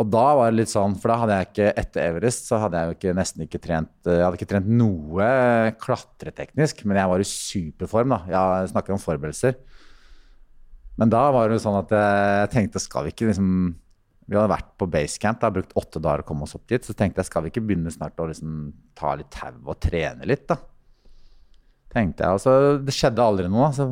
Og 0.00 0.08
da 0.08 0.22
var 0.38 0.48
det 0.48 0.62
litt 0.62 0.72
sånn, 0.72 0.94
for 0.96 1.12
da 1.12 1.18
hadde 1.20 1.36
jeg 1.36 1.48
ikke 1.50 1.72
etter 1.82 2.06
Everest 2.06 2.46
så 2.48 2.56
hadde 2.62 2.78
jeg 2.78 2.88
jo 2.88 2.96
ikke, 2.96 3.16
nesten 3.18 3.44
ikke 3.44 3.60
trent 3.60 4.08
Jeg 4.08 4.22
hadde 4.24 4.38
ikke 4.38 4.48
trent 4.48 4.70
noe 4.72 5.26
klatreteknisk, 5.76 6.86
men 6.88 6.96
jeg 6.96 7.10
var 7.12 7.20
i 7.20 7.28
superform. 7.28 8.14
da. 8.14 8.20
Jeg 8.32 8.70
snakker 8.72 8.96
om 8.96 9.02
forberedelser. 9.02 9.58
Men 10.96 11.12
da 11.12 11.26
var 11.34 11.48
det 11.48 11.58
jo 11.58 11.64
sånn 11.66 11.78
at 11.82 11.92
jeg 11.92 12.50
tenkte 12.54 12.80
skal 12.80 13.06
vi 13.06 13.12
ikke 13.12 13.28
liksom 13.28 13.50
Vi 14.30 14.38
hadde 14.38 14.52
vært 14.52 14.68
på 14.78 14.86
basecamp, 14.86 15.42
har 15.42 15.54
brukt 15.56 15.72
åtte 15.78 15.98
dager 16.02 16.22
å 16.22 16.26
komme 16.28 16.46
oss 16.46 16.54
opp 16.54 16.68
dit. 16.70 16.84
Så 16.86 16.94
tenkte 16.94 17.18
jeg 17.18 17.26
skal 17.26 17.42
vi 17.42 17.50
ikke 17.50 17.64
begynne 17.66 17.90
snart 17.90 18.20
å 18.22 18.28
liksom 18.30 18.70
ta 18.98 19.16
litt 19.18 19.30
tau 19.34 19.56
og 19.64 19.80
trene 19.82 20.28
litt, 20.30 20.44
da. 20.46 20.60
Tenkte 21.90 22.22
jeg. 22.22 22.38
Og 22.38 22.44
så 22.44 22.54
det 22.78 22.94
skjedde 22.94 23.24
aldri 23.24 23.50
noe. 23.50 23.72
Så, 23.74 23.88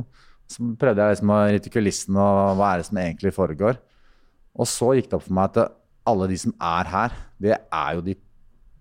så 0.46 0.68
prøvde 0.78 1.02
jeg 1.02 1.16
liksom 1.16 1.34
å 1.34 1.40
rytte 1.50 1.72
kulissen 1.74 2.20
og 2.22 2.54
hva 2.60 2.70
er 2.70 2.82
det 2.82 2.86
som 2.86 3.02
egentlig 3.02 3.34
foregår. 3.34 3.82
Og 4.58 4.70
så 4.70 4.92
gikk 4.94 5.10
det 5.10 5.18
opp 5.18 5.26
for 5.26 5.38
meg 5.40 5.58
at 5.58 5.74
alle 6.08 6.30
de 6.30 6.38
som 6.40 6.54
er 6.70 6.92
her, 6.92 7.18
det 7.42 7.58
er 7.58 7.98
jo 7.98 8.06
de, 8.06 8.14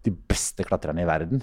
de 0.08 0.14
beste 0.32 0.64
klatrerne 0.68 1.04
i 1.04 1.08
verden. 1.08 1.42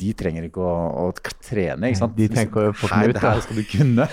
De 0.00 0.10
trenger 0.18 0.46
ikke 0.48 0.62
å, 0.64 0.72
å 1.04 1.34
trene, 1.44 1.90
ikke 1.90 2.00
sant. 2.02 2.16
De 2.18 2.26
tenker 2.32 2.68
jo 2.68 2.74
på 2.76 2.90
Knut, 2.90 3.14
det 3.16 3.22
her 3.22 3.42
skal 3.44 3.60
du 3.60 3.64
kunne. 3.70 4.06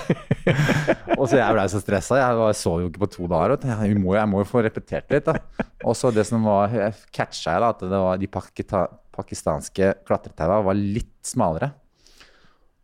og 1.20 1.26
så 1.26 1.40
jeg 1.40 1.58
ble 1.58 1.66
så 1.74 1.82
stressa. 1.84 2.20
Jeg 2.22 2.60
så 2.62 2.76
jo 2.84 2.92
ikke 2.92 3.04
på 3.06 3.12
to 3.18 3.30
dager. 3.32 3.58
Jeg 3.66 3.98
må, 4.02 4.14
jeg 4.18 4.30
må 4.30 4.44
jo 4.44 4.50
få 4.50 4.64
repetert 4.66 5.12
litt. 5.14 5.28
da. 5.28 5.66
Og 5.88 5.98
så 5.98 6.12
det 6.14 6.28
som 6.30 6.46
var, 6.48 6.74
jeg 6.74 6.96
catcha 7.16 7.58
jeg 7.58 7.64
da, 7.64 7.74
at 7.74 7.84
det 7.86 8.04
var 8.06 8.22
de 8.22 8.32
pakita, 8.32 8.86
pakistanske 9.18 9.92
klatretaua 10.08 10.62
var 10.68 10.78
litt 10.78 11.16
smalere. 11.26 11.72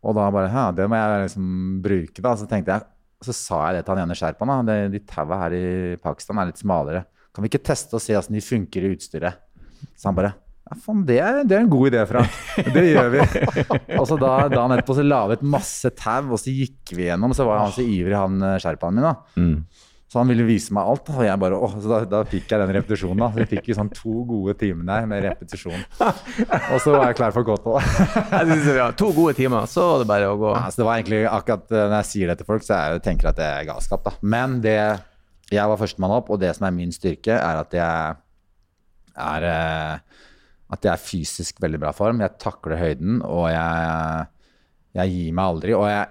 Og 0.04 0.16
da 0.16 0.28
bare 0.34 0.50
ja, 0.52 0.66
det 0.76 0.88
må 0.90 0.98
jeg 1.00 1.24
liksom 1.28 1.48
bruke, 1.84 2.20
da. 2.24 2.36
Så 2.36 2.48
tenkte 2.50 2.76
jeg, 2.76 2.88
så 3.24 3.34
sa 3.36 3.60
jeg 3.68 3.78
det 3.78 3.86
til 3.86 3.94
han 3.94 4.04
ene 4.04 4.18
sherpaen. 4.18 4.68
De, 4.68 4.78
De 4.92 5.02
taua 5.08 5.44
her 5.46 5.56
i 5.56 5.66
Pakistan 6.02 6.42
er 6.42 6.50
litt 6.50 6.60
smalere. 6.60 7.06
Kan 7.34 7.42
vi 7.44 7.50
ikke 7.50 7.64
teste 7.66 7.96
og 7.96 8.02
se 8.04 8.14
hvordan 8.14 8.36
de 8.36 8.44
funker 8.44 8.84
i 8.84 8.92
utstyret? 8.94 9.40
Så 9.96 10.08
han 10.08 10.16
bare 10.16 10.34
ja, 10.64 10.76
faen, 10.80 11.02
det 11.04 11.16
er, 11.20 11.40
det 11.44 11.56
er 11.58 11.64
en 11.66 11.72
god 11.72 11.90
idé, 11.90 12.04
Frank. 12.08 12.36
Det 12.72 12.84
gjør 12.88 13.10
vi. 13.12 13.24
og 13.98 14.06
så 14.10 14.16
da, 14.20 14.34
dagen 14.48 14.76
etterpå 14.78 14.96
så 14.96 15.06
la 15.06 15.24
vi 15.28 15.38
et 15.38 15.48
masse 15.54 15.90
tau, 16.00 16.30
og 16.32 16.40
så 16.40 16.54
gikk 16.54 16.94
vi 16.96 17.10
gjennom. 17.10 17.34
Så 17.36 17.44
var 17.48 17.66
han 17.66 17.74
så 17.74 17.84
ivrig, 17.84 18.14
han 18.16 18.40
eh, 18.40 18.60
sherpaen 18.62 18.96
min. 18.96 19.04
da. 19.04 19.16
Så 20.14 20.20
han 20.20 20.30
ville 20.30 20.44
vise 20.46 20.70
meg 20.76 20.86
alt. 20.86 21.08
Og 21.10 21.24
jeg 21.26 21.40
bare, 21.42 21.56
åh, 21.58 21.72
så 21.82 21.90
da, 21.90 21.98
da 22.06 22.22
fikk 22.30 22.52
jeg 22.52 22.62
den 22.62 22.72
repetisjonen. 22.76 23.20
da. 23.24 23.28
Så 23.34 23.42
vi 23.42 23.48
fikk 23.56 23.70
jo 23.72 23.76
sånn 23.80 23.92
to 23.92 24.16
gode 24.28 24.54
timer 24.60 24.86
der 24.88 25.08
med 25.10 25.24
repetisjon. 25.26 25.80
Og 25.98 26.76
så 26.80 26.94
var 26.94 27.08
jeg 27.10 27.18
klar 27.18 27.34
for 27.34 27.48
godt. 27.48 27.66
gå 27.66 27.78
det 28.54 28.76
var 28.78 28.94
To 29.00 29.10
gode 29.16 29.34
timer, 29.36 29.66
så 29.68 29.88
var 29.90 30.04
det 30.04 30.10
bare 30.12 30.30
å 30.30 30.38
gå. 30.38 30.52
Ja, 30.54 30.68
så 30.70 30.80
det 30.80 30.86
var 30.88 31.00
egentlig 31.00 31.24
akkurat 31.28 31.66
eh, 31.74 31.88
Når 31.90 31.96
jeg 31.98 32.10
sier 32.12 32.30
det 32.30 32.38
til 32.40 32.48
folk, 32.48 32.64
så 32.64 32.78
jeg, 32.78 33.02
tenker 33.04 33.28
jeg 33.28 33.36
at 33.36 33.42
det 33.42 33.50
er 33.50 33.68
galskap. 33.72 34.06
da. 34.06 34.14
Men 34.22 34.60
det 34.64 34.78
jeg 35.52 35.68
var 35.68 35.76
førstemann 35.76 36.14
opp, 36.14 36.30
og 36.32 36.40
det 36.40 36.54
som 36.56 36.64
er 36.70 36.72
min 36.78 36.94
styrke, 36.94 37.34
er 37.36 37.60
at 37.60 37.74
jeg 37.76 38.20
er 39.24 39.48
eh, 39.50 40.13
At 40.72 40.84
jeg 40.86 40.92
er 40.94 41.02
fysisk 41.02 41.58
veldig 41.62 41.80
bra 41.82 41.90
form. 41.92 42.22
Jeg 42.24 42.38
takler 42.40 42.78
høyden, 42.80 43.18
og 43.26 43.48
jeg, 43.52 44.26
jeg 44.96 45.12
gir 45.12 45.32
meg 45.36 45.44
aldri. 45.52 45.74
Og 45.76 45.84
jeg, 45.90 46.06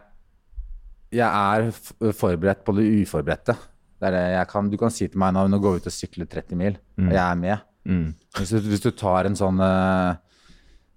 jeg 1.14 1.30
er 1.30 2.12
forberedt 2.14 2.64
på 2.66 2.76
det 2.78 2.86
uforberedte. 3.04 3.56
Det 4.00 4.10
er 4.10 4.16
det 4.18 4.24
jeg 4.36 4.50
kan, 4.52 4.70
du 4.70 4.78
kan 4.78 4.92
si 4.94 5.08
til 5.08 5.20
meg 5.22 5.34
nå, 5.36 5.46
nå 5.48 5.60
går 5.64 5.78
vi 5.78 5.84
ut 5.84 5.90
og 5.90 5.96
sykler 5.96 6.28
30 6.30 6.60
mil, 6.60 6.78
og 7.00 7.14
jeg 7.16 7.24
er 7.24 7.40
med. 7.40 7.66
Mm. 7.88 8.06
Hvis 8.38 8.52
du, 8.56 8.60
hvis 8.72 8.84
du 8.84 8.92
tar 8.96 9.28
en 9.28 9.36
sånn 9.36 9.58
eh, 9.60 10.14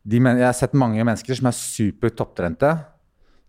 de, 0.06 0.20
men- 0.22 0.38
Jeg 0.38 0.46
har 0.46 0.54
sett 0.54 0.74
mange 0.78 1.02
mennesker 1.02 1.34
som 1.34 1.48
er 1.50 1.56
super 1.58 2.12
topptrente. 2.14 2.70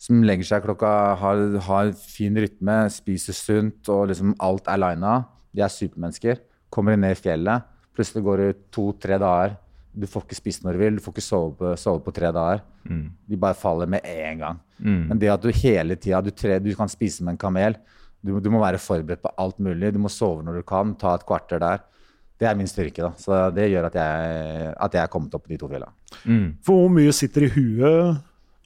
Som 0.01 0.21
legger 0.25 0.45
seg 0.45 0.63
klokka, 0.65 0.89
har, 1.17 1.43
har 1.67 1.91
fin 1.97 2.35
rytme, 2.37 2.83
spiser 2.93 3.33
sunt 3.33 3.89
og 3.89 4.07
liksom 4.11 4.35
alt 4.45 4.67
er 4.69 4.77
lina. 4.81 5.13
De 5.53 5.61
er 5.65 5.73
supermennesker. 5.73 6.41
Kommer 6.73 6.97
ned 6.97 7.15
i 7.15 7.21
fjellet, 7.21 7.65
plutselig 7.97 8.23
går 8.25 8.37
det 8.43 8.49
to-tre 8.75 9.17
dager. 9.21 9.55
Du 9.97 10.05
får 10.07 10.25
ikke 10.27 10.35
spist 10.37 10.63
når 10.65 10.75
du 10.77 10.81
vil, 10.83 10.97
du 10.99 11.01
får 11.01 11.13
ikke 11.15 11.25
sove 11.25 11.53
på, 11.57 11.71
sove 11.81 12.01
på 12.05 12.11
tre 12.13 12.29
dager. 12.35 12.59
De 13.27 13.37
bare 13.41 13.57
faller 13.57 13.89
med 13.89 14.05
en 14.05 14.37
gang. 14.43 14.59
Men 15.09 15.17
det 15.19 15.29
at 15.33 15.41
du 15.41 15.49
hele 15.49 15.95
tida 15.97 16.19
du, 16.21 16.29
du 16.31 16.75
kan 16.77 16.87
spise 16.91 17.23
med 17.25 17.33
en 17.33 17.37
kamel, 17.41 17.77
du, 18.21 18.35
du 18.39 18.49
må 18.53 18.59
være 18.61 18.77
forberedt 18.81 19.21
på 19.23 19.31
alt 19.41 19.57
mulig. 19.59 19.93
Du 19.93 19.99
må 19.99 20.09
sove 20.09 20.43
når 20.45 20.59
du 20.59 20.63
kan, 20.69 20.93
ta 20.95 21.15
et 21.17 21.25
kvarter 21.25 21.59
der. 21.63 21.81
Det 22.37 22.45
er 22.45 22.55
min 22.55 22.67
styrke. 22.69 23.01
da. 23.01 23.11
Så 23.17 23.49
det 23.55 23.69
gjør 23.71 23.87
at 23.89 23.95
jeg, 23.97 24.73
at 24.77 24.93
jeg 24.93 25.01
er 25.03 25.11
kommet 25.13 25.33
opp 25.33 25.43
på 25.47 25.49
de 25.49 25.57
to 25.57 25.67
fjellene. 25.71 25.93
For 26.65 26.83
hvor 26.83 26.89
mye 26.93 27.11
sitter 27.17 27.47
i 27.47 27.51
huet 27.55 28.19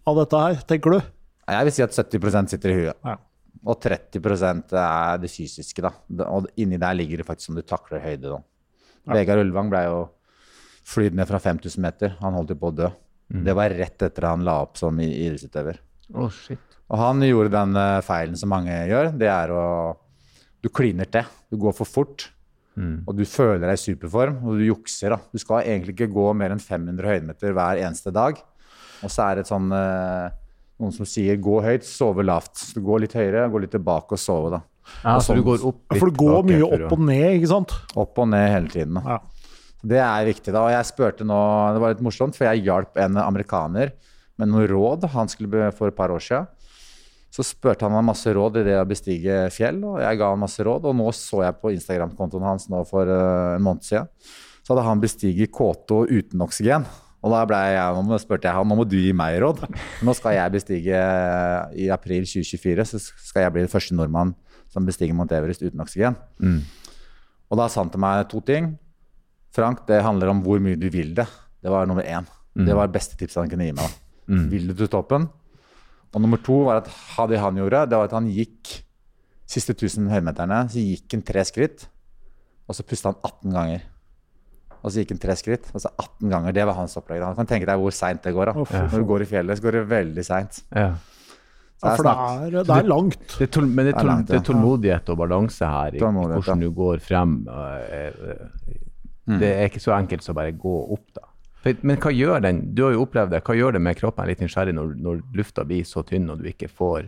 av 0.07 0.17
dette 0.19 0.41
her, 0.43 0.61
tenker 0.67 0.97
du? 0.97 0.99
Jeg 1.51 1.67
vil 1.67 1.75
si 1.75 1.83
at 1.83 1.95
70% 1.95 2.51
sitter 2.51 2.71
i 2.73 2.79
huet. 2.81 2.97
Ja. 3.07 3.15
Og 3.71 3.77
30% 3.83 4.73
er 4.73 5.17
det 5.21 5.29
fysiske. 5.31 5.81
da. 5.85 5.91
Og 6.27 6.47
inni 6.59 6.79
der 6.81 6.93
ligger 6.97 7.21
det 7.21 7.27
faktisk 7.27 7.49
om 7.53 7.59
du 7.59 7.61
takler 7.61 8.01
høyde. 8.03 8.27
da. 8.33 8.39
Vegard 9.15 9.39
Ulvang 9.45 9.69
ble 9.71 9.83
jo 9.87 9.99
flydd 10.87 11.13
ned 11.15 11.27
fra 11.27 11.39
5000 11.39 11.81
meter. 11.81 12.15
Han 12.21 12.33
holdt 12.33 12.49
jo 12.49 12.55
på 12.55 12.71
å 12.71 12.75
dø. 12.75 12.89
Det 13.31 13.53
var 13.55 13.69
rett 13.71 14.01
etter 14.03 14.25
han 14.27 14.43
la 14.43 14.57
opp 14.61 14.75
som 14.77 14.97
i- 14.99 15.13
idrettsutøver. 15.25 15.77
Oh, 16.13 16.27
shit. 16.29 16.59
Og 16.91 16.97
han 16.99 17.21
gjorde 17.23 17.51
den 17.53 17.75
eh, 17.79 18.01
feilen 18.03 18.35
som 18.35 18.49
mange 18.49 18.73
gjør. 18.89 19.17
Det 19.17 19.27
er 19.31 19.47
å 19.55 19.95
Du 20.61 20.69
kliner 20.69 21.05
til. 21.09 21.23
Du 21.49 21.57
går 21.57 21.73
for 21.73 21.85
fort. 21.85 22.29
Og 23.07 23.15
du 23.15 23.23
føler 23.25 23.59
deg 23.67 23.73
i 23.73 23.81
superform, 23.81 24.43
og 24.45 24.57
du 24.57 24.63
jukser. 24.65 25.09
da. 25.09 25.17
Du 25.31 25.37
skal 25.39 25.63
egentlig 25.63 25.95
ikke 25.95 26.11
gå 26.13 26.35
mer 26.35 26.49
enn 26.51 26.59
500 26.59 27.01
høydemeter 27.03 27.53
hver 27.53 27.77
eneste 27.81 28.11
dag. 28.13 28.37
Og 29.03 29.09
så 29.09 29.25
er 29.31 29.35
det 29.35 29.45
et 29.45 29.49
sånn 29.51 29.71
eh, 29.71 30.29
noen 30.79 30.91
som 30.93 31.05
sier 31.05 31.37
'gå 31.37 31.61
høyt, 31.63 31.83
sove 31.83 32.23
lavt'. 32.23 32.55
Så 32.57 32.73
du 32.75 32.81
går 32.81 33.01
litt 33.01 33.13
høyere, 33.13 33.49
går 33.51 33.61
litt 33.61 33.71
tilbake 33.71 34.11
og 34.13 34.19
sove, 34.19 34.51
da. 34.51 34.61
Ja, 35.03 35.17
så 35.19 35.35
du 35.35 35.43
går 35.43 35.63
opp 35.65 35.97
For 35.97 36.09
det 36.09 36.17
går 36.17 36.43
mye 36.43 36.63
opp 36.85 36.91
og 36.91 36.99
ned, 36.99 37.39
ikke 37.41 37.47
sant? 37.47 37.71
Opp 37.95 38.17
og 38.19 38.27
ned 38.29 38.49
hele 38.51 38.67
tiden. 38.69 38.93
Da. 38.95 39.01
Ja. 39.05 39.19
Det 39.81 39.97
er 39.97 40.27
viktig. 40.29 40.53
da, 40.53 40.61
og 40.67 40.71
jeg 40.73 40.89
spurte 40.89 41.25
nå, 41.25 41.41
Det 41.73 41.81
var 41.81 41.93
litt 41.93 42.03
morsomt, 42.05 42.37
for 42.37 42.45
jeg 42.45 42.65
hjalp 42.67 42.97
en 43.01 43.17
amerikaner 43.17 43.93
med 44.37 44.49
noen 44.49 44.67
råd 44.69 45.07
han 45.13 45.29
skulle 45.29 45.71
for 45.77 45.89
et 45.89 45.97
par 45.97 46.13
år 46.13 46.21
siden. 46.21 46.47
Så 47.31 47.45
spurte 47.47 47.85
han 47.87 47.93
meg 47.95 48.09
masse 48.09 48.27
råd 48.35 48.59
i 48.59 48.65
det 48.67 48.75
å 48.75 48.87
bestige 48.87 49.45
fjell, 49.55 49.79
og 49.87 50.01
jeg 50.03 50.17
ga 50.19 50.31
han 50.33 50.41
masse 50.41 50.63
råd. 50.67 50.89
Og 50.89 50.97
nå 50.99 51.07
så 51.15 51.45
jeg 51.45 51.59
på 51.61 51.71
Instagram-kontoen 51.77 52.43
hans 52.43 52.67
nå 52.71 52.81
for 52.89 53.07
eh, 53.07 53.55
en 53.55 53.63
måned 53.63 53.87
siden, 53.87 54.09
så 54.61 54.73
hadde 54.73 54.83
han 54.89 55.01
bestiget 55.01 55.53
K2 55.55 56.01
uten 56.11 56.43
oksygen. 56.43 56.85
Og 57.21 57.31
da 57.31 57.43
ble 57.47 57.57
jeg, 57.71 58.03
nå 58.03 58.17
spurte 58.19 58.49
jeg 58.49 58.57
han 58.57 58.67
nå 58.67 58.75
må 58.81 58.85
du 58.89 58.97
gi 58.97 59.13
meg 59.15 59.37
råd. 59.43 59.63
Nå 60.03 60.13
skal 60.17 60.35
jeg 60.35 60.55
bestige 60.57 60.99
eh, 60.99 61.79
i 61.85 61.89
april 61.93 62.25
2024, 62.27 62.87
så 62.91 62.99
skal 63.29 63.45
jeg 63.45 63.55
bli 63.55 63.63
den 63.63 63.71
første 63.71 63.95
nordmann 63.95 64.35
som 64.71 64.85
bestiger 64.87 65.15
Mount 65.15 65.31
Everest 65.35 65.63
uten 65.63 65.83
oksygen. 65.83 66.17
Og 67.51 67.59
da 67.59 67.67
sa 67.71 67.83
han 67.83 67.91
til 67.93 68.01
meg 68.03 68.25
to 68.31 68.39
ting. 68.47 68.73
Frank, 69.51 69.83
det 69.87 70.01
handler 70.05 70.31
om 70.31 70.41
hvor 70.45 70.61
mye 70.63 70.79
du 70.79 70.87
vil 70.93 71.13
det. 71.17 71.27
Det 71.61 71.71
var 71.71 71.89
nummer 71.89 72.07
én. 72.07 72.27
Det 72.55 72.75
var 72.75 72.87
det 72.87 72.95
beste 72.95 73.17
tipset 73.19 73.41
han 73.41 73.51
kunne 73.51 73.67
gi 73.67 73.75
meg. 73.75 73.99
Mm. 74.31 74.47
Vil 74.51 74.67
du 74.71 74.73
til 74.75 74.89
toppen? 74.91 75.27
Og 76.11 76.23
nummer 76.23 76.39
to 76.43 76.63
var 76.67 76.81
at 76.81 76.89
det 77.31 77.39
han 77.39 77.59
gjorde, 77.59 77.85
det 77.87 77.99
var 77.99 78.09
at 78.09 78.17
han 78.17 78.27
gikk 78.31 78.73
siste 79.51 79.75
1000 79.75 80.09
høymeterne, 80.11 80.65
så 80.71 80.83
gikk 80.83 81.15
han 81.15 81.23
tre 81.27 81.43
skritt, 81.47 81.85
og 82.67 82.75
så 82.75 82.85
pusta 82.87 83.11
han 83.11 83.19
18 83.19 83.55
ganger. 83.55 83.87
Og 84.81 84.91
så 84.91 85.03
gikk 85.03 85.13
han 85.15 85.21
tre 85.21 85.35
skritt, 85.39 85.69
og 85.75 85.83
så 85.83 85.91
18 85.91 86.31
ganger. 86.31 86.55
Det 86.55 86.65
var 86.67 86.77
hans 86.79 86.97
opplegg. 86.97 87.23
Han 87.23 87.37
kan 87.37 87.49
tenke 87.49 87.67
deg 87.69 87.79
hvor 87.79 87.95
seint 87.95 88.23
det 88.25 88.33
går. 88.35 88.51
da. 88.51 88.63
Å, 88.63 88.83
Når 88.91 89.03
du 89.03 89.07
går 89.11 89.25
i 89.25 89.29
fjellet, 89.29 89.59
så 89.59 89.67
går 89.67 89.77
det 89.77 89.81
veldig 89.91 90.25
seint. 90.25 90.61
Ja. 90.71 90.91
Ja, 91.81 91.95
for 91.97 92.05
det 92.05 92.11
er, 92.13 92.55
det 92.61 92.75
er 92.75 92.85
langt. 92.85 93.21
Det 93.39 93.45
er 93.47 93.51
tål, 93.55 93.65
men 93.65 93.87
det 93.87 93.93
er, 93.95 93.95
Det 93.95 93.97
er 93.97 94.01
tål, 94.01 94.09
langt, 94.11 94.27
ja. 94.27 94.31
det 94.31 94.39
er 94.39 94.47
tålmodighet 94.51 95.07
og 95.09 95.17
balanse 95.17 95.69
her 95.75 95.95
i, 95.97 96.01
hvordan 96.01 96.61
du 96.61 96.67
går 96.77 97.01
frem. 97.01 97.39
Uh, 97.49 97.79
eh, 97.97 98.75
Mm. 99.31 99.39
Det 99.41 99.51
er 99.55 99.69
ikke 99.69 99.83
så 99.83 99.93
enkelt 99.95 100.25
som 100.25 100.35
bare 100.37 100.51
gå 100.51 100.75
opp, 100.95 101.07
da. 101.15 101.27
Men 101.85 101.99
hva 102.01 102.09
gjør 102.09 102.41
den? 102.41 102.61
Du 102.73 102.81
har 102.87 102.95
jo 102.95 103.03
opplevd 103.05 103.35
det. 103.35 103.43
Hva 103.45 103.53
gjør 103.55 103.75
det 103.75 103.81
med 103.85 103.97
kroppen? 103.99 104.23
Jeg 104.25 104.27
er 104.27 104.31
litt 104.33 104.39
nysgjerrig 104.47 104.73
når, 104.73 104.95
når 104.97 105.19
lufta 105.37 105.65
blir 105.69 105.85
så 105.85 106.01
tynn 106.07 106.29
og 106.33 106.41
du 106.41 106.47
ikke 106.49 106.69
får 106.73 107.03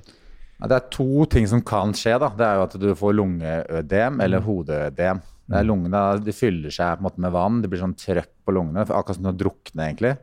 Ja, 0.62 0.68
det 0.70 0.76
er 0.78 0.90
to 0.94 1.26
ting 1.26 1.48
som 1.50 1.64
kan 1.66 1.92
skje. 1.98 2.20
da. 2.22 2.30
Det 2.38 2.46
er 2.46 2.60
jo 2.60 2.66
at 2.68 2.76
du 2.80 2.86
får 2.96 3.16
lungeødem 3.18 4.22
eller 4.24 4.46
hodeødem. 4.46 5.24
Det 5.50 5.58
er 5.60 5.66
lungene, 5.68 6.04
De 6.24 6.32
fyller 6.32 6.72
seg 6.72 6.94
på 6.96 7.02
en 7.02 7.08
måte 7.10 7.20
med 7.26 7.34
vann. 7.34 7.58
Det 7.64 7.72
blir 7.72 7.82
sånn 7.82 7.98
trøkk 8.00 8.30
på 8.46 8.54
lungene. 8.56 8.86
Akkurat 8.86 9.18
som 9.18 9.28
å 9.34 9.36
drukne, 9.36 9.90
egentlig. 9.90 10.14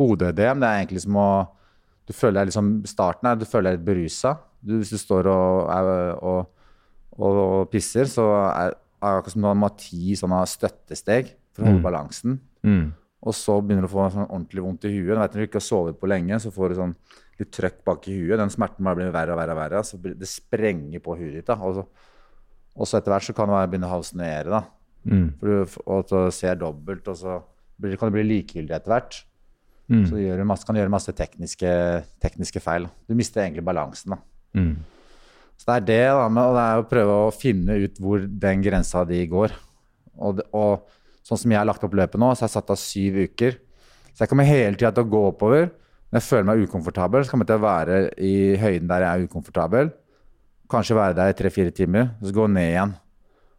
Hodeødem 0.00 0.64
det 0.64 0.68
er 0.72 0.80
egentlig 0.82 1.04
som 1.04 1.20
å 1.20 1.28
Du 2.08 2.14
føler 2.16 2.40
deg 2.40 2.48
liksom 2.48 2.68
Starten 2.88 3.28
er 3.28 3.36
du 3.36 3.44
føler 3.44 3.76
deg 3.76 3.78
litt 3.82 3.86
berusa. 3.86 4.38
Hvis 4.64 4.90
du 4.90 4.98
står 4.98 5.28
og, 5.28 5.68
og, 6.24 6.48
og, 7.20 7.40
og 7.44 7.70
pisser, 7.70 8.08
så 8.08 8.24
er 8.48 8.72
akkurat 9.00 9.32
som 9.32 9.42
du 9.42 9.48
må 9.54 9.68
ha 9.68 9.74
ti 9.78 10.14
sånne 10.18 10.40
støttesteg 10.46 11.32
for 11.54 11.62
å 11.62 11.66
holde 11.70 11.82
balansen. 11.84 12.40
Og 13.22 13.34
så 13.34 13.60
begynner 13.60 13.82
du 13.82 13.88
å 13.88 13.94
få 13.96 14.10
sånn 14.14 14.28
ordentlig 14.30 14.62
vondt 14.62 14.84
i 14.86 14.92
huet. 14.94 15.18
Vet, 15.18 15.32
når 15.34 15.40
du 15.42 15.46
ikke 15.48 15.58
har 15.58 15.66
sovet 15.66 15.98
på 16.00 16.06
lenge, 16.08 16.38
så 16.40 16.50
får 16.54 16.68
du 16.68 16.74
sånn 16.78 16.94
litt 17.38 17.50
trøkk 17.50 17.84
bak 17.84 18.06
i 18.08 18.14
huet. 18.18 18.38
Den 18.38 18.50
smerten 18.50 18.84
bare 18.84 18.94
blir 18.96 19.10
verre 19.14 19.32
og 19.34 19.38
verre. 19.38 19.52
og 19.56 19.58
verre, 19.58 19.82
så 19.84 19.98
Det 20.00 20.28
sprenger 20.28 21.00
på 21.00 21.16
huet 21.18 21.34
ditt. 21.34 21.48
Og 21.50 21.74
så, 21.74 21.86
og 22.76 22.86
så 22.86 22.98
etter 22.98 23.10
hvert 23.10 23.26
så 23.26 23.34
kan 23.34 23.48
det 23.48 23.54
være 23.58 23.70
begynne 23.72 23.86
å 23.90 23.94
halsonere. 23.96 24.50
da. 24.50 24.62
For 25.38 25.46
du, 25.46 25.80
og 25.86 26.08
så 26.08 26.30
ser 26.32 26.54
dobbelt, 26.56 27.06
og 27.08 27.16
så 27.16 27.42
blir, 27.80 27.96
kan 27.96 28.08
du 28.10 28.18
bli 28.18 28.24
likegyldig 28.42 28.74
etter 28.76 28.92
hvert. 28.94 29.24
Så 30.06 30.14
du 30.18 30.44
masse, 30.44 30.64
kan 30.66 30.74
du 30.74 30.80
gjøre 30.82 30.90
masse 30.90 31.12
tekniske, 31.12 32.04
tekniske 32.20 32.60
feil. 32.60 32.88
Du 33.08 33.14
mister 33.14 33.40
egentlig 33.42 33.64
balansen. 33.64 34.10
da. 34.10 34.18
Så 35.58 35.66
det 35.66 35.76
er 35.76 35.86
det, 35.88 36.02
da, 36.14 36.28
med, 36.30 36.52
det 36.54 36.64
er 36.64 36.80
å 36.80 36.86
prøve 36.88 37.16
å 37.26 37.32
finne 37.34 37.78
ut 37.82 37.98
hvor 38.02 38.22
den 38.22 38.62
grensa 38.62 39.02
di 39.08 39.24
går. 39.30 39.54
Og, 40.18 40.42
og 40.54 40.86
sånn 41.26 41.40
som 41.42 41.52
jeg 41.52 41.60
har 41.60 41.66
lagt 41.68 41.82
opp 41.84 41.96
løpet 41.98 42.20
nå, 42.20 42.30
så 42.32 42.44
har 42.44 42.50
jeg 42.50 42.56
satt 42.56 42.72
av 42.74 42.78
syv 42.80 43.18
uker. 43.26 43.58
Så 44.14 44.24
jeg 44.24 44.30
kommer 44.30 44.48
hele 44.48 44.78
tida 44.78 44.92
til 44.94 45.04
å 45.06 45.10
gå 45.10 45.24
oppover. 45.32 45.68
Når 46.08 46.20
jeg 46.22 46.28
føler 46.28 46.46
meg 46.48 46.62
ukomfortabel, 46.64 47.24
så 47.24 47.34
kommer 47.34 47.44
jeg 47.44 47.52
til 47.52 47.58
å 47.60 47.66
være 47.66 47.98
i 48.24 48.34
høyden 48.62 48.88
der 48.88 49.04
jeg 49.04 49.10
er 49.10 49.28
ukomfortabel. 49.28 49.92
Kanskje 50.72 50.96
være 50.96 51.16
der 51.18 51.32
i 51.32 51.36
tre-fire 51.36 51.74
timer, 51.74 52.10
så 52.22 52.32
gå 52.34 52.46
ned 52.52 52.70
igjen. 52.70 52.94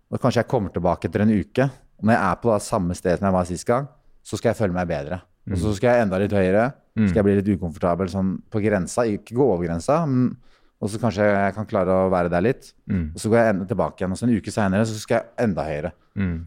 Og 0.10 0.22
kanskje 0.24 0.42
jeg 0.42 0.50
kommer 0.50 0.74
tilbake 0.74 1.10
etter 1.10 1.24
en 1.26 1.36
uke. 1.36 1.68
Og 2.00 2.08
når 2.08 2.16
jeg 2.16 2.26
er 2.26 2.42
på 2.42 2.52
det 2.54 2.66
samme 2.66 2.98
sted 2.98 3.20
som 3.20 3.28
jeg 3.30 3.36
var 3.36 3.50
sist 3.50 3.68
gang, 3.70 3.90
så 4.26 4.40
skal 4.40 4.52
jeg 4.54 4.60
føle 4.64 4.76
meg 4.76 4.90
bedre. 4.90 5.20
Og 5.50 5.58
så 5.62 5.72
skal 5.78 5.94
jeg 5.96 6.06
enda 6.08 6.20
litt 6.22 6.34
høyere. 6.34 6.70
Så 7.00 7.12
skal 7.12 7.22
jeg 7.22 7.28
bli 7.28 7.38
litt 7.40 7.52
ukomfortabel 7.58 8.10
sånn 8.12 8.34
på 8.52 8.62
grensa. 8.64 9.06
Ikke 9.08 9.38
gå 9.38 9.46
over 9.46 9.66
grensa, 9.68 10.02
men 10.10 10.34
og 10.80 10.90
så 10.90 11.00
kanskje 11.02 11.26
jeg 11.28 11.54
kan 11.58 11.66
klare 11.68 11.92
å 11.92 12.10
være 12.12 12.30
der 12.32 12.42
litt. 12.46 12.70
Og 13.16 13.20
så 13.20 13.30
går 13.30 13.38
jeg 13.42 13.54
enda 13.54 13.66
tilbake 13.68 14.00
igjen. 14.00 14.12
Og 14.16 14.18
så 14.18 14.26
en 14.28 14.36
uke 14.38 14.52
senere 14.56 14.86
så 14.88 14.96
skal 15.00 15.18
jeg 15.20 15.48
enda 15.50 15.66
høyere. 15.68 15.92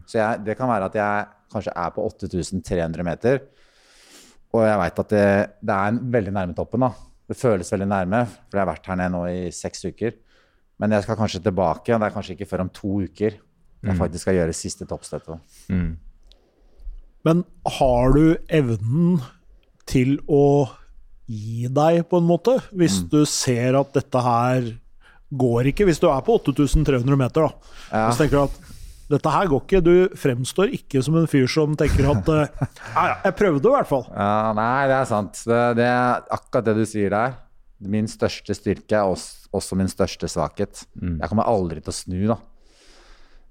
Så 0.09 0.17
jeg, 0.17 0.43
det 0.45 0.55
kan 0.57 0.69
være 0.71 0.87
at 0.89 0.95
jeg 0.97 1.27
kanskje 1.53 1.73
er 1.77 1.89
på 1.93 2.05
8300 2.09 3.03
meter. 3.05 3.39
Og 4.53 4.63
jeg 4.65 4.77
veit 4.81 4.99
at 5.03 5.09
det, 5.13 5.27
det 5.61 5.73
er 5.75 5.87
en 5.93 5.99
veldig 6.13 6.33
nærme 6.33 6.55
toppen. 6.57 6.81
da. 6.81 6.91
Det 7.29 7.37
føles 7.39 7.71
veldig 7.71 7.87
nærme, 7.87 8.23
for 8.25 8.57
jeg 8.57 8.65
har 8.65 8.71
vært 8.73 8.87
her 8.89 8.97
nede 8.99 9.13
nå 9.13 9.21
i 9.29 9.51
seks 9.53 9.85
uker. 9.85 10.17
Men 10.81 10.91
jeg 10.97 11.03
skal 11.05 11.15
kanskje 11.15 11.43
tilbake, 11.45 11.93
og 11.93 12.01
det 12.01 12.07
er 12.09 12.13
kanskje 12.17 12.33
ikke 12.35 12.49
før 12.49 12.65
om 12.65 12.69
to 12.73 12.95
uker 13.05 13.37
jeg 13.83 13.97
faktisk 13.99 14.21
skal 14.25 14.35
gjøre 14.37 14.53
siste 14.55 14.85
toppstøtte. 14.87 15.37
Men 17.25 17.43
har 17.77 18.13
du 18.15 18.35
evnen 18.49 19.21
til 19.85 20.17
å 20.27 20.69
gi 21.29 21.67
deg, 21.71 22.03
på 22.09 22.19
en 22.19 22.27
måte? 22.27 22.57
Hvis 22.75 23.01
Mm. 23.03 23.09
du 23.09 23.25
ser 23.25 23.75
at 23.79 23.93
dette 23.93 24.21
her 24.21 24.71
går 25.33 25.69
ikke, 25.71 25.85
hvis 25.87 25.99
du 25.99 26.07
er 26.11 26.21
på 26.21 26.35
8300 26.37 27.17
meter, 27.17 27.47
da. 27.47 27.53
Ja. 27.91 28.11
Så 28.11 28.23
tenker 28.23 28.37
du 28.37 28.43
at 28.43 28.59
dette 29.09 29.29
her 29.33 29.47
går 29.47 29.61
ikke. 29.65 29.81
Du 29.83 29.93
fremstår 30.15 30.71
ikke 30.73 31.01
som 31.03 31.15
en 31.17 31.27
fyr 31.27 31.47
som 31.49 31.75
tenker 31.75 32.05
at 32.11 32.29
eh, 32.29 32.67
Ja, 32.95 33.05
ja, 33.07 33.15
jeg 33.25 33.35
prøvde 33.39 33.65
i 33.69 33.73
hvert 33.75 33.87
fall. 33.89 34.05
Ja, 34.13 34.53
nei, 34.57 34.87
det 34.91 34.97
er 34.99 35.05
sant. 35.09 35.41
Det, 35.45 35.61
det 35.79 35.87
er 35.89 36.23
akkurat 36.37 36.65
det 36.69 36.75
du 36.77 36.85
sier 36.85 37.09
der. 37.13 37.35
Min 37.83 38.07
største 38.07 38.55
styrke 38.55 38.95
er 38.95 39.09
også, 39.09 39.47
også 39.53 39.75
min 39.75 39.89
største 39.91 40.29
svakhet. 40.31 40.85
Jeg 41.01 41.29
kommer 41.29 41.43
aldri 41.49 41.81
til 41.83 41.91
å 41.91 41.97
snu, 41.97 42.19
da. 42.29 42.37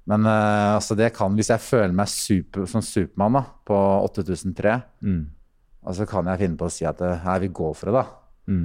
Men 0.09 0.25
uh, 0.27 0.75
altså 0.81 0.97
det 0.99 1.13
kan, 1.15 1.35
hvis 1.39 1.51
jeg 1.53 1.63
føler 1.63 1.93
meg 1.95 2.09
super, 2.11 2.65
som 2.67 2.83
Supermann 2.83 3.45
på 3.69 3.77
8003, 4.09 4.73
og 5.83 5.97
så 5.99 6.07
kan 6.09 6.29
jeg 6.31 6.45
finne 6.45 6.59
på 6.61 6.69
å 6.69 6.73
si 6.73 6.87
at 6.87 7.01
jeg 7.03 7.23
vil 7.25 7.49
vi 7.49 7.55
går 7.59 7.75
for 7.79 7.91
det, 7.91 8.03
da. 8.03 8.19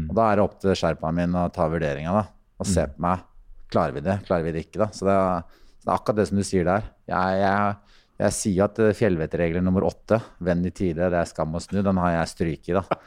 Og 0.10 0.16
da 0.18 0.28
er 0.28 0.38
det 0.38 0.46
opp 0.46 0.58
til 0.62 0.78
sherpaen 0.78 1.18
min 1.18 1.38
å 1.38 1.48
ta 1.54 1.68
vurderinga 1.70 2.14
da, 2.16 2.24
og 2.62 2.70
se 2.70 2.86
på 2.92 3.04
meg. 3.06 3.26
Klarer 3.74 3.98
vi 3.98 4.04
det, 4.06 4.20
klarer 4.28 4.46
vi 4.46 4.54
det 4.56 4.66
ikke? 4.68 4.80
da? 4.86 4.88
Så 4.96 5.08
det 5.08 5.14
er, 5.18 5.46
det 5.84 5.90
er 5.90 5.96
akkurat 5.98 6.20
det 6.22 6.28
som 6.30 6.40
du 6.40 6.46
sier 6.48 6.68
der. 6.68 6.88
Jeg, 7.10 7.40
jeg, 7.42 7.98
jeg 8.22 8.36
sier 8.38 8.66
at 8.66 8.80
eh, 8.82 8.96
fjellvettregel 8.98 9.64
nummer 9.66 9.86
åtte, 9.90 10.22
venn 10.46 10.64
i 10.66 10.72
tide, 10.72 11.10
det 11.12 11.20
er 11.20 11.30
skam 11.30 11.58
å 11.58 11.62
snu, 11.64 11.82
den 11.86 12.00
har 12.02 12.14
jeg 12.16 12.32
stryket, 12.34 12.80
da. 12.80 13.00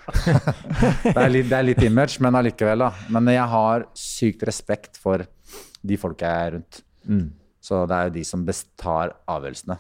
det, 1.07 1.17
er 1.17 1.33
litt, 1.33 1.49
det 1.51 1.59
er 1.59 1.67
litt 1.67 1.85
image, 1.87 2.21
men 2.25 2.39
allikevel, 2.39 2.87
da. 2.87 2.91
Men 3.15 3.33
jeg 3.33 3.47
har 3.55 3.87
sykt 3.99 4.45
respekt 4.51 5.01
for 5.01 5.25
de 5.81 6.01
folka 6.01 6.29
jeg 6.29 6.51
er 6.51 6.57
rundt. 6.59 6.83
Så 7.65 7.85
det 7.89 7.97
er 7.97 8.11
jo 8.11 8.17
de 8.19 8.27
som 8.29 8.45
tar 8.81 9.15
avgjørelsene. 9.29 9.79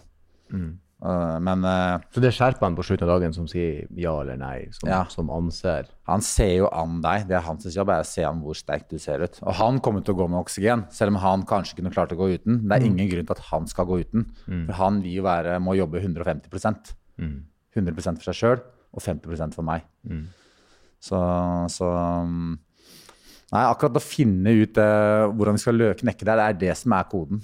Uh, 0.53 0.71
men 1.01 1.65
uh, 1.65 1.97
Så 2.13 2.21
det 2.21 2.35
er 2.35 2.57
han 2.61 2.77
på 2.77 2.85
slutten 2.85 3.09
av 3.09 3.15
dagen 3.15 3.33
som 3.33 3.47
sier 3.49 3.87
ja 3.97 4.13
eller 4.21 4.37
nei, 4.37 4.69
som, 4.77 4.89
Ja. 4.91 5.05
som 5.09 5.31
anser 5.33 5.89
han 6.11 6.21
ser 6.27 6.51
jo 6.59 6.69
an 6.75 6.99
deg. 7.05 7.29
Det 7.29 7.37
er 7.39 7.45
hans 7.47 7.69
jobb 7.71 7.93
er 7.95 8.03
å 8.03 8.09
se 8.09 8.25
an 8.27 8.41
hvor 8.43 8.57
sterk 8.59 8.89
du 8.91 8.99
ser 8.99 9.23
ut. 9.23 9.39
Og 9.47 9.55
han 9.61 9.79
kommer 9.85 10.03
til 10.03 10.17
å 10.17 10.19
gå 10.19 10.27
med 10.29 10.41
oksygen, 10.41 10.83
selv 10.91 11.15
om 11.15 11.21
han 11.23 11.45
kanskje 11.47 11.79
kunne 11.79 11.93
klart 11.95 12.13
å 12.13 12.19
gå 12.19 12.33
uten. 12.35 12.65
Det 12.67 12.77
er 12.77 12.87
ingen 12.89 13.09
grunn 13.13 13.29
til 13.29 13.37
at 13.37 13.45
han 13.53 13.69
skal 13.71 13.87
gå 13.87 14.01
uten. 14.03 14.27
For 14.67 14.75
han 14.81 14.99
vil 15.05 15.21
jo 15.21 15.27
være, 15.29 15.61
må 15.63 15.77
jobbe 15.79 16.03
150 16.03 16.51
mm. 17.21 17.37
100% 17.79 18.19
for 18.19 18.27
seg 18.27 18.41
sjøl 18.41 18.59
og 18.91 19.05
50% 19.05 19.55
for 19.55 19.63
meg. 19.63 19.87
Så, 21.01 21.21
så 21.71 21.93
um, 22.27 22.59
Nei, 23.51 23.63
akkurat 23.67 23.97
å 23.99 24.03
finne 24.03 24.53
ut 24.61 24.79
eh, 24.79 25.25
hvordan 25.35 25.57
vi 25.57 25.63
skal 25.63 25.83
knekke 25.99 26.27
det, 26.27 26.35
det 26.39 26.45
er 26.45 26.59
det 26.61 26.75
som 26.79 26.93
er 26.95 27.09
koden. 27.11 27.41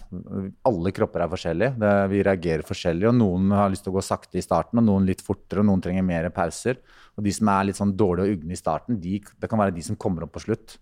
Alle 0.69 0.93
kropper 0.95 1.25
er 1.25 1.33
forskjellige. 1.33 1.75
Det, 1.83 1.95
vi 2.13 2.21
reagerer 2.29 2.63
forskjellig. 2.69 3.09
og 3.11 3.17
Noen 3.19 3.51
har 3.59 3.73
lyst 3.73 3.83
til 3.87 3.91
å 3.91 3.97
gå 3.97 4.05
sakte 4.07 4.39
i 4.39 4.45
starten, 4.45 4.79
og 4.79 4.87
noen 4.87 5.09
litt 5.09 5.25
fortere, 5.27 5.65
og 5.65 5.67
noen 5.73 5.83
trenger 5.83 6.07
mer 6.07 6.29
pauser. 6.35 6.79
Og 7.19 7.27
de 7.27 7.35
som 7.35 7.51
er 7.51 7.67
litt 7.67 7.81
sånn 7.81 7.97
dårlige 7.99 8.37
og 8.37 8.39
ugne 8.39 8.55
i 8.55 8.61
starten, 8.61 9.01
de, 9.03 9.19
det 9.19 9.51
kan 9.51 9.59
være 9.59 9.75
de 9.75 9.83
som 9.83 9.99
kommer 9.99 10.29
opp 10.29 10.37
på 10.37 10.45
slutt. 10.47 10.79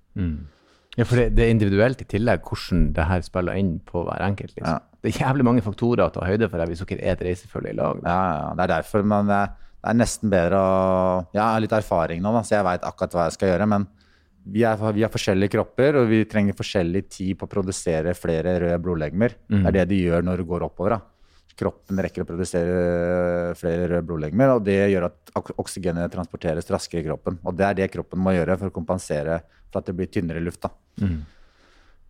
Ja, 0.94 1.08
for 1.08 1.18
det, 1.18 1.30
det 1.34 1.46
er 1.46 1.54
individuelt 1.54 2.04
i 2.04 2.10
tillegg 2.10 2.44
hvordan 2.44 2.84
det 2.94 3.08
her 3.08 3.24
spiller 3.24 3.58
inn 3.58 3.78
på 3.88 4.04
hver 4.06 4.28
enkelt. 4.28 4.52
Liksom. 4.58 4.76
Ja. 4.76 5.00
Det 5.00 5.10
er 5.10 5.24
jævlig 5.24 5.48
mange 5.48 5.64
faktorer 5.64 6.06
å 6.06 6.12
ta 6.12 6.28
høyde 6.28 6.52
for 6.52 6.60
her 6.60 6.70
hvis 6.70 6.84
dere 6.84 7.00
er 7.00 7.16
et 7.16 7.24
reisefølge 7.26 7.72
i 7.72 7.80
lag. 7.80 8.04
Ja, 8.04 8.20
ja, 8.28 8.46
det 8.56 8.68
er 8.68 8.76
derfor. 8.76 9.08
Men 9.08 9.32
det, 9.32 9.42
det 9.80 9.90
er 9.90 9.98
nesten 10.04 10.32
bedre 10.32 10.60
å 10.60 10.72
Jeg 11.32 11.42
har 11.42 11.64
litt 11.64 11.80
erfaring 11.80 12.22
nå, 12.22 12.36
da, 12.36 12.44
så 12.44 12.58
jeg 12.58 12.68
veit 12.68 12.86
akkurat 12.86 13.16
hva 13.16 13.26
jeg 13.28 13.38
skal 13.40 13.54
gjøre. 13.54 13.72
Men 13.72 13.88
vi, 14.44 14.62
er, 14.66 14.76
vi 14.92 15.02
har 15.04 15.10
forskjellige 15.12 15.54
kropper, 15.54 15.96
og 16.02 16.08
vi 16.10 16.24
trenger 16.28 16.56
forskjellig 16.58 17.04
tid 17.08 17.38
på 17.40 17.46
å 17.46 17.50
produsere 17.50 18.12
flere 18.18 18.58
røde 18.60 18.78
blodlegemer. 18.84 19.36
Det 19.48 19.70
er 19.70 19.76
det 19.78 19.84
de 19.94 20.00
gjør 20.04 20.22
når 20.26 20.42
det 20.42 20.46
går 20.52 20.66
oppover. 20.68 20.96
da. 20.98 21.00
kroppen 21.54 22.00
rekker 22.02 22.24
å 22.24 22.26
produsere 22.26 23.54
flere 23.56 23.86
røde 23.88 24.02
blodlegemer. 24.08 24.56
Og 24.56 24.64
det 24.66 24.90
gjør 24.90 25.06
at 25.08 25.32
oksygenet 25.56 26.12
transporteres 26.12 26.68
raskere 26.70 27.00
i 27.00 27.06
kroppen. 27.06 27.38
Og 27.44 27.54
det 27.56 27.66
er 27.68 27.74
det 27.78 27.92
kroppen 27.94 28.20
må 28.20 28.34
gjøre 28.34 28.58
for 28.58 28.72
å 28.72 28.74
kompensere 28.74 29.40
for 29.70 29.80
at 29.80 29.86
det 29.86 29.94
blir 29.96 30.10
tynnere 30.10 30.42
luft. 30.42 30.60
da. 30.66 30.70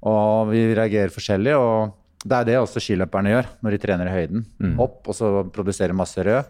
Og 0.05 0.51
vi 0.51 0.65
reagerer 0.77 1.13
forskjellig, 1.13 1.55
og 1.57 1.95
det 2.25 2.37
er 2.41 2.45
det 2.49 2.59
også 2.61 2.81
skiløperne 2.81 3.31
gjør 3.31 3.47
når 3.65 3.71
de 3.77 3.79
trener 3.85 4.09
i 4.11 4.17
høyden. 4.17 4.45
Opp, 4.81 5.07
og 5.09 5.15
så 5.17 5.31
produserer 5.53 5.97
masse 5.97 6.21
rød. 6.25 6.45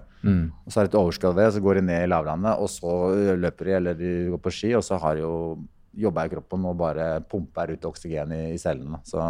Og 0.64 0.72
så 0.72 0.80
har 0.80 0.86
de 0.86 0.90
et 0.94 0.98
overskudd 1.02 1.30
av 1.34 1.36
det, 1.36 1.46
og 1.50 1.52
så 1.52 1.60
går 1.60 1.74
de 1.74 1.82
ned 1.90 2.04
i 2.06 2.08
lavlandet, 2.08 2.56
og 2.58 2.70
så 2.72 2.90
løper 3.36 3.64
de, 3.68 3.72
eller 3.76 3.94
de 3.98 4.12
går 4.32 4.40
på 4.40 4.50
ski, 4.54 4.70
og 4.78 4.82
så 4.86 4.96
har 5.02 5.18
de 5.18 5.20
jo 5.26 5.34
jobba 6.00 6.26
i 6.26 6.32
kroppen 6.32 6.66
og 6.68 6.76
bare 6.80 7.08
pumper 7.30 7.74
ut 7.74 7.88
oksygen 7.88 8.34
i, 8.34 8.42
i 8.54 8.60
cellene. 8.60 9.00
Så, 9.06 9.22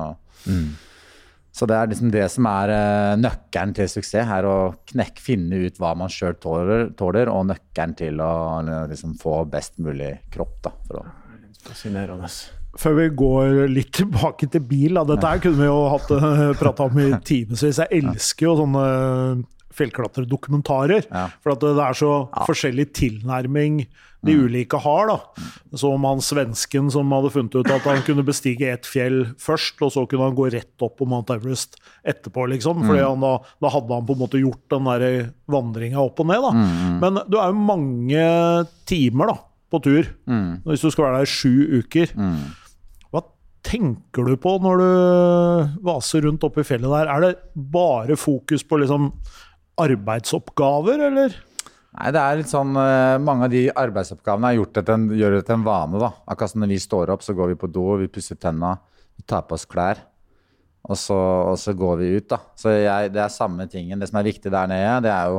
så 1.55 1.68
det 1.70 1.79
er 1.79 1.92
liksom 1.92 2.12
det 2.14 2.24
som 2.33 2.48
er 2.50 2.74
eh, 2.74 3.12
nøkkelen 3.20 3.77
til 3.79 3.90
suksess, 3.90 4.33
er 4.38 4.48
å 4.48 4.57
knekke, 4.90 5.22
finne 5.22 5.64
ut 5.66 5.79
hva 5.83 5.94
man 5.98 6.12
sjøl 6.12 6.37
tåler, 6.42 6.88
tåler, 6.98 7.31
og 7.33 7.48
nøkkelen 7.53 7.94
til 8.00 8.24
å 8.24 8.35
liksom, 8.90 9.16
få 9.20 9.42
best 9.50 9.79
mulig 9.83 10.16
kropp. 10.35 10.59
Da, 10.66 10.74
for 10.88 11.03
å 11.03 11.07
Fascinerende. 11.64 12.29
Før 12.77 12.96
vi 12.98 13.05
går 13.16 13.62
litt 13.70 13.94
tilbake 13.96 14.50
til 14.53 14.61
bil, 14.68 14.98
da. 14.98 15.05
dette 15.09 15.31
her 15.31 15.38
kunne 15.40 15.62
vi 15.62 15.68
jo 15.70 15.79
hatt 15.88 16.11
prata 16.61 16.88
om 16.90 16.98
i 17.00 17.07
timevis. 17.24 17.62
Jeg 17.79 18.03
elsker 18.03 18.50
jo 18.50 18.57
sånne 18.59 18.83
fjellklatredokumentarer. 19.74 21.09
Ja. 21.09 21.29
For 21.42 21.55
at 21.55 21.64
det 21.64 21.87
er 21.87 21.98
så 21.98 22.12
forskjellig 22.46 22.88
tilnærming 22.96 23.85
de 24.24 24.34
ulike 24.46 24.78
har. 24.80 25.06
da. 25.10 25.44
Som 25.76 26.04
han 26.06 26.20
svensken 26.24 26.90
som 26.90 27.10
hadde 27.12 27.30
funnet 27.34 27.54
ut 27.58 27.70
at 27.74 27.87
han 27.88 28.02
kunne 28.06 28.24
bestige 28.26 28.70
ett 28.72 28.87
fjell 28.88 29.24
først, 29.42 29.80
og 29.82 29.92
så 29.94 30.04
kunne 30.08 30.28
han 30.30 30.37
gå 30.38 30.48
rett 30.54 30.84
opp 30.87 30.96
på 31.00 31.06
Mount 31.10 31.30
Everest 31.34 31.76
etterpå, 32.06 32.46
liksom. 32.52 32.84
Fordi 32.87 33.00
han 33.04 33.20
da, 33.24 33.32
da 33.60 33.68
hadde 33.74 33.94
han 33.94 34.06
på 34.06 34.16
en 34.16 34.22
måte 34.24 34.40
gjort 34.42 34.62
den 34.70 34.84
der 34.90 35.06
vandringa 35.50 36.00
opp 36.02 36.20
og 36.24 36.26
ned. 36.30 36.42
da. 36.42 36.52
Men 37.02 37.22
du 37.28 37.38
er 37.40 37.50
jo 37.52 37.64
mange 37.70 38.26
timer 38.87 39.32
da, 39.34 39.38
på 39.70 39.82
tur. 39.82 40.10
Hvis 40.64 40.84
du 40.84 40.90
skal 40.90 41.08
være 41.08 41.22
der 41.22 41.28
i 41.28 41.34
sju 41.34 41.80
uker. 41.82 42.12
Hva 43.10 43.24
tenker 43.64 44.26
du 44.28 44.37
på 44.37 44.58
når 44.62 44.78
du 44.82 45.80
vaser 45.88 46.22
rundt 46.26 46.44
oppe 46.44 46.60
i 46.62 46.68
fjellet 46.68 46.90
der? 46.92 47.08
Er 47.10 47.20
det 47.24 47.34
bare 47.54 48.14
fokus 48.20 48.62
på 48.62 48.78
liksom 48.82 49.10
arbeidsoppgaver, 49.80 51.00
eller? 51.08 51.34
Nei, 51.94 52.11
det 52.11 52.20
er 52.20 52.40
litt 52.40 52.50
sånn 52.50 52.74
eh, 52.80 53.16
Mange 53.22 53.46
av 53.46 53.52
de 53.52 53.68
arbeidsoppgavene 53.70 54.50
har 54.50 54.57
gjort 54.57 54.80
det 54.80 54.96
gjør 55.20 55.37
det 55.37 55.44
til 55.46 55.59
en 55.59 55.66
vane. 55.66 56.00
da. 56.02 56.11
Akkurat 56.26 56.50
som 56.50 56.64
når 56.64 56.72
vi 56.74 56.80
står 56.83 57.12
opp, 57.14 57.22
så 57.22 57.37
går 57.38 57.52
vi 57.52 57.61
på 57.61 57.70
do, 57.70 57.85
vi 58.00 58.11
pusser 58.11 58.38
tenna, 58.40 58.74
vi 59.14 59.26
tar 59.30 59.44
på 59.46 59.54
oss 59.54 59.66
klær. 59.70 60.02
Og 60.85 60.98
så, 61.00 61.16
og 61.16 61.54
så 61.61 61.72
går 61.72 62.00
vi 62.02 62.11
ut, 62.18 62.26
da. 62.35 62.40
Så 62.61 62.74
jeg, 62.74 63.12
det 63.14 63.22
er 63.22 63.33
samme 63.33 63.68
tingen. 63.70 64.02
Det 64.02 64.11
som 64.11 64.18
er 64.20 64.26
viktig 64.26 64.52
der 64.52 64.68
nede, 64.68 64.98
det 65.07 65.12
er 65.14 65.33
jo 65.33 65.38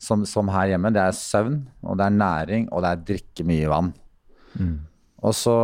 som, 0.00 0.22
som 0.28 0.48
her 0.52 0.70
hjemme, 0.72 0.92
det 0.94 1.02
er 1.02 1.16
søvn, 1.16 1.58
og 1.84 1.98
det 1.98 2.06
er 2.06 2.14
næring, 2.20 2.68
og 2.72 2.84
det 2.84 2.92
er 2.92 3.02
drikke 3.10 3.44
mye 3.48 3.72
vann. 3.72 3.90
Og 5.20 5.34
så 5.36 5.56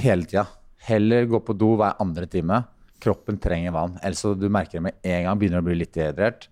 hele 0.00 0.26
tida. 0.30 0.46
Heller 0.84 1.28
gå 1.30 1.40
på 1.44 1.54
do 1.56 1.74
hver 1.80 2.00
andre 2.02 2.26
time. 2.30 2.62
Kroppen 3.04 3.38
trenger 3.42 3.74
vann. 3.74 3.98
Ellers 4.02 4.24
så 4.24 4.34
du 4.38 4.48
merker 4.52 4.80
det 4.80 4.86
med 4.88 4.98
en 5.06 5.28
gang, 5.28 5.38
begynner 5.38 5.62
å 5.62 5.66
bli 5.66 5.78
litt 5.82 5.94
dehydrert. 5.94 6.48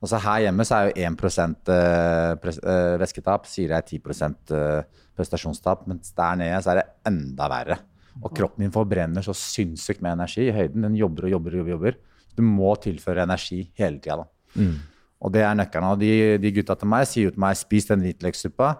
Og 0.00 0.08
så 0.08 0.20
her 0.24 0.46
hjemme 0.46 0.64
så 0.64 0.78
er 0.78 0.88
jo 0.88 1.08
1 1.12 1.72
eh, 1.74 2.48
eh, 2.48 2.94
væsketap, 3.02 3.48
sier 3.48 3.74
jeg 3.76 4.00
10 4.00 4.54
eh, 4.56 5.00
prestasjonstap. 5.16 5.84
Mens 5.90 6.14
der 6.16 6.38
nede 6.40 6.60
så 6.64 6.72
er 6.72 6.80
det 6.80 6.86
enda 7.10 7.48
verre. 7.52 7.76
Og 8.20 8.32
kroppen 8.36 8.64
min 8.64 8.72
forbrenner 8.72 9.24
så 9.24 9.34
sinnssykt 9.36 10.00
med 10.02 10.16
energi 10.16 10.48
i 10.48 10.54
høyden. 10.56 10.88
Den 10.88 10.96
jobber 10.96 11.28
og 11.28 11.34
jobber 11.36 11.58
og 11.60 11.72
jobber. 11.74 12.00
Du 12.36 12.42
må 12.46 12.72
tilføre 12.80 13.26
energi 13.28 13.66
hele 13.76 14.00
tida. 14.00 14.24
Og 15.20 15.32
det 15.34 15.44
er 15.44 15.58
nøkkelen. 15.58 15.92
Og 15.92 16.00
de, 16.00 16.38
de 16.40 16.54
gutta 16.56 16.78
til 16.80 16.90
meg 16.90 17.04
sier 17.08 17.28
jo 17.28 17.34
til 17.36 17.44
meg 17.44 17.58
spis 17.60 17.90
den 17.90 18.00
hvitløkssuppa. 18.06 18.72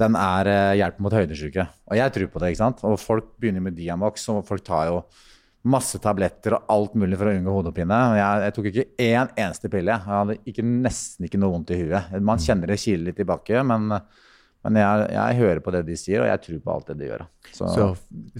Den 0.00 0.16
er 0.20 0.50
hjelp 0.80 1.04
mot 1.04 1.14
høydesyke. 1.14 1.68
Og 1.88 2.00
jeg 2.00 2.14
tror 2.14 2.32
på 2.32 2.40
det. 2.40 2.54
ikke 2.54 2.64
sant? 2.64 2.80
Og 2.88 2.96
folk 3.00 3.34
begynner 3.36 3.64
med 3.64 3.76
Diamox, 3.76 4.24
og 4.32 4.40
folk 4.48 4.64
tar 4.64 4.88
jo 4.88 5.02
masse 5.66 5.98
tabletter 5.98 6.54
og 6.54 6.70
alt 6.70 6.94
mulig 6.98 7.18
for 7.18 7.30
å 7.30 7.34
unngå 7.34 7.56
hodepine. 7.58 7.98
Jeg, 8.18 8.44
jeg 8.46 8.54
tok 8.56 8.68
ikke 8.70 8.86
én 9.08 9.32
eneste 9.34 9.70
pille. 9.72 9.96
Jeg 9.96 10.06
hadde 10.06 10.38
ikke, 10.48 10.64
nesten 10.86 11.26
ikke 11.28 11.40
noe 11.42 11.54
vondt 11.56 11.74
i 11.74 11.80
huet. 11.82 12.14
Man 12.24 12.40
kjenner 12.42 12.70
det 12.70 12.78
kiler 12.82 13.10
litt 13.10 13.20
i 13.20 13.26
bakken, 13.28 13.66
men, 13.72 13.98
men 14.64 14.80
jeg, 14.82 15.10
jeg 15.16 15.40
hører 15.42 15.64
på 15.64 15.74
det 15.74 15.82
de 15.88 15.98
sier, 15.98 16.22
og 16.22 16.30
jeg 16.30 16.44
tror 16.46 16.62
på 16.64 16.76
alt 16.76 16.92
det 16.92 16.98
de 17.02 17.10
gjør. 17.10 17.26
Så, 17.50 17.72
Så 17.74 17.90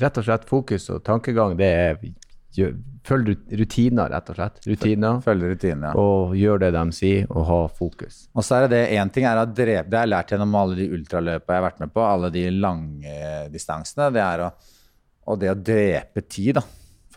rett 0.05 0.23
og 0.23 0.29
slett 0.31 0.49
fokus 0.49 0.89
og 0.95 1.05
tankegang, 1.07 1.59
det 1.59 1.75
er 1.75 2.01
Følg 3.09 3.29
rutiner, 3.55 4.09
rett 4.11 4.31
og 4.33 4.37
slett. 4.39 4.57
Rutiner. 4.67 5.21
Følg 5.23 5.45
rutiner, 5.53 5.93
ja. 5.93 6.01
Og 6.01 6.33
gjør 6.37 6.63
det 6.65 6.71
de 6.75 6.83
sier, 6.97 7.29
og 7.31 7.45
ha 7.47 7.59
fokus. 7.71 8.23
Og 8.35 8.45
så 8.45 8.57
er 8.57 8.65
det 8.67 8.71
det, 8.73 8.81
én 8.99 9.13
ting 9.13 9.29
er 9.29 9.39
å 9.39 9.45
drepe 9.47 9.89
Det 9.89 9.99
har 10.01 10.09
jeg 10.09 10.13
lært 10.15 10.33
gjennom 10.33 10.57
alle 10.59 10.79
de 10.81 10.89
ultraløpene 10.97 11.55
jeg 11.55 11.61
har 11.61 11.67
vært 11.69 11.85
med 11.85 11.93
på, 11.95 12.03
alle 12.05 12.33
de 12.35 12.43
lange 12.57 13.29
distansene. 13.53 14.09
Det 14.17 14.25
er 14.25 14.45
å, 14.49 14.51
og 15.29 15.41
det 15.45 15.53
å 15.53 15.57
drepe 15.71 16.25
tid, 16.27 16.59
da. 16.59 16.65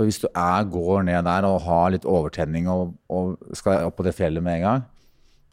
For 0.02 0.10
hvis 0.10 0.18
du 0.24 0.26
er, 0.34 0.64
går 0.66 1.04
ned 1.06 1.28
der 1.28 1.46
og 1.46 1.60
har 1.62 1.92
litt 1.94 2.08
overtenning 2.10 2.66
og, 2.74 2.96
og 3.06 3.36
skal 3.54 3.86
opp 3.86 4.00
på 4.00 4.06
det 4.08 4.16
fjellet 4.18 4.42
med 4.42 4.58
en 4.58 4.64
gang, 4.66 4.88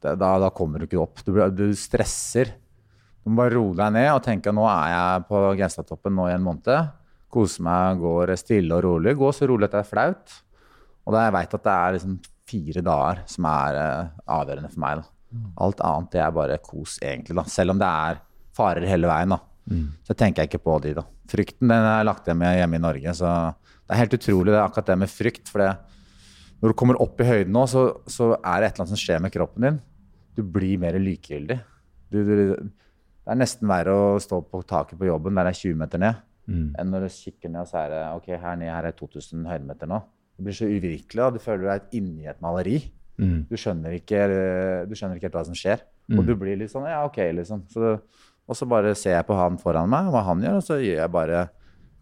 da, 0.00 0.14
da 0.40 0.48
kommer 0.56 0.80
du 0.80 0.87
ikke 0.87 1.02
opp. 1.02 1.20
Du, 1.26 1.34
du 1.52 1.66
stresser. 1.76 2.54
Du 3.20 3.28
må 3.28 3.42
bare 3.42 3.58
roe 3.58 3.76
deg 3.76 3.92
ned 3.92 4.08
og 4.14 4.22
tenke 4.24 4.54
nå 4.54 4.64
er 4.70 4.94
jeg 4.94 5.26
på 5.28 5.42
Genstadtoppen 5.58 6.16
nå 6.16 6.30
i 6.30 6.32
en 6.38 6.46
måned. 6.46 6.94
Kose 7.28 7.61
meg, 7.66 8.00
går 8.00 8.32
stille 8.40 8.78
og 8.78 8.87
rolig. 8.87 9.12
Gå 9.20 9.28
så 9.37 9.50
rolig 9.50 9.68
at 9.68 9.76
det 9.76 9.82
er 9.82 9.90
flaut. 9.90 10.38
Og 11.04 11.12
da 11.12 11.26
jeg 11.26 11.37
veit 11.37 11.58
at 11.58 11.66
det 11.66 11.74
er 11.74 11.96
liksom 11.98 12.16
fire 12.48 12.87
dager 12.88 13.22
som 13.28 13.50
er 13.52 13.76
uh, 13.82 14.16
avgjørende 14.38 14.72
for 14.72 14.84
meg. 14.87 15.02
da. 15.02 15.44
Alt 15.66 15.84
annet 15.84 16.14
det 16.16 16.24
er 16.24 16.34
bare 16.40 16.61
kos, 16.64 16.96
egentlig. 17.04 17.37
da. 17.37 17.44
Selv 17.52 17.74
om 17.74 17.84
det 17.84 17.92
er 18.08 18.22
farer 18.56 18.88
hele 18.88 19.12
veien, 19.12 19.37
da. 19.37 19.42
så 20.08 20.16
tenker 20.16 20.46
jeg 20.46 20.54
ikke 20.54 20.64
på 20.64 20.78
de. 20.87 20.94
da. 20.96 21.04
Frykten 21.28 21.68
den 21.68 21.88
er 21.92 22.06
lagt 22.08 22.30
hjemme, 22.30 22.54
hjemme 22.56 22.80
i 22.80 22.87
Norge. 22.87 23.12
så 23.18 23.32
Det 23.88 23.96
er 23.96 24.03
helt 24.03 24.16
utrolig 24.18 24.53
det 24.53 24.59
er 24.59 24.66
akkurat 24.66 24.90
det 24.90 24.98
med 25.01 25.09
frykt. 25.09 25.48
for 25.48 25.64
det, 25.64 25.70
når 26.61 26.72
du 26.72 26.77
kommer 26.77 27.01
opp 27.01 27.20
i 27.22 27.29
høyden 27.29 27.55
nå, 27.57 27.64
så, 27.70 27.87
så 28.11 28.35
er 28.37 28.61
det 28.61 28.68
et 28.68 28.77
eller 28.77 28.85
annet 28.85 28.92
som 28.92 29.01
skjer 29.01 29.22
med 29.24 29.33
kroppen 29.33 29.64
din. 29.64 29.81
Du 30.37 30.42
blir 30.44 30.79
mer 30.79 30.98
likegyldig. 31.01 31.57
Du, 32.12 32.18
du, 32.24 32.37
det 32.53 33.33
er 33.33 33.40
nesten 33.40 33.68
verre 33.68 33.94
å 33.96 34.20
stå 34.22 34.42
på 34.44 34.61
taket 34.68 35.01
på 35.01 35.09
jobben 35.09 35.37
der 35.37 35.48
det 35.48 35.55
er 35.57 35.61
20 35.62 35.81
meter 35.81 36.01
ned, 36.05 36.20
enn 36.81 36.92
når 36.92 37.05
du 37.05 37.09
kikker 37.12 37.53
ned 37.53 37.64
og 37.64 37.68
så 37.68 37.83
er 37.83 37.90
det 37.92 38.05
ok, 38.16 38.29
her 38.40 38.57
nede 38.57 38.72
her 38.72 38.87
er 38.88 38.96
2000 38.96 39.48
høydemeter 39.51 39.90
nå. 39.90 39.98
Det 40.38 40.46
blir 40.46 40.57
så 40.57 40.68
uvirkelig, 40.70 41.24
og 41.24 41.35
du 41.35 41.42
føler 41.42 41.64
du 41.64 41.70
er 41.74 41.98
inni 41.98 42.29
et 42.31 42.40
maleri. 42.44 42.79
Du, 43.51 43.57
skjønner 43.59 43.96
ikke, 43.98 44.20
du 44.87 44.94
skjønner 44.94 45.18
ikke 45.18 45.27
helt 45.27 45.38
hva 45.40 45.44
som 45.48 45.57
skjer. 45.59 45.83
Og 46.14 46.22
du 46.24 46.37
blir 46.38 46.57
litt 46.57 46.70
sånn 46.72 46.87
ja, 46.88 47.03
ok, 47.05 47.18
liksom. 47.35 47.64
Så, 47.72 47.96
og 48.48 48.57
så 48.57 48.68
bare 48.70 48.94
ser 48.96 49.16
jeg 49.18 49.27
på 49.29 49.37
han 49.37 49.59
foran 49.61 49.90
meg, 49.90 50.09
hva 50.14 50.22
han 50.31 50.40
gjør, 50.44 50.61
og 50.61 50.64
så 50.64 50.79
gjør 50.81 51.03
jeg 51.03 51.12
bare 51.12 51.42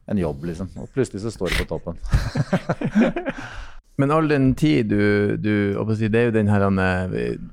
en 0.09 0.19
jobb, 0.21 0.45
liksom. 0.51 0.69
Og 0.83 0.89
plutselig 0.95 1.23
så 1.25 1.33
står 1.35 1.55
du 1.55 1.65
på 1.65 1.71
toppen. 1.77 1.97
Men 3.97 4.13
all 4.13 4.27
den 4.29 4.51
tid 4.59 4.91
du, 4.91 5.37
du 5.41 5.95
si, 5.97 6.09
Det 6.13 6.21
er 6.21 6.27
jo 6.29 6.35
den 6.35 6.51
her 6.53 6.67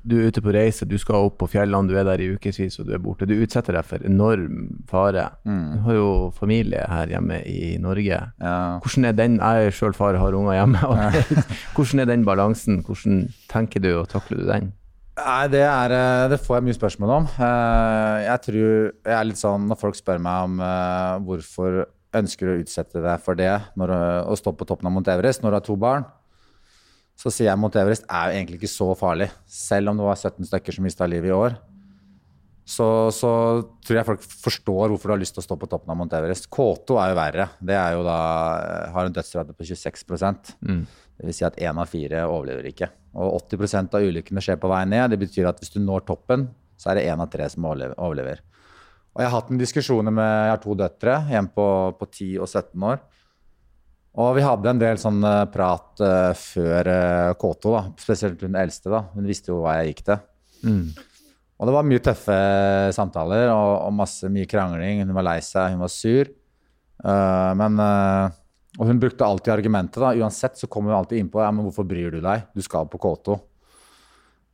Du 0.04 0.16
er 0.18 0.26
ute 0.28 0.42
på 0.44 0.52
reise, 0.52 0.84
du 0.84 0.98
skal 1.00 1.24
opp 1.30 1.38
på 1.40 1.48
fjellene, 1.48 1.88
du 1.88 1.96
er 1.96 2.04
der 2.04 2.20
i 2.20 2.26
ukevis 2.36 2.76
og 2.82 2.88
du 2.88 2.92
er 2.92 3.00
borte. 3.00 3.24
Du 3.24 3.32
utsetter 3.38 3.72
deg 3.78 3.86
for 3.88 4.04
enorm 4.04 4.66
fare. 4.90 5.30
Du 5.44 5.80
har 5.86 5.96
jo 5.96 6.08
familie 6.36 6.84
her 6.90 7.08
hjemme 7.14 7.40
i 7.48 7.78
Norge. 7.80 8.20
Ja. 8.44 8.54
Hvordan 8.84 9.08
er 9.08 9.16
den 9.16 9.38
Jeg 9.40 9.70
er 9.70 9.76
sjøl 9.80 9.96
far, 9.96 10.20
har 10.20 10.36
unger 10.36 10.58
hjemme. 10.60 10.84
og 10.84 11.18
Hvordan 11.78 12.04
er 12.04 12.12
den 12.12 12.28
balansen? 12.28 12.82
Hvordan 12.84 13.24
tenker 13.48 13.80
du 13.80 13.94
og 14.02 14.08
takler 14.12 14.42
du 14.44 14.48
den? 14.52 14.72
Nei, 15.14 15.46
det, 15.48 15.60
er, 15.62 15.92
eh, 15.94 16.28
det 16.28 16.40
får 16.42 16.56
jeg 16.58 16.66
mye 16.68 16.76
spørsmål 16.76 17.10
om. 17.20 17.26
Eh, 17.38 18.24
Jeg 18.26 18.40
tror 18.50 18.64
jeg 18.66 19.14
er 19.16 19.28
litt 19.30 19.38
sånn 19.40 19.68
når 19.70 19.78
folk 19.80 19.96
spør 19.96 20.18
meg 20.20 20.48
om 20.50 20.56
eh, 20.60 21.12
hvorfor 21.24 21.84
ønsker 22.14 22.50
å 22.52 22.58
utsette 22.62 23.02
deg 23.04 23.20
for 23.24 23.34
det 23.38 23.50
når, 23.78 23.90
du- 23.92 24.32
å 24.32 24.36
stå 24.38 24.52
på 24.56 24.66
toppen 24.68 24.86
av 24.90 24.94
Mount 24.94 25.10
Everest 25.12 25.42
når 25.42 25.50
du 25.50 25.58
har 25.58 25.66
to 25.68 25.76
barn, 25.76 26.04
så 27.18 27.30
sier 27.30 27.50
jeg 27.52 27.58
Mount 27.62 27.76
Everest 27.78 28.06
er 28.10 28.30
jo 28.32 28.38
egentlig 28.40 28.58
ikke 28.62 28.72
så 28.72 28.88
farlig. 28.98 29.28
Selv 29.46 29.92
om 29.92 29.98
det 30.00 30.06
var 30.08 30.18
17 30.18 30.48
stykker 30.50 30.74
som 30.74 30.84
mista 30.86 31.06
livet 31.06 31.30
i 31.30 31.36
år, 31.36 31.54
så, 32.64 32.86
så 33.12 33.30
tror 33.84 33.98
jeg 33.98 34.06
folk 34.08 34.22
forstår 34.24 34.88
hvorfor 34.88 35.10
du 35.10 35.12
har 35.12 35.20
lyst 35.20 35.34
til 35.36 35.42
å 35.42 35.44
stå 35.44 35.56
på 35.60 35.68
toppen 35.68 35.92
av 35.92 35.98
Mount 36.00 36.14
Everest. 36.16 36.48
K2 36.54 36.96
er 37.02 37.10
jo 37.12 37.18
verre. 37.18 37.46
Det 37.60 37.76
er 37.76 37.92
jo 37.98 38.04
da, 38.06 38.14
har 38.94 39.04
en 39.10 39.12
dødsrate 39.18 39.52
på 39.52 39.66
26% 39.68 40.54
Det 40.64 41.28
vil 41.28 41.36
si 41.36 41.44
at 41.46 41.58
én 41.60 41.76
av 41.78 41.86
fire 41.92 42.24
overlever 42.26 42.70
ikke. 42.72 42.88
Og 43.20 43.36
80% 43.52 43.94
av 43.94 44.06
ulykkene 44.08 44.42
skjer 44.42 44.56
på 44.62 44.70
vei 44.72 44.80
ned. 44.88 45.12
Det 45.12 45.20
betyr 45.26 45.50
at 45.52 45.60
hvis 45.60 45.74
du 45.76 45.78
når 45.84 46.06
toppen, 46.08 46.48
så 46.80 46.90
er 46.90 46.98
det 46.98 47.04
én 47.12 47.20
av 47.22 47.28
tre 47.30 47.46
som 47.52 47.68
overlever. 47.68 48.40
Og 49.14 49.22
jeg 49.22 49.30
har 49.30 49.36
hatt 49.36 49.50
en 49.54 49.60
diskusjon 49.60 50.10
med 50.10 50.26
Jeg 50.26 50.52
har 50.52 50.62
to 50.62 50.76
døtre, 50.78 51.18
en 51.38 51.50
på, 51.54 51.66
på 51.98 52.08
10 52.10 52.30
og 52.42 52.48
17 52.50 52.86
år. 52.90 53.02
Og 54.14 54.36
vi 54.36 54.44
hadde 54.46 54.70
en 54.70 54.78
del 54.82 54.98
sånn 55.02 55.24
eh, 55.26 55.40
prat 55.50 56.02
uh, 56.02 56.30
før 56.38 56.86
uh, 56.86 57.32
K2, 57.34 57.72
da. 57.74 57.82
spesielt 57.98 58.44
hun 58.46 58.58
eldste. 58.58 58.92
da. 58.92 59.00
Hun 59.14 59.26
visste 59.26 59.50
jo 59.50 59.64
hva 59.64 59.80
jeg 59.80 59.90
gikk 59.90 60.04
til. 60.06 60.20
Og 61.54 61.68
det 61.68 61.74
var 61.76 61.86
mye 61.86 62.02
tøffe 62.02 62.38
samtaler 62.94 63.48
og, 63.52 63.72
og 63.86 63.94
masse 63.96 64.30
mye 64.30 64.48
krangling. 64.50 65.02
Hun 65.04 65.14
var 65.16 65.26
lei 65.28 65.38
seg, 65.44 65.74
hun 65.74 65.84
var 65.84 65.92
sur. 65.92 66.30
Uh, 67.04 67.52
men 67.58 67.80
eh, 67.82 68.36
Og 68.78 68.88
hun 68.88 69.00
brukte 69.02 69.26
alltid 69.26 69.52
argumentet, 69.54 70.00
da. 70.02 70.14
Uansett 70.18 70.58
så 70.58 70.66
kommer 70.66 70.90
hun 70.90 70.98
alltid 70.98 71.20
innpå 71.22 71.42
ja, 71.42 71.50
men 71.54 71.66
hvorfor 71.66 71.86
bryr 71.86 72.14
du 72.14 72.20
deg? 72.22 72.48
Du 72.54 72.62
skal 72.64 72.88
på 72.90 72.98
K2. 73.02 73.36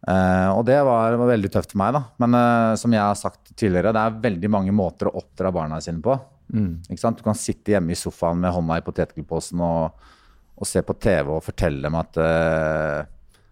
Eh, 0.08 0.50
og 0.54 0.62
det 0.64 0.78
var, 0.86 1.16
var, 1.20 1.28
veldig 1.34 1.50
tøft 1.52 1.74
for 1.74 1.80
meg, 1.82 1.92
da. 1.96 2.02
Men 2.22 2.36
uh, 2.38 2.78
som 2.80 2.94
jeg 2.94 3.02
har 3.04 3.18
sagt 3.18 3.52
tidligere, 3.52 3.92
det 3.92 4.00
er 4.02 4.22
veldig 4.24 4.50
mange 4.52 4.74
måter 4.74 5.10
å 5.10 5.16
oppdra 5.20 5.52
barna 5.52 5.80
sine 5.84 6.00
på. 6.04 6.16
Mm. 6.54 6.80
Du 6.88 7.22
kan 7.24 7.38
sitte 7.38 7.76
hjemme 7.76 7.92
i 7.92 7.98
sofaen 7.98 8.40
med 8.40 8.54
hånda 8.54 8.80
i 8.80 8.86
potetgullposen 8.86 9.60
og, 9.62 10.08
og, 10.56 10.66
se 10.66 10.82
på 10.82 10.96
TV 10.98 11.30
og 11.36 11.44
fortelle 11.46 11.84
dem 11.84 12.00
at, 12.00 12.16
uh, 12.16 13.04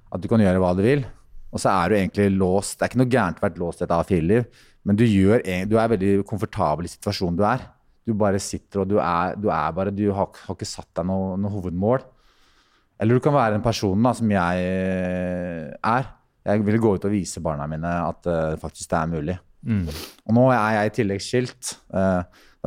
at 0.09 0.25
du 0.25 0.29
kan 0.31 0.43
gjøre 0.43 0.65
hva 0.65 0.75
du 0.79 0.83
vil. 0.87 1.05
Og 1.53 1.61
så 1.61 1.73
er 1.73 1.89
du 1.89 1.99
egentlig 1.99 2.31
låst. 2.35 2.79
Det 2.79 2.87
er 2.87 2.93
ikke 2.93 3.03
noe 3.05 3.13
gærent 3.13 3.41
å 3.41 3.47
være 3.47 3.63
låst 3.63 3.83
i 3.83 3.87
et 3.87 3.97
A4-liv, 3.97 4.49
men 4.89 4.97
du, 4.97 5.05
gjør, 5.05 5.43
du, 5.69 5.75
er 5.77 5.91
veldig 5.93 6.13
komfortabel 6.29 6.89
i 6.89 6.93
situasjonen 6.93 7.37
du 7.37 7.45
er. 7.49 7.65
Du 8.09 8.15
bare 8.17 8.41
sitter 8.41 8.83
og 8.83 8.89
du 8.89 8.97
er, 9.05 9.35
du 9.37 9.51
er 9.53 9.73
bare 9.77 9.93
Du 9.93 10.07
har, 10.17 10.31
har, 10.33 10.55
ikke 10.55 10.69
satt 10.69 10.89
deg 10.97 11.09
noe, 11.11 11.35
noe, 11.41 11.53
hovedmål. 11.53 12.07
Eller 12.99 13.19
du 13.19 13.23
kan 13.23 13.37
være 13.37 13.59
en 13.59 13.65
person 13.65 14.07
da, 14.07 14.15
som 14.17 14.33
jeg 14.33 14.63
er. 15.77 16.09
Jeg 16.49 16.65
ville 16.65 16.81
gå 16.81 16.95
ut 16.97 17.05
og 17.05 17.13
vise 17.13 17.43
barna 17.45 17.67
mine 17.69 17.91
at 18.09 18.29
uh, 18.29 18.57
faktisk 18.61 18.91
det 18.91 18.99
er 18.99 19.11
mulig. 19.13 19.37
Mm. 19.69 19.87
Og 20.29 20.37
nå 20.37 20.45
er 20.55 20.77
jeg 20.77 20.91
i 20.91 20.95
tillegg 20.99 21.25
skilt. 21.25 21.73
Uh, 21.93 22.23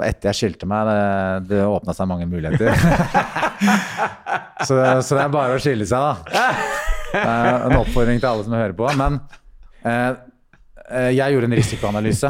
etter 0.06 0.32
jeg 0.32 0.40
skilte 0.40 0.70
meg, 0.70 0.88
det, 0.88 1.50
det 1.52 1.64
åpna 1.66 1.96
seg 1.98 2.10
mange 2.10 2.28
muligheter. 2.30 2.76
så, 4.68 4.78
så, 5.02 5.18
det 5.18 5.24
er 5.24 5.34
bare 5.34 5.58
å 5.58 5.62
skille 5.62 5.88
seg, 5.90 6.06
da. 6.06 6.46
Uh, 7.12 7.68
en 7.68 7.80
oppfordring 7.82 8.22
til 8.22 8.30
alle 8.30 8.46
som 8.48 8.56
hører 8.56 8.78
på. 8.78 8.88
Men 9.00 9.20
jeg 11.12 11.34
gjorde 11.34 11.48
en 11.48 11.56
risikoanalyse, 11.58 12.30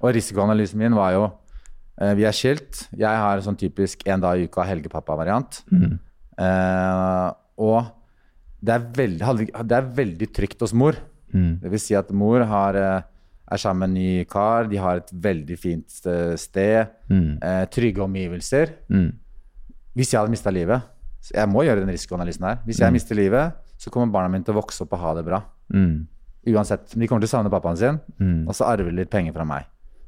og 0.00 0.12
risikoanalysen 0.16 0.80
min 0.80 0.96
var 0.98 1.14
jo 1.14 1.28
vi 2.16 2.24
er 2.24 2.34
skilt. 2.34 2.86
Jeg 2.96 3.20
har 3.22 3.42
sånn 3.44 3.58
typisk 3.60 4.06
en 4.08 4.22
dag 4.22 4.40
i 4.40 4.46
uka 4.48 4.64
helgepappa-variant. 4.64 5.60
Mm. 5.68 5.98
Og 7.60 7.90
det 8.60 8.74
er, 8.74 8.84
veldig, 8.96 9.46
det 9.64 9.76
er, 9.76 9.88
veldig, 9.96 10.28
trygt 10.36 10.60
hos 10.64 10.74
mor. 10.76 10.98
Mm. 11.32 11.60
Det 11.62 11.72
vil 11.72 11.80
si 11.80 11.96
at 11.96 12.10
mor 12.12 12.44
har, 12.44 12.76
eh, 12.76 13.02
er 13.50 13.60
sammen 13.60 13.80
med 13.80 13.88
en 13.88 13.96
ny 13.96 14.24
kar, 14.28 14.68
de 14.68 14.76
har 14.80 15.00
et 15.00 15.10
veldig 15.10 15.56
fint 15.58 15.88
sted. 15.88 16.92
Mm. 17.08 17.38
eh, 17.42 17.64
trygge 17.72 18.04
omgivelser. 18.04 18.74
Mm. 18.92 19.10
Hvis 19.96 20.12
jeg 20.12 20.20
hadde 20.20 20.30
mista 20.30 20.50
livet 20.54 20.82
Jeg 21.34 21.48
må 21.50 21.64
gjøre 21.66 21.82
den 21.82 21.90
risikoanalysen 21.92 22.44
her. 22.46 22.60
Hvis 22.64 22.78
jeg 22.80 22.88
mm. 22.88 22.94
mister 22.96 23.14
livet, 23.14 23.52
så 23.76 23.90
kommer 23.90 24.12
barna 24.12 24.30
mine 24.32 24.44
til 24.44 24.54
å 24.54 24.60
vokse 24.62 24.86
opp 24.86 24.94
og 24.96 25.02
ha 25.02 25.10
det 25.18 25.24
bra. 25.26 25.42
Mm. 25.68 26.06
Uansett. 26.48 26.94
De 26.94 27.06
kommer 27.06 27.20
til 27.20 27.28
å 27.28 27.34
savne 27.34 27.52
pappaen 27.52 27.76
sin, 27.76 27.98
og 28.48 28.54
så 28.56 28.70
arver 28.70 28.88
de 28.88 29.02
litt 29.02 29.10
penger 29.12 29.34
fra 29.36 29.44
meg. 29.44 29.66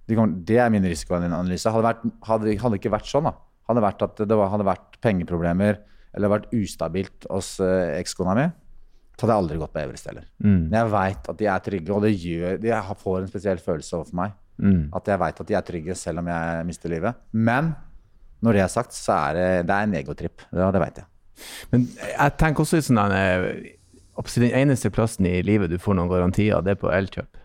Det 0.08 0.56
er 0.56 0.70
min 0.72 0.88
risikoanalyse. 0.88 1.68
Hadde, 1.68 1.92
det 1.92 2.12
hadde, 2.24 2.56
hadde 2.62 2.80
ikke 2.80 2.94
vært 2.94 3.10
sånn, 3.10 3.28
da. 3.28 3.34
Hadde 3.68 3.84
vært 3.84 4.06
at 4.08 4.24
det 4.24 4.38
var, 4.40 4.48
hadde 4.54 4.66
vært 4.66 4.96
pengeproblemer 5.04 5.82
eller 6.12 6.32
vært 6.32 6.50
ustabilt 6.56 7.26
hos 7.30 7.54
uh, 7.62 7.92
ekskona 7.96 8.36
mi, 8.38 8.48
så 9.16 9.26
hadde 9.26 9.34
jeg 9.34 9.44
aldri 9.44 9.58
gått 9.60 9.72
på 9.74 9.80
Everest 9.82 10.08
heller. 10.10 10.26
Mm. 10.42 10.60
Men 10.66 10.76
jeg 10.78 10.90
veit 10.92 11.28
at 11.30 11.38
de 11.38 11.48
er 11.48 11.64
trygge, 11.66 11.94
og 11.94 12.04
det 12.04 12.12
gjør, 12.16 12.60
de 12.62 12.72
får 13.02 13.18
en 13.20 13.30
spesiell 13.30 13.60
følelse 13.62 13.96
overfor 13.98 14.18
meg. 14.18 14.36
Mm. 14.62 14.82
At 14.98 15.08
jeg 15.08 15.20
veit 15.22 15.42
at 15.42 15.48
de 15.48 15.56
er 15.58 15.66
trygge 15.66 15.96
selv 15.98 16.22
om 16.22 16.30
jeg 16.32 16.68
mister 16.68 16.92
livet. 16.92 17.20
Men 17.32 17.72
når 18.42 18.58
det 18.58 18.64
er 18.64 18.72
sagt, 18.72 18.96
så 18.96 19.18
er 19.30 19.38
det, 19.38 19.48
det 19.68 19.76
er 19.76 19.86
en 19.86 19.98
egotripp. 20.00 20.44
Ja, 20.50 20.70
det 20.74 20.82
veit 20.82 20.98
jeg. 21.02 21.08
Men 21.72 21.86
jeg 21.96 22.34
tenker 22.40 22.64
også 22.64 22.82
sånn 22.84 23.00
at 23.02 24.34
den 24.36 24.50
eneste 24.50 24.90
plassen 24.94 25.26
i 25.28 25.38
livet 25.46 25.70
du 25.72 25.78
får 25.80 25.96
noen 25.98 26.10
garantier, 26.10 26.60
det 26.64 26.74
er 26.74 26.82
på 26.82 26.90
Elkjøp. 26.92 27.41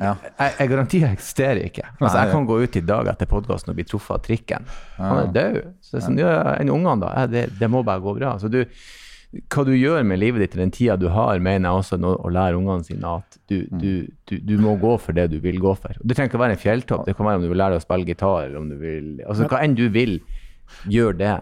Ja. 0.00 0.16
Jeg, 0.40 0.54
jeg 0.58 0.70
garantier 0.72 1.12
eksisterer 1.12 1.60
ikke. 1.68 1.86
Altså, 2.00 2.18
jeg 2.18 2.34
kan 2.34 2.48
gå 2.48 2.58
ut 2.64 2.76
i 2.80 2.82
dag 2.82 3.08
etter 3.12 3.30
podkasten 3.30 3.70
og 3.70 3.78
bli 3.78 3.86
truffet 3.86 4.16
av 4.16 4.24
trikken. 4.26 4.68
Han 4.98 5.20
er 5.20 5.32
død. 5.36 5.58
Så 5.86 6.02
sånn, 6.02 6.18
ja, 6.18 6.34
enn 6.58 6.72
ungene, 6.74 6.98
da? 7.04 7.26
Det, 7.30 7.46
det, 7.60 7.70
må 7.70 7.84
bare 7.86 8.02
gå 8.02 8.16
bra. 8.18 8.32
Så 8.42 8.50
du, 8.50 8.64
hva 9.54 9.64
du 9.66 9.72
gjør 9.76 10.02
med 10.06 10.18
livet 10.22 10.42
ditt 10.42 10.58
i 10.58 10.62
den 10.64 10.74
tida 10.74 10.98
du 10.98 11.06
har, 11.14 11.38
mener 11.42 11.70
jeg 11.70 11.84
også 11.84 12.00
å 12.10 12.32
lære 12.34 12.58
ungene 12.58 12.86
sine 12.86 13.14
at 13.20 13.38
du, 13.50 13.60
mm. 13.62 13.78
du, 13.78 13.90
du, 14.30 14.36
du, 14.50 14.54
må 14.62 14.74
gå 14.82 14.96
for 15.02 15.14
det 15.16 15.28
du 15.30 15.38
vil 15.44 15.62
gå 15.62 15.76
for. 15.78 15.94
Det 16.02 16.18
trenger 16.18 16.32
ikke 16.32 16.42
å 16.42 16.44
være 16.44 16.58
en 16.58 16.64
fjelltopp. 16.64 17.06
Det 17.06 17.14
kan 17.14 17.30
være 17.30 17.42
om 17.42 17.46
du 17.46 17.52
vil 17.52 17.62
lære 17.62 17.76
deg 17.76 17.84
å 17.84 17.86
spille 17.86 18.10
gitar, 18.10 18.48
eller 18.48 18.62
om 18.62 18.70
du 18.72 18.78
vil 18.82 19.10
Altså 19.28 19.50
hva 19.50 19.62
enn 19.62 19.78
du 19.78 19.86
vil, 19.94 20.18
gjør 20.90 21.18
det. 21.22 21.36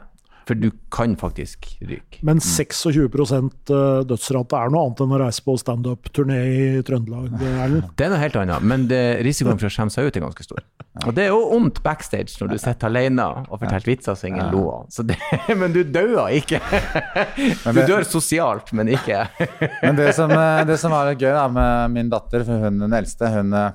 For 0.49 0.59
du 0.59 0.71
kan 0.93 1.15
faktisk 1.19 1.69
ryke. 1.81 2.19
Men 2.27 2.41
26 2.43 3.09
mm. 3.13 3.51
eh, 3.71 4.01
dødsrate 4.11 4.59
er 4.59 4.73
noe 4.73 4.89
annet 4.89 5.03
enn 5.05 5.15
å 5.15 5.21
reise 5.23 5.45
på 5.47 5.55
standup-turné 5.61 6.39
i 6.43 6.65
Trøndelag? 6.87 7.31
Erlend? 7.39 7.91
Det 7.99 8.07
er 8.07 8.13
noe 8.13 8.23
helt 8.23 8.39
annet, 8.41 8.67
men 8.67 8.87
det, 8.91 9.03
risikoen 9.27 9.61
for 9.61 9.69
å 9.69 9.73
skjemme 9.73 9.95
seg 9.95 10.09
ut 10.09 10.19
er 10.19 10.25
ganske 10.25 10.47
stor. 10.47 10.65
Og 11.07 11.15
det 11.17 11.25
er 11.25 11.31
jo 11.33 11.41
vondt 11.53 11.81
backstage 11.85 12.37
når 12.41 12.53
du 12.53 12.59
sitter 12.61 12.91
alene 12.91 13.25
og 13.47 13.55
forteller 13.55 13.89
vitser 13.89 14.19
som 14.19 14.29
ingen 14.29 14.51
lo 14.53 14.67
av. 14.75 15.15
Men 15.61 15.73
du 15.73 15.83
dauer 15.89 16.35
ikke. 16.37 16.61
Du 17.73 17.81
dør 17.89 18.05
sosialt, 18.07 18.71
men 18.77 18.91
ikke 18.93 19.23
Men 19.81 19.97
det 19.97 20.11
som, 20.17 20.31
eh, 20.35 20.63
det 20.69 20.77
som 20.81 20.93
var 20.93 21.13
gøy 21.15 21.31
da, 21.33 21.47
med 21.53 21.95
min 21.95 22.11
datter, 22.13 22.45
for 22.47 22.67
hun 22.67 22.83
den 22.83 22.95
eldste, 22.97 23.31
hun, 23.33 23.55
eh, 23.57 23.73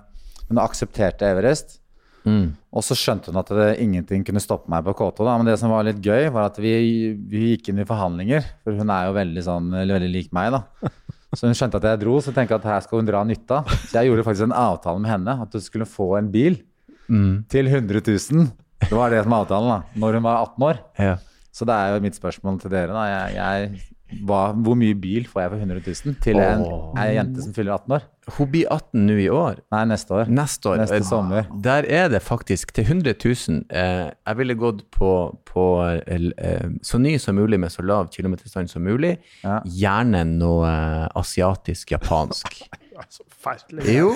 hun 0.52 0.62
aksepterte 0.62 1.32
Everest. 1.32 1.80
Mm. 2.28 2.48
Og 2.76 2.84
så 2.86 2.98
skjønte 2.98 3.32
hun 3.32 3.40
at 3.40 3.52
det, 3.56 3.68
ingenting 3.84 4.26
kunne 4.28 4.44
stoppe 4.44 4.70
meg 4.72 4.84
på 4.86 4.94
K2. 5.00 5.24
Da. 5.24 5.36
Men 5.40 5.50
det 5.50 5.58
som 5.62 5.72
var 5.72 5.88
litt 5.88 6.02
gøy, 6.04 6.28
var 6.36 6.52
at 6.52 6.60
vi, 6.62 6.74
vi, 7.18 7.54
gikk 7.54 7.72
inn 7.72 7.82
i 7.82 7.88
forhandlinger. 7.88 8.46
For 8.66 8.78
hun 8.78 8.92
er 8.94 9.08
jo 9.08 9.16
veldig, 9.18 9.44
sånn, 9.48 9.72
veldig 9.78 10.12
lik 10.14 10.34
meg, 10.36 10.58
da. 10.58 10.92
Så 11.36 11.50
hun 11.50 11.58
skjønte 11.58 11.80
at 11.82 11.90
jeg 11.90 12.02
dro, 12.02 12.16
så 12.24 12.32
tenkte 12.34 12.56
jeg 12.56 12.62
at 12.64 12.70
her 12.70 12.84
skal 12.86 13.02
hun 13.02 13.10
dra 13.10 13.24
nytte 13.28 13.60
av. 13.60 13.74
Så 13.88 14.00
jeg 14.00 14.10
gjorde 14.10 14.24
faktisk 14.28 14.48
en 14.48 14.56
avtale 14.58 15.04
med 15.04 15.12
henne, 15.12 15.36
at 15.44 15.58
hun 15.58 15.64
skulle 15.64 15.90
få 15.90 16.14
en 16.20 16.30
bil 16.34 16.62
mm. 17.08 17.34
til 17.52 17.68
100 17.68 18.04
000. 18.08 18.48
Det 18.86 18.94
var 18.96 19.12
det 19.12 19.24
som 19.26 19.36
var 19.36 19.44
avtalen, 19.44 19.74
da. 19.74 20.00
Når 20.00 20.20
hun 20.20 20.28
var 20.28 20.46
18 20.46 20.68
år. 20.70 20.82
Ja. 21.02 21.18
Så 21.58 21.66
det 21.68 21.76
er 21.76 21.96
jo 21.96 22.04
mitt 22.06 22.18
spørsmål 22.18 22.60
til 22.62 22.74
dere. 22.74 22.94
da. 22.94 23.06
Jeg, 23.10 23.38
jeg 23.38 23.97
hva, 24.08 24.54
hvor 24.64 24.78
mye 24.80 24.96
bil 24.96 25.26
får 25.28 25.42
jeg 25.42 25.52
for 25.52 25.64
100 25.66 25.82
000 25.84 26.20
til 26.24 26.40
en, 26.40 26.62
en 26.96 27.10
jente 27.12 27.44
som 27.44 27.56
fyller 27.56 27.76
18 27.76 27.96
år? 27.98 28.06
Hun 28.38 28.50
blir 28.52 28.68
18 28.72 29.04
nå 29.08 29.18
i 29.20 29.28
år. 29.32 29.60
Nei, 29.72 29.82
neste 29.88 30.16
år. 30.16 30.32
Neste, 30.32 30.72
år. 30.72 30.80
neste 30.82 31.00
sommer. 31.08 31.48
Der 31.64 31.88
er 31.88 32.08
det 32.12 32.22
faktisk 32.24 32.74
til 32.76 32.88
100 32.88 33.16
000. 33.24 33.62
Eh, 33.68 34.08
jeg 34.12 34.40
ville 34.40 34.58
gått 34.60 34.84
på, 34.96 35.12
på 35.48 35.68
eh, 36.08 36.68
så 36.84 37.00
ny 37.04 37.18
som 37.24 37.40
mulig 37.40 37.60
med 37.60 37.72
så 37.72 37.84
lav 37.88 38.12
kilometerstand 38.16 38.72
som 38.72 38.84
mulig. 38.88 39.18
Ja. 39.44 39.60
Gjerne 39.68 40.26
noe 40.28 40.72
eh, 40.72 41.08
asiatisk-japansk. 41.20 42.64
Så 43.12 43.24
fælt. 43.30 43.70
Jo, 43.86 44.14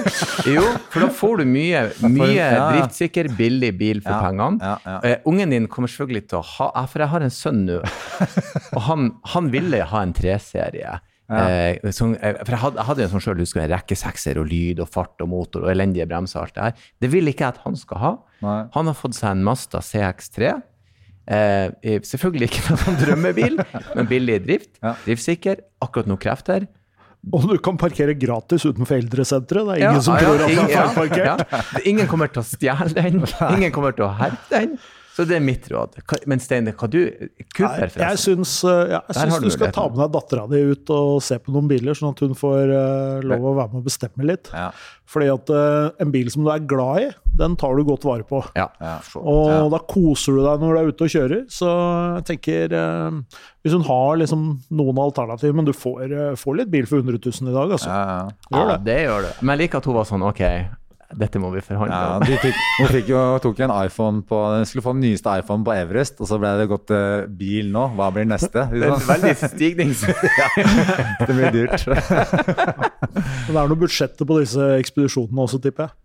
jo, 0.50 0.63
for 0.89 1.04
da 1.04 1.10
får 1.13 1.41
du 1.41 1.46
mye, 1.50 1.84
mye 2.08 2.34
ja. 2.34 2.63
driftssikker, 2.74 3.30
billig 3.38 3.72
bil 3.78 4.02
for 4.04 4.15
ja, 4.15 4.22
pengene. 4.26 4.72
Ja, 4.86 4.98
uh, 5.04 5.30
ungen 5.30 5.54
din 5.54 5.67
kommer 5.72 5.91
selvfølgelig 5.91 6.32
til 6.32 6.39
å 6.39 6.44
ha 6.56 6.86
For 6.89 7.04
jeg 7.04 7.12
har 7.13 7.26
en 7.26 7.34
sønn 7.34 7.62
nå, 7.67 7.78
og 8.76 8.82
han, 8.88 9.12
han 9.36 9.52
ville 9.54 9.84
ha 9.91 10.04
en 10.06 10.15
3-serie. 10.17 10.98
Uh, 11.32 11.91
som, 11.96 12.15
uh, 12.17 12.41
for 12.41 12.56
jeg 12.56 12.63
hadde, 12.65 12.82
jeg 12.82 12.89
hadde 12.89 13.06
en 13.06 13.13
sånn 13.13 13.26
sjøl, 13.28 13.46
husker 13.46 13.63
jeg, 13.63 13.72
rekkesekser 13.76 14.41
og 14.41 14.50
lyd 14.50 14.82
og 14.84 14.91
fart 14.91 15.24
og 15.24 15.32
motor 15.32 15.67
og 15.67 15.72
elendige 15.76 16.10
bremser 16.10 16.41
og 16.41 16.50
alt 16.50 16.58
det 16.58 16.67
her. 16.67 16.89
Det 17.06 17.13
vil 17.13 17.32
ikke 17.32 17.46
jeg 17.46 17.58
at 17.58 17.63
han 17.67 17.80
skal 17.80 18.04
ha. 18.04 18.12
Nei. 18.41 18.60
Han 18.76 18.91
har 18.91 18.98
fått 18.98 19.20
seg 19.20 19.36
en 19.36 19.46
Mazda 19.48 19.86
CX3. 19.86 20.58
selvfølgelig 22.10 22.50
ikke 22.50 22.76
noen 22.76 23.02
drømmebil, 23.06 23.62
men 23.96 24.10
billig 24.10 24.41
i 24.41 24.46
drift. 24.50 24.74
Driftssikker, 25.06 25.62
akkurat 25.86 26.10
noen 26.10 26.20
krefter. 26.22 26.65
Og 27.29 27.43
du 27.45 27.53
kan 27.62 27.77
parkere 27.77 28.15
gratis 28.17 28.65
utenfor 28.65 28.97
eldresenteret. 28.97 29.67
Det 29.67 29.75
er 29.75 29.84
ingen 29.84 29.99
ja, 29.99 30.05
som 30.07 30.17
tror 30.17 30.41
at 30.41 30.49
det 30.49 30.57
er 30.57 30.95
feilparkert. 30.95 31.86
Ingen 31.91 32.10
kommer 32.10 32.31
til 32.34 32.41
å 32.41 32.47
stjele 32.47 32.89
den. 32.97 33.21
Ingen 33.57 33.75
kommer 33.75 33.93
til 33.93 34.07
å 34.07 34.12
herpe 34.17 34.49
den. 34.55 34.73
Så 35.21 35.27
det 35.29 35.36
er 35.38 35.43
mitt 35.45 35.67
råd. 35.69 35.99
Men 36.29 36.41
Stein, 36.41 36.65
hva 36.65 36.88
du 36.89 37.01
Cooper, 37.53 37.91
forresten? 37.91 38.01
Jeg 38.01 38.21
syns, 38.23 38.53
ja, 38.65 39.03
jeg 39.05 39.17
syns 39.19 39.36
du, 39.38 39.45
du 39.45 39.53
skal 39.53 39.73
ta 39.75 39.84
med 39.91 39.99
deg 40.01 40.15
dattera 40.15 40.47
di 40.49 40.62
ut 40.71 40.93
og 40.95 41.19
se 41.21 41.38
på 41.38 41.53
noen 41.53 41.69
biler, 41.69 41.97
sånn 41.97 42.15
at 42.15 42.23
hun 42.25 42.34
får 42.38 42.73
uh, 42.73 43.19
lov 43.29 43.45
å 43.51 43.53
være 43.60 43.69
med 43.75 43.84
og 43.84 43.86
bestemme 43.86 44.25
litt. 44.25 44.49
Ja. 44.49 44.71
Fordi 45.12 45.27
at 45.29 45.53
uh, 45.53 45.91
en 46.01 46.13
bil 46.15 46.31
som 46.34 46.41
du 46.47 46.49
er 46.49 46.65
glad 46.65 47.03
i, 47.03 47.07
den 47.38 47.53
tar 47.60 47.77
du 47.77 47.86
godt 47.86 48.07
vare 48.07 48.25
på. 48.25 48.41
Ja. 48.57 48.65
Ja, 48.81 48.97
og 49.21 49.69
da 49.75 49.84
koser 49.93 50.39
du 50.39 50.41
deg 50.47 50.65
når 50.65 50.73
du 50.73 50.81
er 50.81 50.89
ute 50.89 51.05
og 51.05 51.13
kjører. 51.13 51.45
Så 51.53 51.69
jeg 52.17 52.27
tenker 52.34 52.73
uh, 52.73 53.21
Hvis 53.62 53.77
hun 53.77 53.86
har 53.86 54.17
liksom 54.23 54.45
noen 54.73 55.05
alternativer, 55.05 55.53
men 55.53 55.69
du 55.69 55.75
får, 55.77 56.17
får, 56.41 56.62
litt 56.63 56.73
bil 56.73 56.89
for 56.89 57.05
100 57.05 57.21
000 57.21 57.53
i 57.53 57.57
dag, 57.62 57.77
altså. 57.77 57.93
Ja, 57.93 58.67
det. 58.73 58.84
det 58.89 59.01
gjør 59.05 59.27
det. 59.29 59.36
Men 59.41 59.53
jeg 59.53 59.67
liker 59.67 59.84
at 59.84 59.91
hun 59.91 60.01
var 60.01 60.10
sånn 60.10 60.25
OK, 60.25 60.41
dette 61.17 61.39
må 61.41 61.50
vi 61.54 61.62
forhandle 61.65 61.97
ja, 61.97 62.17
om. 62.17 62.26
Fikk, 62.41 62.60
hun 62.80 62.89
fikk 62.91 63.10
jo, 63.12 63.21
tok 63.43 63.60
jo 63.60 63.65
en 63.67 63.74
iPhone 63.76 64.24
på 64.28 64.39
skulle 64.69 64.83
få 64.85 64.94
den 64.96 65.04
nyeste 65.06 65.33
iPhone 65.42 65.65
på 65.67 65.73
Everest, 65.75 66.21
og 66.23 66.29
så 66.29 66.40
ble 66.42 66.52
det 66.60 66.67
gått 66.71 66.94
uh, 66.96 67.25
bil 67.27 67.71
nå. 67.73 67.88
Hva 67.98 68.12
blir 68.15 68.27
neste? 68.29 68.67
Det 68.71 68.88
er 68.88 69.08
veldig 69.08 69.33
stignings... 69.42 70.06
ja, 70.42 70.48
det 71.25 71.35
blir 71.35 71.52
dyrt. 71.56 71.85
Men 73.48 73.52
det 73.52 73.60
er 73.60 73.73
noe 73.73 73.81
budsjettet 73.81 74.23
på 74.27 74.40
disse 74.40 74.71
ekspedisjonene 74.79 75.46
også, 75.48 75.62
tipper 75.63 75.90
jeg? 75.90 75.98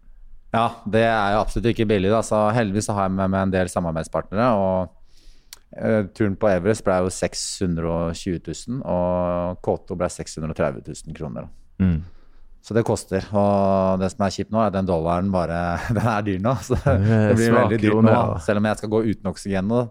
Ja, 0.56 0.66
det 0.88 1.04
er 1.04 1.34
jo 1.34 1.40
absolutt 1.42 1.70
ikke 1.72 1.88
billig. 1.90 2.10
Da. 2.12 2.22
Så 2.26 2.40
heldigvis 2.56 2.90
har 2.92 3.06
jeg 3.06 3.16
med 3.18 3.32
meg 3.32 3.46
en 3.46 3.54
del 3.54 3.70
samarbeidspartnere. 3.70 4.50
og 4.56 5.78
uh, 5.78 6.02
Turen 6.16 6.36
på 6.40 6.50
Everest 6.50 6.86
ble 6.86 6.98
jo 7.04 7.12
620 7.12 8.42
000, 8.42 8.82
og 8.82 9.62
K2 9.66 9.98
ble 10.02 10.10
630 10.18 10.84
000 10.90 11.18
kroner. 11.18 11.50
Mm. 11.82 12.00
Så 12.66 12.74
det 12.74 12.82
koster. 12.86 13.22
Og 13.30 14.00
det 14.02 14.10
som 14.10 14.24
er 14.26 14.34
kjipt 14.34 14.50
nå, 14.50 14.58
er 14.58 14.72
at 14.72 14.74
den 14.74 14.88
dollaren 14.88 15.30
bare 15.34 15.78
Den 15.96 16.02
er 16.02 16.26
dyr 16.26 16.42
nå. 16.42 16.56
Så 16.66 16.78
det 16.82 17.36
blir 17.38 17.54
veldig 17.54 17.78
dyrt 17.82 18.02
nå. 18.08 18.18
Selv 18.42 18.62
om 18.62 18.68
jeg 18.70 18.80
skal 18.82 18.92
gå 18.92 19.02
uten 19.06 19.30
oksygen 19.30 19.70
nå. 19.70 19.86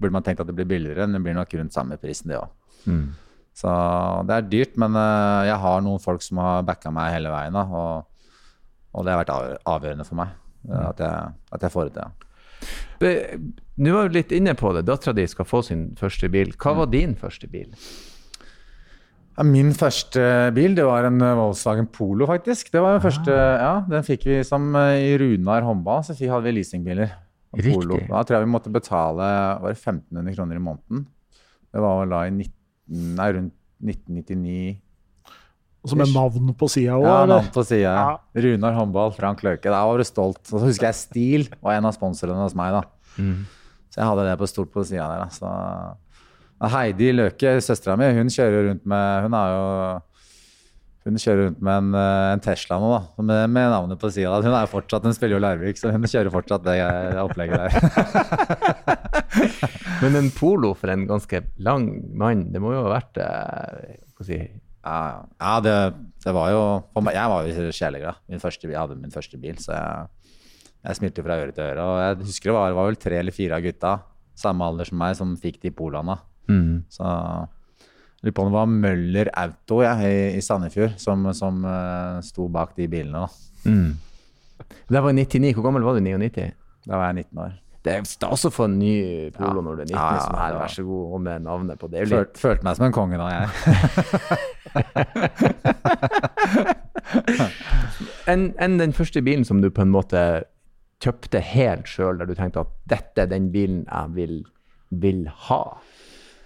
burde 0.00 0.16
man 0.16 0.24
tenkt 0.24 0.40
at 0.40 0.48
det 0.48 0.56
blir 0.56 0.68
billigere, 0.68 1.06
men 1.06 1.18
det 1.18 1.22
blir 1.24 1.36
nok 1.36 1.54
rundt 1.56 1.76
samme 1.76 1.96
prisen, 2.00 2.32
det 2.32 2.40
òg. 2.40 2.50
Mm. 2.86 3.06
Så 3.56 3.72
det 4.28 4.34
er 4.36 4.48
dyrt, 4.52 4.74
men 4.76 4.96
eh, 5.00 5.46
jeg 5.48 5.56
har 5.62 5.84
noen 5.84 6.02
folk 6.02 6.20
som 6.24 6.42
har 6.44 6.66
backa 6.68 6.92
meg 6.92 7.14
hele 7.14 7.32
veien, 7.32 7.56
og, 7.56 8.04
og 8.92 9.06
det 9.06 9.14
har 9.14 9.22
vært 9.22 9.32
avgjørende 9.64 10.04
for 10.04 10.20
meg 10.20 10.34
eh, 10.68 10.82
at 10.90 11.00
jeg, 11.00 11.32
at 11.56 11.64
jeg 11.64 11.72
får 11.72 11.88
det 11.88 11.94
til. 11.96 13.46
Du 13.76 13.88
var 13.92 14.04
jo 14.06 14.12
litt 14.12 14.32
inne 14.36 14.52
på 14.56 14.74
det. 14.76 14.84
Dattera 14.88 15.16
di 15.16 15.24
skal 15.28 15.48
få 15.48 15.62
sin 15.64 15.88
første 15.96 16.28
bil. 16.32 16.52
Hva 16.60 16.76
var 16.82 16.92
din 16.92 17.16
første 17.16 17.48
bil? 17.48 17.72
Min 19.44 19.74
første 19.76 20.22
bil 20.56 20.72
det 20.76 20.84
var 20.86 21.04
en 21.10 21.20
eh, 21.20 21.34
Volkswagen 21.36 21.88
Polo, 21.92 22.24
faktisk. 22.28 22.70
Det 22.72 22.80
var 22.80 22.96
den 22.96 23.04
første, 23.04 23.34
ja, 23.36 23.74
Den 23.90 24.06
fikk 24.06 24.24
vi 24.30 24.38
som 24.48 24.70
eh, 24.80 25.10
i 25.10 25.18
Runar 25.20 25.66
håndball, 25.66 26.00
så 26.06 26.16
hadde 26.16 26.46
vi 26.46 26.54
leasingbiler. 26.56 27.12
Polo. 27.56 27.98
Da 28.08 28.22
tror 28.24 28.38
jeg 28.38 28.46
vi 28.46 28.52
måtte 28.52 28.72
betale 28.72 29.28
var 29.60 29.72
det 29.72 29.76
1500 29.78 30.34
kroner 30.36 30.56
i 30.58 30.64
måneden. 30.64 31.04
Det 31.72 31.82
var 31.84 32.08
da 32.08 32.22
i 32.28 32.32
19, 32.32 32.48
nei, 33.18 33.28
rundt 33.36 33.54
1999. 33.84 34.76
Som 35.86 36.00
med 36.00 36.10
navn 36.16 36.48
på 36.58 36.66
sida 36.72 36.96
òg, 36.96 37.04
Ja, 37.06 37.18
navn 37.30 37.52
på 37.54 37.62
sida. 37.62 37.92
Ja. 37.92 38.40
Runar 38.42 38.74
håndball, 38.74 39.12
Frank 39.14 39.44
Løke. 39.46 39.68
Da 39.70 39.84
var 39.86 40.00
du 40.00 40.08
stolt. 40.08 40.40
Og 40.48 40.56
så 40.56 40.64
husker 40.64 40.88
jeg 40.88 40.98
Stil 40.98 41.46
var 41.60 41.76
en 41.76 41.86
av 41.86 41.94
sponsorene 41.94 42.40
hos 42.42 42.56
meg. 42.58 42.72
da. 42.74 42.82
Så 43.92 44.00
jeg 44.00 44.08
hadde 44.08 44.24
det 44.26 44.38
på 44.40 44.48
stort 44.50 44.72
på 44.74 44.82
sida 44.84 45.06
der. 45.12 45.22
da. 45.22 45.28
Så 45.32 45.46
og 45.46 46.05
Heidi 46.60 47.12
Løke, 47.12 47.58
søstera 47.60 47.96
mi, 48.00 48.08
hun 48.16 48.32
kjører 48.32 48.70
rundt 48.70 48.86
med 48.88 49.26
Hun 49.26 49.36
har 49.36 49.50
jo 49.52 49.64
hun 51.06 51.20
kjører 51.22 51.44
rundt 51.46 51.60
med 51.62 51.76
en, 51.78 51.90
eh, 51.94 52.32
en 52.34 52.40
Tesla 52.42 52.80
nå, 52.82 52.88
da, 52.90 53.22
med, 53.22 53.52
med 53.54 53.68
navnet 53.70 54.00
på 54.02 54.08
sida. 54.10 54.40
Hun 54.42 54.50
er 54.50 54.64
jo 54.64 54.72
fortsatt, 54.72 55.04
hun 55.06 55.14
spiller 55.14 55.36
jo 55.36 55.42
Larvik, 55.44 55.78
så 55.78 55.92
hun 55.94 56.02
kjører 56.02 56.32
fortsatt 56.34 56.64
det 56.66 56.80
opplegget 57.22 57.62
der. 57.62 57.70
Men 60.02 60.18
en 60.18 60.32
polo 60.34 60.72
for 60.74 60.90
en 60.90 61.06
ganske 61.06 61.44
lang 61.62 61.86
mann, 62.18 62.48
det 62.50 62.62
må 62.62 62.74
jo 62.74 62.82
ha 62.88 62.96
vært 62.96 63.22
eh, 63.22 64.00
si, 64.26 64.40
Ja, 64.82 64.98
ja. 65.38 65.54
det, 65.62 65.76
det 66.26 66.34
var 66.34 66.50
jo 66.50 66.64
for 66.90 67.06
meg, 67.06 67.14
Jeg 67.14 67.32
var 67.32 67.46
jo 67.46 67.70
sjeleglad. 67.78 68.22
Min 68.26 68.42
jeg 68.42 68.74
hadde 68.80 68.98
min 68.98 69.14
første 69.14 69.38
bil, 69.38 69.62
så 69.62 69.76
jeg, 69.78 70.34
jeg 70.88 70.98
smilte 70.98 71.22
fra 71.22 71.38
øre 71.38 71.54
til 71.54 71.68
øre. 71.70 71.86
Og 71.86 72.02
jeg 72.02 72.32
husker 72.32 72.50
det 72.50 72.58
var, 72.58 72.74
det 72.74 72.80
var 72.80 72.90
vel 72.90 73.02
tre 73.06 73.22
eller 73.22 73.38
fire 73.38 73.60
av 73.60 73.62
gutta, 73.62 73.98
samme 74.34 74.66
alder 74.66 74.90
som 74.90 74.98
meg, 74.98 75.14
som 75.22 75.38
fikk 75.38 75.62
de 75.62 75.70
poloene. 76.48 76.80
Så 76.92 77.02
jeg 77.06 78.30
lurer 78.30 78.36
på 78.36 78.42
om 78.42 78.48
det 78.50 78.56
var 78.56 78.72
Møller 78.72 79.30
Auto 79.36 79.82
ja, 79.84 79.94
i, 80.02 80.38
i 80.38 80.40
Sandefjord 80.42 80.96
som, 81.02 81.28
som 81.36 81.60
uh, 81.66 82.22
sto 82.24 82.48
bak 82.52 82.74
de 82.78 82.88
bilene. 82.90 83.26
da. 83.26 83.28
Det 84.88 85.02
var 85.02 85.12
99. 85.12 85.52
Hvor 85.54 85.64
gammel 85.68 85.82
var 85.86 85.92
du 85.94 86.02
i 86.02 86.16
99? 86.16 86.50
Da 86.86 86.96
var 86.96 87.10
jeg 87.10 87.26
19 87.26 87.38
år. 87.44 87.52
Det 87.86 87.92
er 87.94 88.02
stas 88.08 88.42
å 88.48 88.50
få 88.50 88.64
en 88.66 88.78
ny 88.80 88.94
polo 89.36 89.60
Ja. 89.60 89.62
når 89.62 89.76
du 89.76 89.80
er 89.84 89.86
19. 89.86 89.94
Ja, 89.94 90.06
ja, 90.10 90.20
sånn 90.24 90.38
her, 90.40 90.50
det 90.50 90.58
vær 90.58 90.72
så 90.74 90.82
god, 90.88 91.04
og 91.14 91.20
med 91.22 91.36
navnet 91.44 91.78
på. 91.78 91.86
Det 91.92 91.98
er 92.00 92.06
litt 92.10 92.40
følte 92.40 92.66
meg 92.66 92.74
som 92.78 92.86
en 92.88 92.96
konge 92.96 93.16
da, 93.20 93.26
jeg. 93.30 93.46
enn 98.32 98.48
en 98.58 98.78
den 98.80 98.92
første 98.96 99.22
bilen 99.22 99.46
som 99.46 99.62
du 99.62 99.70
på 99.70 99.82
en 99.84 99.94
måte 99.94 100.20
kjøpte 101.04 101.38
helt 101.44 101.86
sjøl, 101.90 102.18
der 102.18 102.26
du 102.26 102.34
tenkte 102.34 102.64
at 102.64 102.72
dette 102.90 103.22
er 103.22 103.30
den 103.30 103.52
bilen 103.54 103.84
jeg 103.84 104.14
vil, 104.16 104.36
vil 104.90 105.26
ha? 105.46 105.62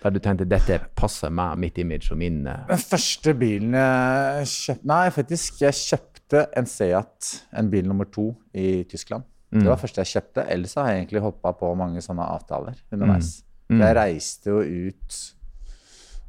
Der 0.01 0.15
du 0.15 0.21
tenkte 0.23 0.47
dette 0.49 0.79
passer 0.97 1.33
meg, 1.35 1.59
mitt 1.61 1.79
image 1.79 2.09
og 2.15 2.19
min 2.21 2.47
eh, 2.49 2.63
Den 2.71 2.81
første 2.81 3.35
bilen 3.37 3.75
jeg 3.77 4.47
kjøpte 4.55 4.89
Nei, 4.89 5.03
faktisk. 5.13 5.61
Jeg 5.61 5.77
kjøpte 5.77 6.47
en 6.57 6.69
Seat, 6.71 7.31
en 7.59 7.69
bil 7.73 7.89
nummer 7.91 8.09
to, 8.09 8.31
i 8.55 8.85
Tyskland. 8.89 9.27
Det 9.51 9.67
var 9.67 9.75
det 9.75 9.83
første 9.83 10.05
jeg 10.05 10.13
kjøpte. 10.13 10.45
Ellers 10.55 10.77
har 10.79 10.89
jeg 10.89 11.01
egentlig 11.03 11.23
hoppa 11.25 11.51
på 11.59 11.73
mange 11.75 12.01
sånne 12.05 12.23
avtaler 12.37 12.79
underveis. 12.95 13.41
For 13.67 13.83
Jeg 13.83 13.97
reiste 13.99 14.51
jo 14.51 14.61
ut 14.63 15.19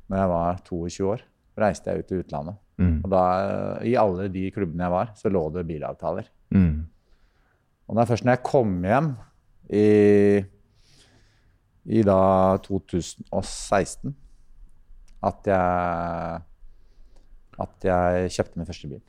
når 0.10 0.18
jeg 0.18 0.32
var 0.32 0.62
22 0.68 1.06
år. 1.14 1.22
Reiste 1.62 1.92
jeg 1.94 2.02
ut 2.02 2.10
til 2.10 2.24
utlandet. 2.24 2.58
Og 3.04 3.12
da, 3.14 3.24
i 3.86 3.94
alle 4.00 4.26
de 4.34 4.48
klubbene 4.54 4.88
jeg 4.88 4.94
var, 4.96 5.12
så 5.16 5.30
lå 5.30 5.44
det 5.54 5.68
bilavtaler. 5.70 6.32
mm. 6.50 6.88
Og 7.92 8.00
er 8.00 8.08
først 8.08 8.24
når 8.24 8.38
jeg 8.38 8.44
kom 8.48 8.76
hjem 8.88 9.08
i, 9.76 9.86
i 11.86 12.04
da 12.06 12.58
2016 12.66 14.14
at 15.22 15.50
jeg 15.50 16.42
at 17.62 17.86
jeg 17.86 18.34
kjøpte 18.34 18.58
min 18.60 18.68
første 18.68 18.90
bil. 18.90 19.02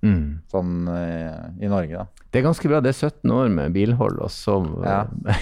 Mm. 0.00 0.22
Sånn 0.50 0.76
i, 0.90 1.64
i 1.66 1.70
Norge, 1.70 2.00
da. 2.00 2.26
Det 2.30 2.40
er 2.40 2.46
ganske 2.46 2.70
bra. 2.70 2.80
Det 2.82 2.92
er 2.94 3.10
17 3.10 3.34
år 3.36 3.50
med 3.54 3.74
bilhold, 3.76 4.20
og 4.24 4.32
så 4.34 4.60
Ja. 4.84 5.02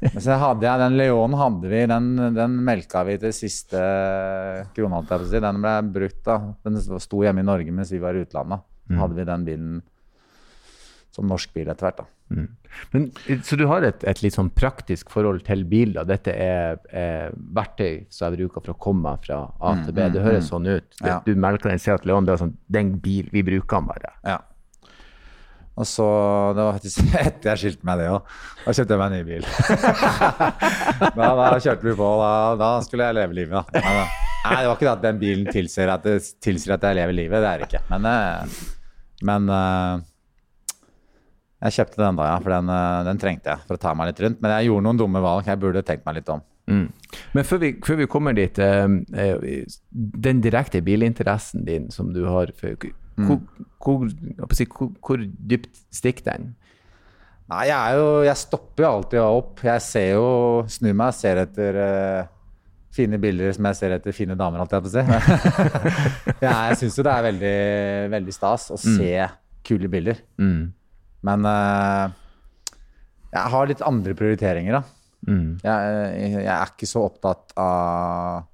Men 0.00 0.22
så 0.24 0.38
hadde 0.40 0.64
jeg 0.64 0.80
den 0.80 0.94
Leonen 0.96 1.36
hadde 1.36 1.68
vi, 1.68 1.80
den, 1.84 2.06
den 2.32 2.54
melka 2.64 3.02
vi 3.04 3.18
til 3.20 3.34
siste 3.36 3.80
si. 4.72 5.40
Den 5.44 5.60
ble 5.60 5.74
brukt, 5.92 6.22
da. 6.24 6.38
Den 6.64 6.78
sto 6.80 7.20
hjemme 7.20 7.44
i 7.44 7.48
Norge 7.48 7.74
mens 7.76 7.92
vi 7.92 8.00
var 8.00 8.16
i 8.16 8.22
utlandet. 8.24 8.64
Så 8.88 8.96
hadde 8.96 9.18
vi 9.18 9.26
den 9.28 9.44
bilen 9.44 9.74
som 11.14 11.26
norsk 11.30 11.52
bil 11.56 11.68
etter 11.72 11.88
hvert, 11.88 12.02
da. 12.04 12.08
Men, 12.92 13.08
så 13.42 13.56
du 13.58 13.64
har 13.66 13.82
et, 13.82 14.04
et 14.06 14.20
litt 14.22 14.36
sånn 14.36 14.52
praktisk 14.54 15.08
forhold 15.10 15.40
til 15.48 15.64
bil? 15.66 15.96
da. 15.96 16.04
Dette 16.06 16.30
er, 16.30 16.76
er 16.94 17.32
verktøy 17.56 18.04
som 18.14 18.28
jeg 18.28 18.44
bruker 18.44 18.62
for 18.62 18.74
å 18.76 18.78
komme 18.86 19.16
fra 19.24 19.40
A 19.58 19.72
til 19.82 19.96
B. 19.96 20.04
Det 20.14 20.22
høres 20.22 20.46
sånn 20.52 20.68
ut. 20.70 20.86
Du, 21.00 21.08
Ja. 21.08 21.16
du 21.26 21.32
melker 21.34 21.72
den 21.72 21.82
Seat 21.82 22.06
Leon, 22.06 22.28
det 22.28 22.36
er 22.36 22.44
sånn, 22.44 22.54
den 22.70 22.92
bil, 23.02 23.26
vi 23.34 23.42
bruker 23.42 23.80
den 23.80 23.90
bare. 23.90 24.12
Ja. 24.22 24.38
Og 25.80 25.86
så, 25.88 26.06
Det 26.54 26.62
var 26.66 26.78
faktisk 26.78 27.14
etter 27.24 27.50
jeg 27.54 27.60
skilte 27.64 27.86
meg 27.88 27.98
det 28.04 28.08
òg. 28.12 28.30
Da 28.66 28.74
kjøpte 28.78 28.94
jeg 28.94 29.00
meg 29.00 29.10
en 29.10 29.18
ny 29.18 29.24
bil. 29.26 29.44
da, 31.18 31.28
da 31.34 31.58
kjørte 31.58 31.86
vi 31.86 31.94
på. 31.98 32.10
Da, 32.22 32.32
da 32.60 32.70
skulle 32.86 33.08
jeg 33.10 33.18
leve 33.18 33.38
livet, 33.40 33.56
da. 33.74 33.80
Da. 33.80 34.04
Nei, 34.40 34.60
det 34.62 34.68
var 34.70 34.76
ikke 34.78 34.86
det 34.86 34.92
at 34.94 35.02
den 35.04 35.18
bilen 35.20 35.50
tilsier 35.52 35.90
at, 35.92 36.06
det 36.06 36.22
tilsier 36.44 36.76
at 36.78 36.86
jeg 36.86 36.96
lever 37.00 37.16
livet. 37.16 37.42
Det 37.42 37.50
er 37.50 37.62
det 37.64 37.68
ikke. 37.70 37.82
Men, 37.90 38.06
eh, 38.10 38.60
men 39.30 39.50
eh, 39.56 40.06
jeg 41.60 41.76
kjøpte 41.76 42.00
den 42.00 42.20
da, 42.20 42.28
ja. 42.30 42.38
For 42.40 42.54
den, 42.54 42.70
eh, 42.72 43.00
den 43.10 43.20
trengte 43.20 43.52
jeg 43.52 43.66
for 43.66 43.76
å 43.76 43.82
ta 43.82 43.92
meg 43.96 44.10
litt 44.10 44.22
rundt. 44.24 44.40
Men 44.40 44.54
jeg 44.56 44.70
gjorde 44.70 44.86
noen 44.86 45.02
dumme 45.02 45.24
valg. 45.24 45.48
Jeg 45.50 45.60
burde 45.60 45.84
tenkt 45.86 46.06
meg 46.08 46.20
litt 46.20 46.32
om. 46.32 46.44
Mm. 46.70 46.86
Men 47.34 47.46
før 47.46 47.60
vi, 47.64 47.72
før 47.84 47.98
vi 47.98 48.08
kommer 48.10 48.36
dit, 48.36 48.58
eh, 48.62 48.86
eh, 49.18 49.60
den 49.90 50.40
direkte 50.44 50.82
bilinteressen 50.86 51.66
din 51.66 51.90
som 51.90 52.12
du 52.14 52.24
har 52.28 52.52
hvor, 53.20 53.40
hvor, 53.82 54.04
å 54.06 54.48
si, 54.56 54.66
hvor, 54.70 54.92
hvor 55.04 55.20
dypt 55.20 55.82
stikker 55.92 56.30
den? 56.30 56.52
Nei, 57.50 57.64
jeg 57.66 57.74
er 57.74 57.98
jo 57.98 58.10
Jeg 58.22 58.38
stopper 58.38 58.84
jo 58.84 58.90
alltid 58.94 59.20
opp. 59.24 59.64
Jeg 59.66 59.82
ser 59.82 60.12
jo 60.14 60.26
Snur 60.70 60.94
meg 60.94 61.10
og 61.10 61.18
ser 61.18 61.42
etter 61.42 61.80
eh, 61.84 62.28
fine 62.94 63.18
bilder 63.22 63.52
som 63.54 63.66
jeg 63.68 63.78
ser 63.78 63.94
etter 63.98 64.14
fine 64.14 64.36
damer, 64.38 64.62
holdt 64.62 64.72
jeg 64.74 64.84
på 64.86 64.90
å 64.90 64.94
si. 64.94 65.04
ja, 66.46 66.54
jeg 66.70 66.80
syns 66.80 66.98
jo 66.98 67.06
det 67.06 67.12
er 67.14 67.26
veldig, 67.28 67.56
veldig 68.16 68.34
stas 68.34 68.70
å 68.74 68.78
se 68.80 69.12
kule 69.66 69.90
bilder. 69.92 70.22
Mm. 70.40 70.70
Men 71.26 71.46
eh, 71.48 72.16
jeg 73.34 73.52
har 73.54 73.70
litt 73.70 73.84
andre 73.86 74.14
prioriteringer, 74.18 74.80
da. 74.80 74.82
Mm. 75.28 75.48
Jeg, 75.62 75.96
jeg 76.40 76.48
er 76.48 76.70
ikke 76.72 76.88
så 76.88 77.04
opptatt 77.06 77.52
av, 77.60 78.46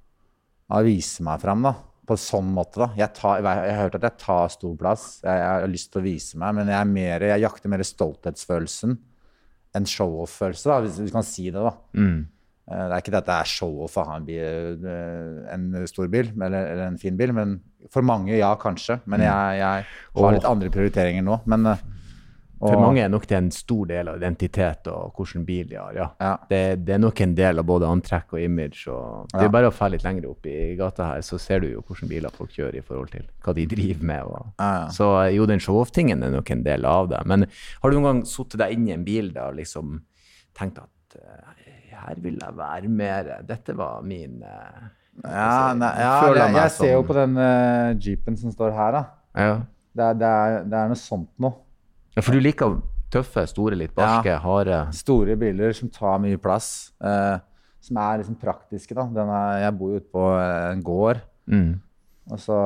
av 0.67 0.81
å 0.81 0.85
vise 0.87 1.23
meg 1.25 1.41
fram, 1.43 1.63
da. 1.65 1.73
På 2.07 2.15
sånn 2.19 2.53
måte, 2.55 2.79
da. 2.83 2.89
Jeg, 2.99 3.11
tar, 3.17 3.41
jeg 3.41 3.71
har 3.71 3.81
hørt 3.85 3.97
at 3.99 4.07
jeg 4.07 4.21
tar 4.23 4.53
stor 4.53 4.77
plass. 4.79 5.07
Jeg, 5.25 5.43
har 5.43 5.67
lyst 5.71 5.91
til 5.93 6.03
å 6.03 6.07
vise 6.07 6.39
meg, 6.39 6.55
men 6.59 6.71
jeg, 6.71 6.79
er 6.79 6.91
mer, 6.91 7.27
jakter 7.41 7.73
mer 7.73 7.83
stolthetsfølelsen 7.87 8.97
enn 9.75 9.85
show-off-følelse, 9.87 10.69
da, 10.71 10.77
hvis 10.83 10.99
du 11.03 11.11
kan 11.13 11.25
si 11.27 11.49
det. 11.51 11.59
da. 11.61 11.73
Mm. 11.99 12.21
Eh, 12.67 12.83
Det 12.83 12.93
er 12.93 13.01
ikke 13.03 13.13
det 13.15 13.19
at 13.23 13.27
det 13.27 13.35
er 13.39 13.51
show-off 13.51 13.97
å 13.99 14.05
ha 14.07 14.15
en, 14.19 14.25
bil, 14.27 14.87
eh, 14.87 15.43
en 15.53 15.67
stor 15.89 16.07
bil, 16.11 16.31
eller, 16.35 16.71
eller 16.73 16.87
en 16.87 16.97
fin 17.01 17.17
bil. 17.19 17.33
men 17.35 17.59
For 17.93 18.05
mange, 18.05 18.33
ja, 18.35 18.53
kanskje. 18.59 18.99
Men 19.05 19.23
jeg, 19.25 19.59
jeg 19.61 19.85
har 20.21 20.35
litt 20.35 20.47
andre 20.49 20.71
prioriteringer 20.73 21.23
nå. 21.27 21.41
Men, 21.47 21.71
eh, 22.57 22.65
For 22.65 22.81
mange 22.81 23.03
er 23.03 23.11
nok 23.13 23.27
det 23.29 23.37
en 23.37 23.49
stor 23.53 23.87
del 23.89 24.11
av 24.11 24.17
identitet 24.19 24.89
og 24.91 25.17
hvilken 25.17 25.45
bil 25.47 25.69
de 25.69 25.79
har. 25.79 25.93
Ja. 25.97 26.07
Ja. 26.21 26.33
Det, 26.49 26.61
det 26.87 26.97
er 26.97 27.01
nok 27.03 27.21
en 27.23 27.35
del 27.37 27.61
av 27.61 27.67
både 27.69 27.89
antrekk 27.89 28.35
og 28.35 28.43
image. 28.43 28.83
Og 28.91 29.31
det 29.33 29.45
er 29.45 29.53
bare 29.53 29.71
å 29.71 29.75
dra 29.75 29.91
litt 29.93 30.05
lenger 30.07 30.29
opp 30.31 30.49
i 30.49 30.57
gata 30.79 31.11
her, 31.13 31.25
så 31.25 31.39
ser 31.41 31.63
du 31.63 31.69
jo 31.71 31.85
hvilke 31.87 32.09
biler 32.09 32.33
folk 32.33 32.53
kjører 32.55 32.79
i 32.81 32.85
forhold 32.85 33.13
til 33.13 33.27
hva 33.45 33.55
de 33.57 33.67
driver 33.69 34.11
med. 34.11 34.33
Og. 34.33 34.51
Så 34.95 35.09
jo, 35.35 35.47
den 35.49 35.63
show-off-tingen 35.63 36.25
er 36.25 36.33
nok 36.33 36.51
en 36.53 36.65
del 36.67 36.87
av 36.89 37.11
det. 37.13 37.23
Men 37.29 37.47
har 37.47 37.89
du 37.89 37.97
noen 37.99 38.09
gang 38.11 38.25
sittet 38.29 38.61
deg 38.63 38.75
inn 38.75 38.89
i 38.89 38.95
en 38.97 39.07
bil 39.07 39.31
da, 39.35 39.49
og 39.51 39.59
liksom 39.61 39.99
tenkt 40.57 40.79
at 40.81 41.17
eh, 41.21 41.57
her 41.97 42.21
vil 42.23 42.37
jeg 42.41 42.57
være 42.57 42.91
mer 42.91 43.31
Dette 43.47 43.75
var 43.77 44.03
min 44.05 44.41
uh, 44.43 44.87
Ja, 45.23 45.73
nei, 45.77 45.91
ja 46.01 46.11
jeg, 46.29 46.53
jeg 46.55 46.73
ser 46.75 46.93
jo 46.93 47.05
på 47.07 47.15
den 47.17 47.37
uh, 47.39 47.93
jeepen 47.97 48.37
som 48.37 48.53
står 48.53 48.75
her, 48.77 48.99
da. 48.99 49.03
ja. 49.47 49.55
Det 49.97 50.05
er, 50.05 50.17
det 50.21 50.27
er, 50.29 50.59
det 50.69 50.77
er 50.77 50.91
noe 50.91 50.99
sånt 51.01 51.31
noe. 51.41 51.63
Ja, 52.17 52.23
for 52.25 52.33
du 52.35 52.41
liker 52.43 52.79
tøffe, 53.13 53.45
store, 53.47 53.77
litt 53.79 53.93
barske, 53.95 54.33
harde 54.43 54.81
Store 54.97 55.37
biler 55.39 55.71
som 55.77 55.87
tar 55.93 56.17
mye 56.19 56.39
plass. 56.41 56.91
eh, 56.99 57.37
som 57.87 57.97
er 58.03 58.17
liksom 58.19 58.35
praktiske, 58.41 58.91
da. 58.97 59.05
Den 59.15 59.29
er, 59.31 59.59
jeg 59.63 59.75
bor 59.79 59.93
jo 59.93 59.99
ute 60.01 60.09
på 60.11 60.23
eh, 60.35 60.71
en 60.73 60.81
gård. 60.83 61.21
mm. 61.47 61.75
Og 62.33 62.39
så 62.43 62.57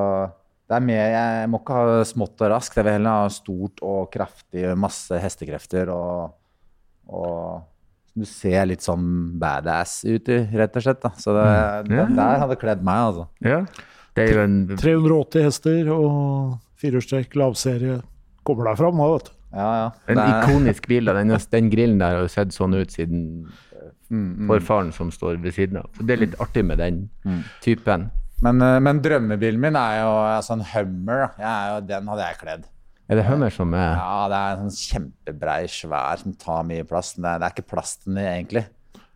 det 0.71 0.77
er 0.79 0.85
mer, 0.87 1.09
Jeg 1.11 1.49
må 1.51 1.59
ikke 1.59 1.75
ha 1.77 2.03
smått 2.07 2.41
og 2.41 2.49
raskt. 2.49 2.77
Jeg 2.79 2.85
vil 2.87 2.93
heller 2.95 3.17
ha 3.25 3.27
stort 3.29 3.81
og 3.85 4.07
kraftig, 4.09 4.63
masse 4.79 5.19
hestekrefter 5.19 5.91
og, 5.93 6.31
og 7.11 7.67
du 8.15 8.23
ser 8.25 8.65
litt 8.71 8.81
sånn 8.83 9.05
badass 9.39 9.99
ut, 10.07 10.31
rett 10.55 10.79
og 10.79 10.83
slett. 10.87 11.01
da. 11.03 11.11
Så 11.19 11.35
det, 11.35 11.45
Ja. 11.91 12.05
den 12.07 12.15
der 12.17 12.39
hadde 12.41 12.57
kledd 12.59 12.81
meg, 12.87 13.03
altså. 13.11 13.27
Ja. 13.45 13.61
Det 14.15 14.25
er 14.29 14.33
jo 14.33 14.41
en 14.47 14.57
380 14.79 15.43
hester 15.45 15.91
og 15.93 16.57
firehjulstrekk, 16.81 17.35
lavserie. 17.39 18.01
Kommer 18.43 18.71
deg 18.71 18.77
fram 18.81 18.97
nå, 18.97 19.11
vet 19.13 19.29
du. 19.29 19.31
Ja, 19.53 19.69
ja. 19.83 19.91
En 20.07 20.17
er- 20.17 20.43
ikonisk 20.43 20.87
bil. 20.87 21.05
da. 21.05 21.13
Den, 21.13 21.27
den 21.51 21.69
grillen 21.69 21.99
der 21.99 22.15
har 22.15 22.21
jo 22.21 22.27
sett 22.27 22.49
sånn 22.55 22.75
ut 22.79 22.91
siden 22.91 23.47
Mm, 24.11 24.35
mm. 24.43 24.47
forfaren 24.47 24.89
som 24.93 25.09
står 25.11 25.37
ved 25.41 25.53
siden 25.55 25.77
av. 25.79 25.85
Så 25.95 26.03
det 26.05 26.13
er 26.17 26.25
litt 26.25 26.33
artig 26.43 26.65
med 26.67 26.77
den 26.77 27.09
Mm. 27.25 27.43
typen. 27.61 28.09
Men, 28.43 28.61
eh, 28.61 28.79
men 28.79 28.99
drømmebilen 29.01 29.59
min 29.59 29.75
er 29.75 30.01
jo 30.01 30.09
altså 30.37 30.51
en 30.53 30.65
Hummer. 30.73 31.31
Er 31.39 31.75
jo, 31.79 31.85
den 31.87 32.07
hadde 32.07 32.25
jeg 32.27 32.37
kledd. 32.41 32.63
Er 33.09 33.15
det 33.15 33.25
Hummer 33.25 33.49
som 33.49 33.73
er 33.73 33.95
Ja, 33.95 34.27
det 34.27 34.35
er 34.35 34.61
en 34.63 34.69
sånn 34.69 35.13
kjempebrei, 35.25 35.63
svær, 35.67 36.17
som 36.19 36.33
tar 36.33 36.63
mye 36.63 36.83
plass. 36.83 37.13
Det 37.13 37.23
er, 37.25 37.39
det 37.39 37.45
er 37.47 37.61
ikke 37.61 37.67
plass 37.69 37.95
til 37.97 38.13
den 38.15 38.23
egentlig. 38.25 38.65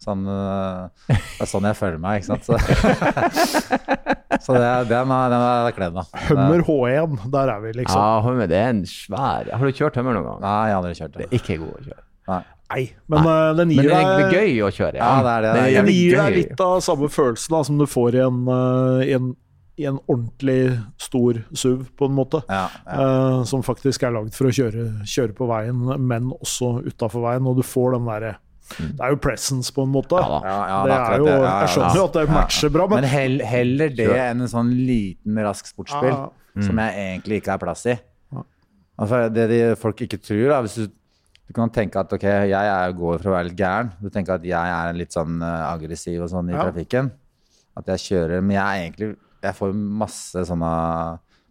Sånn, 0.04 0.26
øh, 0.28 0.90
det 1.08 1.42
er 1.46 1.48
sånn 1.50 1.66
jeg 1.70 1.78
føler 1.80 1.98
meg, 2.04 2.20
ikke 2.22 2.36
sant. 2.36 2.46
Så, 2.46 2.58
så 4.46 4.58
det, 4.60 4.72
den, 4.92 5.14
er- 5.16 5.36
er 5.38 5.70
jeg 5.70 5.76
kledd, 5.78 5.96
da. 5.96 6.04
Hummer 6.28 6.64
H1, 6.68 7.16
der 7.34 7.52
er 7.56 7.64
vi, 7.64 7.72
liksom. 7.80 8.02
Ja, 8.02 8.20
Hummer, 8.26 8.50
det 8.52 8.60
er 8.60 8.74
en 8.74 8.84
svær 8.90 9.50
Har 9.54 9.64
du 9.66 9.72
kjørt 9.80 9.96
Hummer 10.00 10.18
noen 10.18 10.28
gang? 10.28 10.44
Nei, 10.44 10.58
jeg 10.70 10.76
har 10.76 10.82
aldri 10.82 10.98
kjørt 11.00 11.16
Det 11.16 11.24
det. 11.24 11.30
er 11.32 11.40
ikke 11.40 11.58
god 11.64 11.72
å 11.80 11.86
kjøre. 11.88 12.04
Nei. 12.26 12.42
Nei, 12.66 12.84
men 13.14 13.22
Nei. 13.28 13.34
den 13.60 13.72
Men 13.78 13.86
det 13.86 13.96
er 13.96 14.06
deg 14.20 14.32
gøy 14.36 14.54
å 14.66 14.70
kjøre. 14.74 14.98
Ja, 14.98 15.10
det 15.22 15.34
er 15.36 15.44
det. 15.46 15.50
Det 15.56 15.66
er 15.80 15.86
det 15.90 15.94
gir 15.96 16.16
deg 16.18 16.38
litt 16.40 16.64
av 16.66 16.78
samme 16.82 17.10
følelsen 17.14 17.54
da, 17.54 17.60
som 17.68 17.78
du 17.82 17.86
får 17.90 18.18
i 18.18 18.24
en, 18.26 18.40
eh, 18.50 19.02
i 19.06 19.12
en, 19.20 19.28
i 19.78 19.86
en 19.92 20.00
ordentlig 20.10 20.58
stor 21.02 21.38
SUV, 21.54 21.84
på 22.00 22.10
en 22.10 22.16
måte. 22.18 22.42
Ja, 22.50 22.64
ja. 22.88 22.96
Uh, 22.96 23.44
som 23.46 23.62
faktisk 23.66 24.06
er 24.08 24.16
lagd 24.18 24.34
for 24.34 24.50
å 24.50 24.54
kjøre, 24.56 24.86
kjøre 25.06 25.36
på 25.38 25.46
veien, 25.52 25.84
men 26.10 26.32
også 26.40 26.80
utafor 26.88 27.26
veien. 27.28 27.46
Og 27.52 27.60
du 27.60 27.64
får 27.68 27.98
den 28.00 28.10
derre 28.10 28.34
Det 28.78 29.00
er 29.06 29.12
jo 29.14 29.18
presence, 29.22 29.70
på 29.76 29.84
en 29.86 29.92
måte. 29.94 30.18
Ja. 30.18 30.40
Ja, 30.42 30.56
ja, 30.70 30.78
det 30.88 30.96
er 30.96 31.18
jo, 31.22 31.26
det. 31.28 31.34
Ja, 31.36 31.44
ja, 31.46 31.54
jeg 31.62 31.70
skjønner 31.76 31.96
jo 32.00 32.02
ja. 32.02 32.08
at 32.10 32.18
det 32.18 32.26
matcher 32.34 32.72
bra, 32.74 32.88
Men 32.90 33.02
men 33.02 33.10
hell, 33.12 33.36
heller 33.46 33.90
det 33.96 34.08
enn 34.16 34.42
en 34.42 34.52
sånn 34.52 34.72
liten, 34.74 35.38
rask 35.46 35.70
sportsbil 35.70 36.10
Ja. 36.12 36.30
som 36.66 36.82
jeg 36.82 36.96
egentlig 37.06 37.42
ikke 37.42 37.52
har 37.54 37.62
plass 37.62 37.86
i. 37.86 37.96
Altså, 38.98 39.26
det 39.36 39.50
de 39.52 39.60
folk 39.76 40.02
ikke 40.06 40.18
tror, 40.24 40.46
da, 40.54 40.62
hvis 40.64 40.76
du, 40.80 40.88
du 41.46 41.54
kan 41.54 41.70
tenke 41.70 42.00
at 42.00 42.14
ok, 42.16 42.24
jeg 42.48 42.54
er, 42.72 42.94
går 42.96 43.20
for 43.20 43.30
å 43.34 43.36
være 43.36 43.50
litt 43.50 43.60
gæren. 43.60 43.92
Du 44.00 44.08
tenker 44.10 44.38
at 44.38 44.46
jeg 44.48 44.56
er 44.80 44.96
litt 44.96 45.12
sånn 45.14 45.42
eh, 45.44 45.64
aggressiv 45.68 46.24
og 46.24 46.32
sånn 46.32 46.50
i 46.50 46.56
Ja. 46.56 46.64
trafikken. 46.64 47.12
At 47.76 47.90
jeg 47.92 48.00
kjører 48.06 48.40
Men 48.42 48.56
jeg 48.56 48.64
er 48.64 48.82
egentlig 48.86 49.08
Jeg 49.44 49.54
får 49.58 49.74
masse 49.76 50.46
sånne 50.48 50.70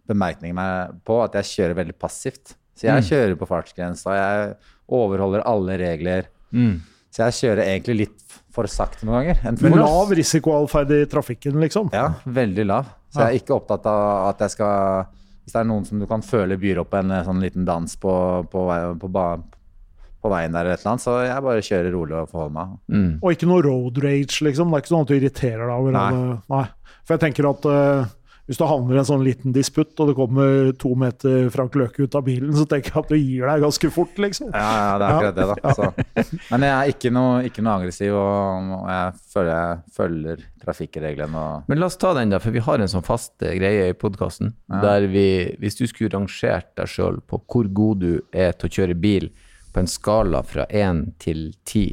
bemerkninger 0.09 0.55
meg 0.57 0.95
på 1.05 1.19
at 1.23 1.35
jeg 1.37 1.51
kjører 1.51 1.77
veldig 1.83 1.95
passivt. 2.01 2.55
Så 2.75 2.89
jeg 2.89 3.05
kjører 3.07 3.37
på 3.39 3.47
fartsgrensa, 3.47 4.15
jeg 4.17 4.55
overholder 4.91 5.45
alle 5.47 5.77
regler. 5.79 6.25
Mm. 6.51 6.81
Så 7.15 7.23
jeg 7.29 7.35
kjører 7.39 7.63
egentlig 7.63 7.95
litt 8.01 8.39
for 8.51 8.67
sakte 8.71 9.07
noen 9.07 9.23
ganger. 9.23 9.57
For 9.61 9.79
lav 9.79 10.11
risikoatferd 10.19 10.91
i 10.91 11.01
trafikken, 11.11 11.59
liksom. 11.63 11.91
ja, 11.95 12.09
veldig 12.27 12.65
lav. 12.67 12.89
Så 13.13 13.23
jeg 13.23 13.37
er 13.37 13.39
ikke 13.39 13.55
opptatt 13.55 13.85
av 13.87 14.31
at 14.33 14.41
jeg 14.43 14.57
skal 14.57 15.05
Hvis 15.45 15.53
det 15.53 15.59
er 15.61 15.67
noen 15.69 15.85
som 15.87 16.01
du 16.01 16.07
kan 16.09 16.23
føle 16.25 16.57
byr 16.59 16.81
opp 16.81 16.95
en 16.97 17.13
eh, 17.13 17.23
sånn 17.23 17.39
liten 17.39 17.67
dans 17.67 17.91
på, 18.01 18.13
på, 18.51 18.63
på, 18.99 19.09
på 19.13 20.31
veien 20.33 20.55
der, 20.55 20.65
eller 20.65 20.73
et 20.73 20.81
eller 20.81 20.91
annet, 20.95 21.03
så 21.05 21.13
jeg 21.21 21.45
bare 21.45 21.65
kjører 21.67 21.93
rolig 21.93 22.17
og 22.17 22.31
forholder 22.31 22.55
meg. 22.55 22.71
Mm. 22.89 23.11
Og 23.21 23.35
ikke 23.35 23.49
noe 23.51 23.63
road 23.63 24.01
rage, 24.03 24.39
liksom. 24.47 24.73
Det 24.73 24.79
er 24.79 24.83
ikke 24.83 24.93
sånn 24.95 25.05
at 25.05 25.11
du 25.11 25.15
irriterer 25.19 25.63
deg 25.69 25.75
over 25.77 25.95
Nei. 25.95 26.07
Nei. 26.55 26.63
For 27.05 27.15
jeg 27.15 27.23
tenker 27.27 27.51
at 27.51 27.69
eh, 27.69 28.14
hvis 28.45 28.59
du 28.59 28.65
havner 28.69 28.93
i 28.93 28.99
en 29.01 29.07
sånn 29.07 29.23
liten 29.25 29.53
disputt, 29.55 29.95
og 29.97 30.11
det 30.11 30.15
kommer 30.17 30.67
to 30.77 30.91
meter 31.01 31.47
Frank 31.53 31.73
Løke 31.79 32.05
ut 32.05 32.17
av 32.17 32.27
bilen, 32.27 32.51
så 32.53 32.67
tenker 32.69 32.91
jeg 32.93 33.01
at 33.01 33.09
du 33.09 33.17
gir 33.17 33.47
deg 33.49 33.63
ganske 33.65 33.89
fort, 33.93 34.19
liksom. 34.21 34.51
Ja, 34.53 34.73
ja, 34.77 34.91
det 35.01 35.07
er 35.07 35.15
akkurat 35.15 35.39
det, 35.39 35.47
da. 35.49 35.73
Så. 35.73 36.35
Men 36.51 36.65
jeg 36.67 36.75
er 36.75 36.91
ikke 36.93 37.11
noe, 37.15 37.39
ikke 37.49 37.65
noe 37.65 37.77
aggressiv, 37.79 38.17
og, 38.19 38.75
jeg 38.85 39.15
føler 39.33 39.51
jeg 39.55 39.95
følger 39.95 40.45
trafikkreglene 40.61 41.41
og 41.41 41.71
Men 41.71 41.81
la 41.81 41.89
oss 41.89 41.97
ta 42.01 42.13
den, 42.17 42.35
da, 42.35 42.41
for 42.43 42.53
vi 42.53 42.63
har 42.67 42.81
en 42.81 42.91
sånn 42.91 43.05
fast 43.05 43.33
eh, 43.41 43.57
greie 43.57 43.89
i 43.89 43.97
podkasten. 43.97 44.53
Der 44.83 45.09
vi, 45.09 45.27
hvis 45.61 45.79
du 45.79 45.85
skulle 45.89 46.13
rangert 46.13 46.69
deg 46.77 46.91
sjøl 46.91 47.19
på 47.25 47.41
hvor 47.49 47.69
god 47.81 48.05
du 48.05 48.11
er 48.29 48.53
til 48.53 48.69
å 48.69 48.75
kjøre 48.77 48.99
bil 48.99 49.31
på 49.73 49.81
en 49.81 49.89
skala 49.89 50.45
fra 50.45 50.67
én 50.69 51.07
til 51.21 51.49
ti, 51.67 51.87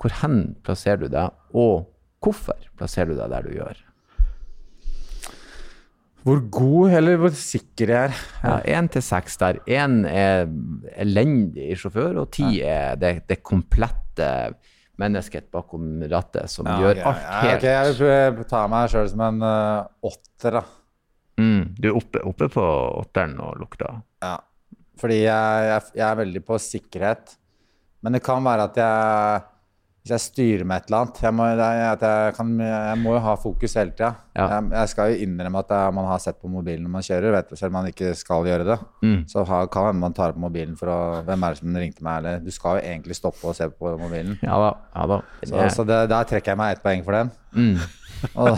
hvor 0.00 0.12
hen 0.20 0.54
plasserer 0.66 1.06
du 1.06 1.16
deg, 1.16 1.32
og 1.56 1.88
hvorfor 2.24 2.60
plasserer 2.76 3.14
du 3.14 3.18
deg 3.18 3.32
der 3.32 3.48
du 3.48 3.56
gjør? 3.56 3.83
Hvor 6.24 6.38
god 6.56 6.94
eller 6.98 7.18
hvor 7.20 7.34
sikker 7.36 7.90
jeg 7.92 8.08
er. 8.08 8.20
Ja, 8.40 8.54
Én 8.78 8.86
til 8.92 9.02
seks 9.04 9.36
der. 9.40 9.58
Én 9.68 9.98
er 10.08 10.46
elendig 11.02 11.74
sjåfør, 11.80 12.22
og 12.22 12.30
ti 12.32 12.62
er 12.64 12.96
det, 13.00 13.18
det 13.28 13.42
komplette 13.44 14.30
mennesket 15.00 15.50
bakom 15.52 16.04
rattet 16.08 16.48
som 16.52 16.68
gjør 16.70 17.00
ok, 17.00 17.06
alt 17.10 17.22
ja, 17.26 17.38
helt 17.48 17.64
jeg 17.66 18.34
vil 18.38 18.46
ta 18.46 18.60
meg 18.70 18.92
sjøl 18.92 19.08
som 19.10 19.24
en 19.26 19.40
uh, 19.42 19.86
åtter, 20.06 20.54
da. 20.60 20.62
mm, 21.42 21.62
Du 21.82 21.88
er 21.90 21.96
oppe, 21.98 22.22
oppe 22.30 22.48
på 22.54 22.66
åtteren 23.02 23.34
og 23.42 23.58
lukter. 23.58 23.96
Ja, 24.22 24.36
fordi 25.02 25.18
jeg, 25.24 25.66
jeg, 25.68 25.88
jeg 25.98 26.06
er 26.08 26.20
veldig 26.22 26.44
på 26.46 26.60
sikkerhet. 26.62 27.34
Men 28.04 28.14
det 28.16 28.22
kan 28.24 28.44
være 28.46 28.68
at 28.70 28.78
jeg 28.78 29.42
Hvis 30.04 30.12
jeg 30.12 30.20
styrer 30.20 30.66
med 30.68 30.82
et 30.82 30.90
eller 30.90 30.98
annet 31.00 31.18
Jeg 31.24 31.32
må, 31.32 31.44
det 31.56 31.64
er, 31.64 32.02
jeg 32.04 32.32
kan, 32.36 32.48
jeg 32.60 32.96
må 33.00 33.14
jo 33.14 33.20
ha 33.24 33.32
fokus 33.40 33.72
hele 33.80 33.94
tida. 33.96 34.10
Ja. 34.36 34.48
Jeg, 34.50 34.66
jeg 34.74 34.90
skal 34.92 35.14
jo 35.14 35.24
innrømme 35.24 35.62
at 35.64 35.70
jeg, 35.72 35.94
man 35.96 36.08
har 36.10 36.20
sett 36.20 36.36
på 36.42 36.50
mobilen 36.52 36.84
når 36.84 36.92
man 36.92 37.06
kjører, 37.06 37.32
vet 37.32 37.48
du, 37.48 37.54
selv 37.56 37.72
om 37.72 37.78
man 37.78 37.88
ikke 37.88 38.10
skal 38.20 38.44
gjøre 38.50 38.66
det. 38.68 38.76
Mm. 39.00 39.22
Så 39.32 39.46
ha, 39.48 39.62
kan 39.72 39.88
hende 39.88 40.02
man 40.02 40.16
tar 40.18 40.36
på 40.36 40.44
mobilen 40.44 40.76
for 40.76 40.92
å 40.92 40.98
Hvem 41.24 41.48
er 41.48 41.56
det 41.56 41.62
som 41.62 41.80
ringte 41.80 42.04
meg? 42.04 42.20
Eller 42.20 42.44
du 42.44 42.52
skal 42.52 42.76
jo 42.76 42.84
egentlig 42.84 43.16
stoppe 43.16 43.48
og 43.48 43.56
se 43.56 43.70
på 43.72 43.94
mobilen. 44.02 44.36
Ja 44.44 44.60
da. 44.60 44.70
Ja 44.92 45.08
da. 45.14 45.20
Så, 45.40 45.66
så 45.78 45.88
det, 45.88 46.02
der 46.12 46.28
trekker 46.28 46.52
jeg 46.52 46.60
meg 46.60 46.76
ett 46.76 46.84
poeng 46.84 47.04
for 47.08 47.16
den. 47.22 47.32
mm. 47.56 47.76
Og, 48.40 48.56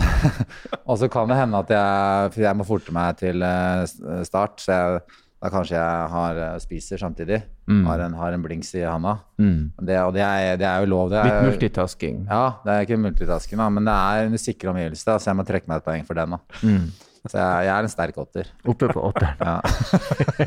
og 0.87 0.95
så 0.99 1.09
kan 1.11 1.27
det 1.27 1.35
hende 1.41 1.59
at 1.59 1.71
jeg 1.73 2.43
jeg 2.45 2.55
må 2.55 2.63
forte 2.63 2.93
meg 2.95 3.17
til 3.19 3.43
eh, 3.43 3.81
start, 4.23 4.61
så 4.63 4.77
jeg, 4.77 5.01
da 5.43 5.51
kanskje 5.51 5.75
jeg 5.75 6.11
har, 6.13 6.39
eh, 6.45 6.59
spiser 6.63 7.01
samtidig. 7.01 7.41
Mm. 7.67 7.81
Har, 7.83 7.99
en, 7.99 8.13
har 8.15 8.31
en 8.31 8.39
blinks 8.45 8.69
i 8.79 8.81
handa. 8.87 9.17
Mm. 9.37 9.71
Det, 9.83 9.97
og 9.99 10.13
det 10.15 10.21
er, 10.23 10.55
det 10.61 10.67
er 10.69 10.79
jo 10.85 10.89
lov. 10.93 11.09
Det 11.11 11.19
Litt 11.25 11.33
er, 11.33 11.43
multitasking. 11.49 12.21
ja, 12.29 12.45
det 12.63 12.71
er 12.77 12.81
ikke 12.87 12.99
multitasking, 13.03 13.59
da, 13.59 13.65
men 13.75 13.83
det 13.89 13.95
er 13.97 14.23
en 14.29 14.37
sikker 14.39 14.71
omgivelse, 14.71 15.03
da, 15.09 15.17
så 15.19 15.27
jeg 15.33 15.37
må 15.41 15.45
trekke 15.49 15.67
meg 15.67 15.75
et 15.81 15.87
poeng 15.89 16.05
for 16.07 16.15
den. 16.15 16.31
da. 16.37 16.39
Mm. 16.63 16.87
Så 17.27 17.35
jeg, 17.35 17.65
jeg 17.67 17.73
er 17.73 17.83
en 17.83 17.91
sterk 17.91 18.15
åtter. 18.23 18.45
Oppe 18.71 18.87
på 18.93 18.99
åtteren. 19.09 19.35
Ja. 19.43 19.59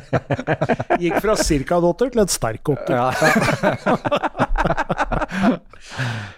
Gikk 1.03 1.19
fra 1.21 1.35
cirka 1.37 1.77
en 1.77 1.85
åtter 1.91 2.09
til 2.15 2.21
en 2.25 2.33
sterk 2.33 2.65
åtter. 2.73 2.97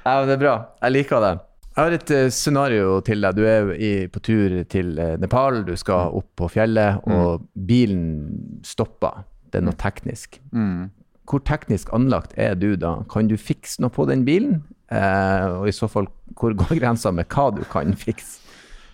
Ja, 0.03 0.19
men 0.19 0.29
det 0.29 0.35
er 0.37 0.41
bra. 0.43 0.55
Jeg 0.83 0.95
liker 0.97 1.23
det. 1.23 1.33
Jeg 1.73 1.81
har 1.87 1.95
et 1.97 2.11
eh, 2.13 2.27
scenario 2.35 2.99
til 3.07 3.23
deg. 3.25 3.37
Du 3.39 3.43
er 3.49 3.71
i, 3.79 3.91
på 4.13 4.21
tur 4.25 4.59
til 4.71 4.99
eh, 5.01 5.15
Nepal, 5.23 5.63
du 5.65 5.73
skal 5.81 6.13
opp 6.19 6.29
på 6.43 6.49
fjellet, 6.53 7.01
og 7.09 7.47
bilen 7.57 8.61
stopper. 8.67 9.23
Det 9.53 9.61
er 9.61 9.67
noe 9.69 9.77
teknisk. 9.79 10.41
Mm. 10.57 10.91
Hvor 11.29 11.43
teknisk 11.47 11.93
anlagt 11.95 12.33
er 12.41 12.55
du 12.59 12.73
da? 12.81 12.97
Kan 13.13 13.29
du 13.31 13.37
fikse 13.39 13.81
noe 13.85 13.93
på 13.95 14.07
den 14.09 14.25
bilen? 14.27 14.63
Eh, 14.93 15.45
og 15.61 15.69
i 15.71 15.75
så 15.77 15.89
fall, 15.93 16.09
hvor 16.37 16.55
går 16.57 16.77
grensa 16.81 17.13
med 17.15 17.29
hva 17.33 17.51
du 17.55 17.63
kan 17.73 17.93
fikse? 17.97 18.41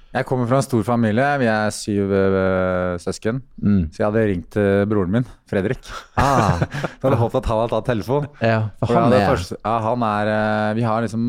Jeg 0.09 0.25
kommer 0.25 0.49
fra 0.49 0.57
en 0.63 0.65
stor 0.65 0.83
familie. 0.87 1.25
Vi 1.43 1.47
er 1.53 1.71
syv 1.77 2.11
øh, 2.17 2.95
søsken. 3.03 3.43
Mm. 3.61 3.83
Så 3.93 4.01
jeg 4.01 4.07
hadde 4.09 4.23
ringt 4.31 4.47
til 4.57 4.87
broren 4.89 5.13
min, 5.13 5.27
Fredrik. 5.51 5.85
Ah, 6.17 6.63
Så 6.99 7.03
hadde 7.05 7.19
håpet 7.21 7.43
at 7.43 7.51
han 7.53 7.61
hadde 7.61 7.75
tatt 7.75 7.91
telefonen. 7.91 8.31
ja, 8.41 8.61
for 8.81 8.97
han 8.97 9.13
er 9.13 9.27
første- 9.29 9.59
ja, 9.61 9.75
han 9.85 10.07
er 10.09 10.31
eh, 10.33 10.71
Vi 10.81 10.87
har 10.89 11.05
liksom 11.05 11.27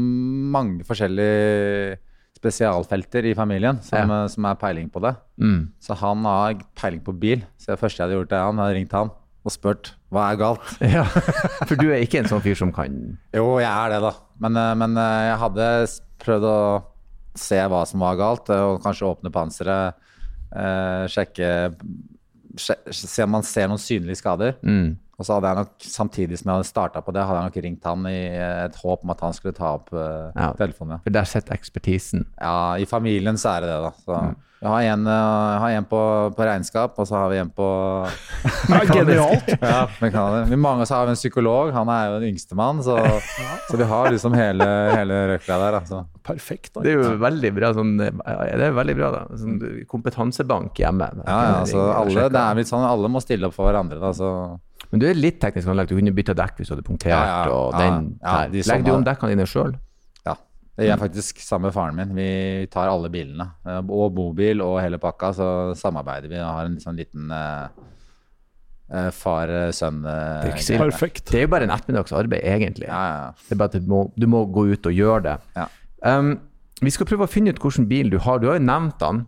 mange 0.55 0.87
forskjellige 0.87 1.97
spesialfelter 2.39 3.25
i 3.27 3.33
familien 3.35 3.81
som, 3.83 4.09
Ja. 4.09 4.25
som 4.31 4.45
er 4.47 4.55
peiling 4.55 4.89
på 4.89 5.01
det. 5.03 5.15
mm. 5.39 5.69
Så 5.83 5.95
han 5.99 6.23
har 6.23 6.53
peiling 6.75 7.01
på 7.03 7.13
bil. 7.19 7.43
Så 7.57 7.73
det 7.73 7.79
første 7.81 7.99
jeg 7.99 8.07
hadde 8.07 8.19
gjort, 8.21 8.31
er 8.31 8.45
han 8.47 8.57
hadde 8.63 8.75
ringt 8.79 8.91
han 8.95 9.11
og 9.45 9.51
spurt 9.51 9.93
hva 10.11 10.31
er 10.31 10.37
galt. 10.39 10.71
Ja, 10.81 11.03
for 11.67 11.75
du 11.79 11.89
er 11.91 12.01
ikke 12.03 12.19
en 12.23 12.29
sånn 12.31 12.41
fyr 12.43 12.55
som 12.59 12.71
kan 12.75 13.17
Jo, 13.35 13.57
jeg 13.59 13.69
er 13.71 13.89
det, 13.95 13.99
da. 14.07 14.13
Men, 14.39 14.55
eh, 14.57 14.73
men 14.75 14.97
eh, 14.97 15.25
jeg 15.29 15.37
hadde 15.43 15.67
prøvd 16.23 16.47
å 16.47 16.59
se 17.39 17.59
hva 17.71 17.83
som 17.87 17.99
var 18.03 18.15
galt, 18.19 18.49
eh, 18.51 18.63
og 18.71 18.81
kanskje 18.83 19.07
åpne 19.07 19.31
panseret. 19.31 19.93
eh, 20.55 21.05
sjekke 21.07 21.75
sje- 22.57 22.79
Se 22.91 23.23
om 23.23 23.31
man 23.31 23.43
ser 23.43 23.67
noen 23.67 23.77
synlige 23.79 24.17
skader. 24.23 24.55
mm. 24.63 24.97
Og 25.19 25.27
så 25.27 25.35
hadde 25.35 25.51
jeg 25.51 25.59
nok, 25.59 25.71
samtidig 25.83 26.37
som 26.39 26.49
jeg 26.49 26.61
hadde 26.61 26.69
starta 26.69 27.01
på 27.03 27.11
det, 27.15 27.25
hadde 27.27 27.41
jeg 27.41 27.51
nok 27.51 27.63
ringt 27.65 27.87
han 27.89 28.05
i 28.07 28.19
et 28.39 28.77
håp 28.79 29.03
om 29.03 29.11
at 29.11 29.23
han 29.25 29.33
skulle 29.35 29.57
ta 29.57 29.73
opp 29.75 29.91
uh, 29.91 30.29
Ja. 30.31 30.53
telefonen. 30.55 31.01
For 31.03 31.11
der 31.11 31.27
sitter 31.27 31.57
ekspertisen. 31.57 32.23
Ja. 32.39 32.53
ja, 32.53 32.77
i 32.79 32.87
familien 32.87 33.39
så 33.39 33.57
er 33.57 33.65
det 33.65 33.73
det, 33.73 33.81
da. 33.83 33.91
Så 34.05 34.21
jeg 34.59 34.67
har 34.67 34.85
en, 34.91 35.05
eh, 35.07 35.13
jeg 35.53 35.59
har 35.63 35.73
en 35.77 35.85
på, 35.87 35.99
på 36.35 36.43
regnskap, 36.43 36.97
og 36.99 37.07
så 37.07 37.15
har 37.15 37.29
vi 37.31 37.37
en 37.39 37.51
på 37.55 37.67
Ja, 38.73 38.79
genialt. 38.89 39.51
ja. 39.63 39.85
Vi 40.49 40.59
mange 40.59 40.87
så 40.87 40.97
har 40.97 41.07
vi 41.07 41.15
en 41.15 41.19
psykolog, 41.19 41.71
han 41.71 41.91
er 41.93 42.09
jo 42.09 42.17
den 42.19 42.33
yngste 42.33 42.57
mann, 42.59 42.81
så, 42.83 42.97
så 43.69 43.79
vi 43.79 43.87
har 43.87 44.11
liksom 44.11 44.35
hele, 44.35 44.67
hele 44.95 45.21
røkla 45.31 45.59
der. 45.63 45.79
Altså. 45.79 46.01
Perfekt. 46.27 46.73
Da. 46.73 46.83
Det 46.83 46.91
er 46.91 46.99
jo 46.99 47.13
veldig 47.23 47.53
bra 47.55 47.71
sånn 47.77 47.95
ja, 48.03 48.35
Det 48.59 48.67
er 48.67 48.75
veldig 48.75 48.97
bra, 48.99 49.11
da. 49.15 49.39
Sånn 49.39 49.59
kompetansebank 49.91 50.83
hjemme. 50.83 51.07
Ja, 51.23 51.39
ja, 51.39 51.59
altså, 51.61 51.85
alle, 51.95 52.27
det 52.27 52.43
er 52.43 52.59
litt 52.59 52.71
sånn, 52.71 52.83
alle 52.87 53.11
må 53.11 53.23
stille 53.23 53.47
opp 53.47 53.55
for 53.55 53.71
hverandre. 53.71 54.01
Da, 54.03 54.11
så. 54.15 54.33
Men 54.89 55.01
du 55.03 55.05
er 55.09 55.17
litt 55.17 55.37
teknisk 55.41 55.69
anlagt. 55.69 55.91
Du 55.91 55.99
kunne 55.99 56.13
bytta 56.15 56.35
dekk 56.37 56.59
hvis 56.59 56.71
du 56.71 56.73
hadde 56.75 56.85
punktert. 56.87 57.13
Ja, 57.13 57.43
ja, 57.45 57.53
og 57.53 57.75
den 57.77 58.15
ja, 58.17 58.31
der. 58.31 58.53
de 58.53 58.63
Legger 58.65 58.87
du 58.87 58.95
om 58.95 59.05
dekkene 59.05 59.35
dine 59.35 59.45
sjøl? 59.49 59.75
Ja. 60.25 60.33
Det 60.73 60.87
gjør 60.87 60.93
jeg 60.95 61.01
faktisk 61.03 61.43
sammen 61.45 61.69
med 61.69 61.75
faren 61.75 61.99
min. 61.99 62.15
Vi 62.17 62.31
tar 62.73 62.89
alle 62.89 63.11
bilene. 63.13 63.51
Og 63.85 64.09
bobil 64.17 64.65
og 64.65 64.79
hele 64.81 64.99
pakka, 65.01 65.31
så 65.37 65.51
samarbeider 65.77 66.31
vi 66.31 66.41
og 66.41 66.49
har 66.49 66.71
en 66.71 66.79
sånn 66.81 66.97
liten 66.97 67.29
eh, 67.35 69.09
far-sønn 69.13 70.01
ille. 70.01 70.81
Perfekt. 70.81 71.27
Det 71.29 71.43
er 71.43 71.45
jo 71.45 71.53
bare 71.53 71.69
en 71.69 71.75
ettermiddags 71.75 72.15
arbeid, 72.17 72.41
egentlig. 72.41 72.89
Ja, 72.89 73.03
ja. 73.13 73.33
Det 73.45 73.57
er 73.57 73.61
bare 73.61 73.75
at 73.75 73.81
du 73.83 73.91
må, 73.93 74.07
du 74.17 74.29
må 74.31 74.45
gå 74.49 74.71
ut 74.73 74.89
og 74.89 75.01
gjøre 75.03 75.25
det. 75.29 75.39
Ja. 75.59 75.69
Um, 76.01 76.37
vi 76.79 76.91
skal 76.95 77.09
prøve 77.09 77.27
å 77.27 77.31
finne 77.31 77.51
ut 77.51 77.59
hvilken 77.61 77.89
bil 77.89 78.09
du 78.09 78.17
har. 78.23 78.39
Du 78.39 78.47
har 78.49 78.57
jo 78.57 78.65
nevnt 78.65 78.97
den. 79.03 79.25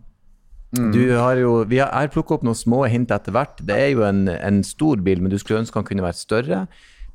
Du 0.72 1.02
har 1.12 1.36
jo, 1.36 1.60
vi 1.68 1.82
har, 1.82 1.90
jeg 1.92 2.08
har 2.08 2.14
plukket 2.14 2.38
opp 2.38 2.46
noen 2.48 2.56
små 2.56 2.86
hint 2.88 3.12
etter 3.12 3.34
hvert. 3.34 3.60
Det 3.60 3.76
er 3.76 3.92
jo 3.92 4.06
en, 4.08 4.24
en 4.32 4.62
stor 4.64 5.02
bil, 5.04 5.20
men 5.20 5.32
du 5.32 5.36
skulle 5.40 5.60
ønske 5.60 5.76
den 5.76 5.88
kunne 5.90 6.06
vært 6.06 6.20
større. 6.20 6.64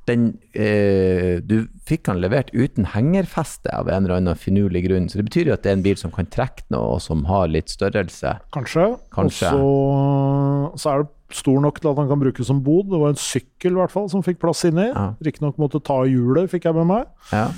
Den, 0.08 0.28
eh, 0.56 1.42
du 1.44 1.66
fikk 1.90 2.06
den 2.08 2.22
levert 2.24 2.54
uten 2.56 2.88
hengerfeste 2.94 3.74
av 3.76 3.90
en 3.92 4.06
eller 4.06 4.22
annen 4.22 4.40
finurlig 4.40 4.86
grunn. 4.86 5.10
Så 5.12 5.20
det 5.20 5.28
betyr 5.28 5.50
jo 5.50 5.58
at 5.58 5.66
det 5.66 5.74
er 5.74 5.80
en 5.80 5.84
bil 5.88 5.98
som 6.00 6.14
kan 6.16 6.30
trekke 6.32 6.68
noe, 6.72 6.96
og 6.96 7.04
som 7.04 7.26
har 7.28 7.50
litt 7.52 7.74
størrelse. 7.74 8.38
Kanskje. 8.56 8.88
Kanskje. 9.16 9.52
Og 9.58 10.78
så, 10.78 10.84
så 10.84 10.94
er 10.94 11.04
det 11.04 11.12
stor 11.36 11.60
nok 11.60 11.82
til 11.82 11.92
at 11.92 12.00
han 12.00 12.08
kan 12.14 12.22
brukes 12.22 12.48
som 12.48 12.62
bod. 12.64 12.88
Det 12.94 13.02
var 13.02 13.12
en 13.16 13.20
sykkel 13.20 13.76
i 13.76 13.82
hvert 13.82 13.92
fall 13.92 14.08
som 14.14 14.24
fikk 14.24 14.40
plass 14.46 14.64
inni. 14.70 14.88
Ja. 14.94 15.10
Riktignok 15.28 15.60
måtte 15.60 15.84
ta 15.84 16.04
hjulet, 16.08 16.48
fikk 16.54 16.70
jeg 16.70 16.78
med 16.78 16.88
meg. 16.94 17.12
Ja. 17.34 17.50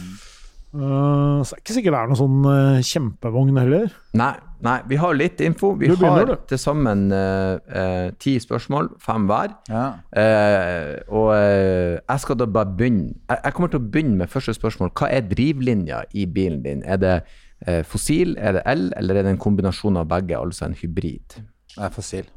Uh, 0.69 1.41
så 1.41 1.53
det 1.53 1.57
er 1.57 1.61
ikke 1.63 1.75
sikkert 1.79 1.95
det 1.95 1.99
er 1.99 2.09
noen 2.11 2.19
sånn 2.19 2.41
uh, 2.45 2.81
kjempevogn 2.85 3.57
heller. 3.57 3.93
Nei, 4.17 4.33
nei, 4.65 4.77
vi 4.89 4.97
har 4.99 5.15
litt 5.15 5.41
info. 5.43 5.71
Vi 5.79 5.89
har 5.89 6.33
til 6.49 6.59
sammen 6.59 7.07
eh, 7.15 7.59
uh, 7.71 8.07
ti 8.19 8.35
spørsmål, 8.41 8.91
fem 9.03 9.27
hver. 9.29 9.53
ja. 9.69 9.85
Uh, 10.13 10.95
og 11.19 11.29
eh, 11.35 11.99
jeg 11.99 12.23
skal 12.23 12.39
da 12.39 12.47
bare 12.49 12.73
begynne 12.77 13.13
jeg, 13.29 13.37
jeg 13.43 13.53
kommer 13.55 13.71
til 13.71 13.81
å 13.81 13.87
begynne 13.91 14.19
med 14.19 14.31
første 14.31 14.53
spørsmål. 14.57 14.91
Hva 14.97 15.09
er 15.13 15.27
drivlinja 15.29 16.03
i 16.17 16.25
bilen 16.25 16.61
din? 16.65 16.83
Er 16.85 16.99
det 17.01 17.15
eh, 17.67 17.81
fossil, 17.87 18.35
er 18.37 18.57
det 18.57 18.65
el, 18.69 18.89
eller 18.97 19.19
er 19.19 19.27
det 19.27 19.35
en 19.35 19.41
kombinasjon 19.41 19.99
av 20.01 20.09
begge, 20.11 20.37
altså 20.37 20.67
en 20.67 20.77
hybrid? 20.79 21.39
Det 21.75 21.85
er 21.85 21.95
fossil. 21.95 22.29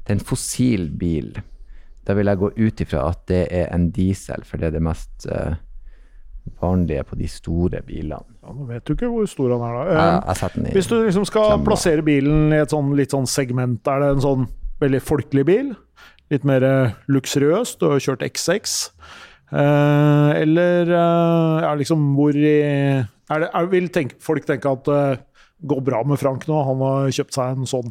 Det 0.00 0.14
er 0.14 0.18
en 0.18 0.28
fossil 0.32 0.88
bil. 1.00 1.34
Da 2.06 2.16
vil 2.16 2.30
jeg 2.30 2.40
gå 2.40 2.52
ut 2.56 2.84
ifra 2.84 3.08
at 3.12 3.26
det 3.30 3.44
er 3.54 3.68
en 3.74 3.90
diesel, 3.94 4.44
for 4.48 4.60
det 4.60 4.70
er 4.70 4.78
det 4.78 4.84
mest 4.84 5.28
eh, 6.50 6.60
vanlige 6.62 7.04
på 7.08 7.16
de 7.18 7.28
store 7.28 7.82
bilene. 7.86 8.24
Ja, 8.42 8.52
Nå 8.56 8.66
vet 8.68 8.84
du 8.84 8.94
ikke 8.94 9.08
hvor 9.12 9.26
stor 9.30 9.50
han 9.54 9.62
er, 9.62 9.76
da. 9.76 9.84
Jeg, 9.90 10.00
Eh, 10.00 10.34
jeg 10.34 10.52
den 10.54 10.66
i 10.66 10.74
Hvis 10.74 10.88
du 10.90 10.96
liksom 11.04 11.26
skal 11.26 11.46
Klemmer. 11.50 11.64
plassere 11.70 12.02
bilen 12.04 12.52
i 12.52 12.60
et 12.60 12.70
sånn 12.70 12.94
litt 12.96 13.10
sånn 13.14 13.26
segment, 13.30 13.86
er 13.88 14.00
det 14.00 14.10
en 14.16 14.20
sånn 14.24 14.48
veldig 14.80 15.00
folkelig 15.02 15.44
bil? 15.46 15.72
Litt 16.30 16.44
mer 16.44 16.62
luksuriøst? 17.08 17.78
Du 17.80 17.88
har 17.90 17.98
kjørt 17.98 18.22
X6. 18.22 18.90
Eh, 19.52 20.30
eller 20.40 20.86
eh, 20.86 21.64
er 21.66 21.76
liksom 21.80 22.14
hvor 22.14 22.36
i 22.36 22.60
er 23.30 23.40
det, 23.40 23.48
er, 23.54 23.66
Vil 23.66 23.88
tenke, 23.90 24.14
folk 24.22 24.44
tenke 24.46 24.70
at 24.70 24.84
det 24.86 25.20
går 25.66 25.80
bra 25.82 26.02
med 26.06 26.18
Frank 26.18 26.46
nå? 26.46 26.60
Han 26.66 26.78
har 26.86 27.10
kjøpt 27.10 27.34
seg 27.34 27.56
en 27.58 27.66
sånn. 27.66 27.90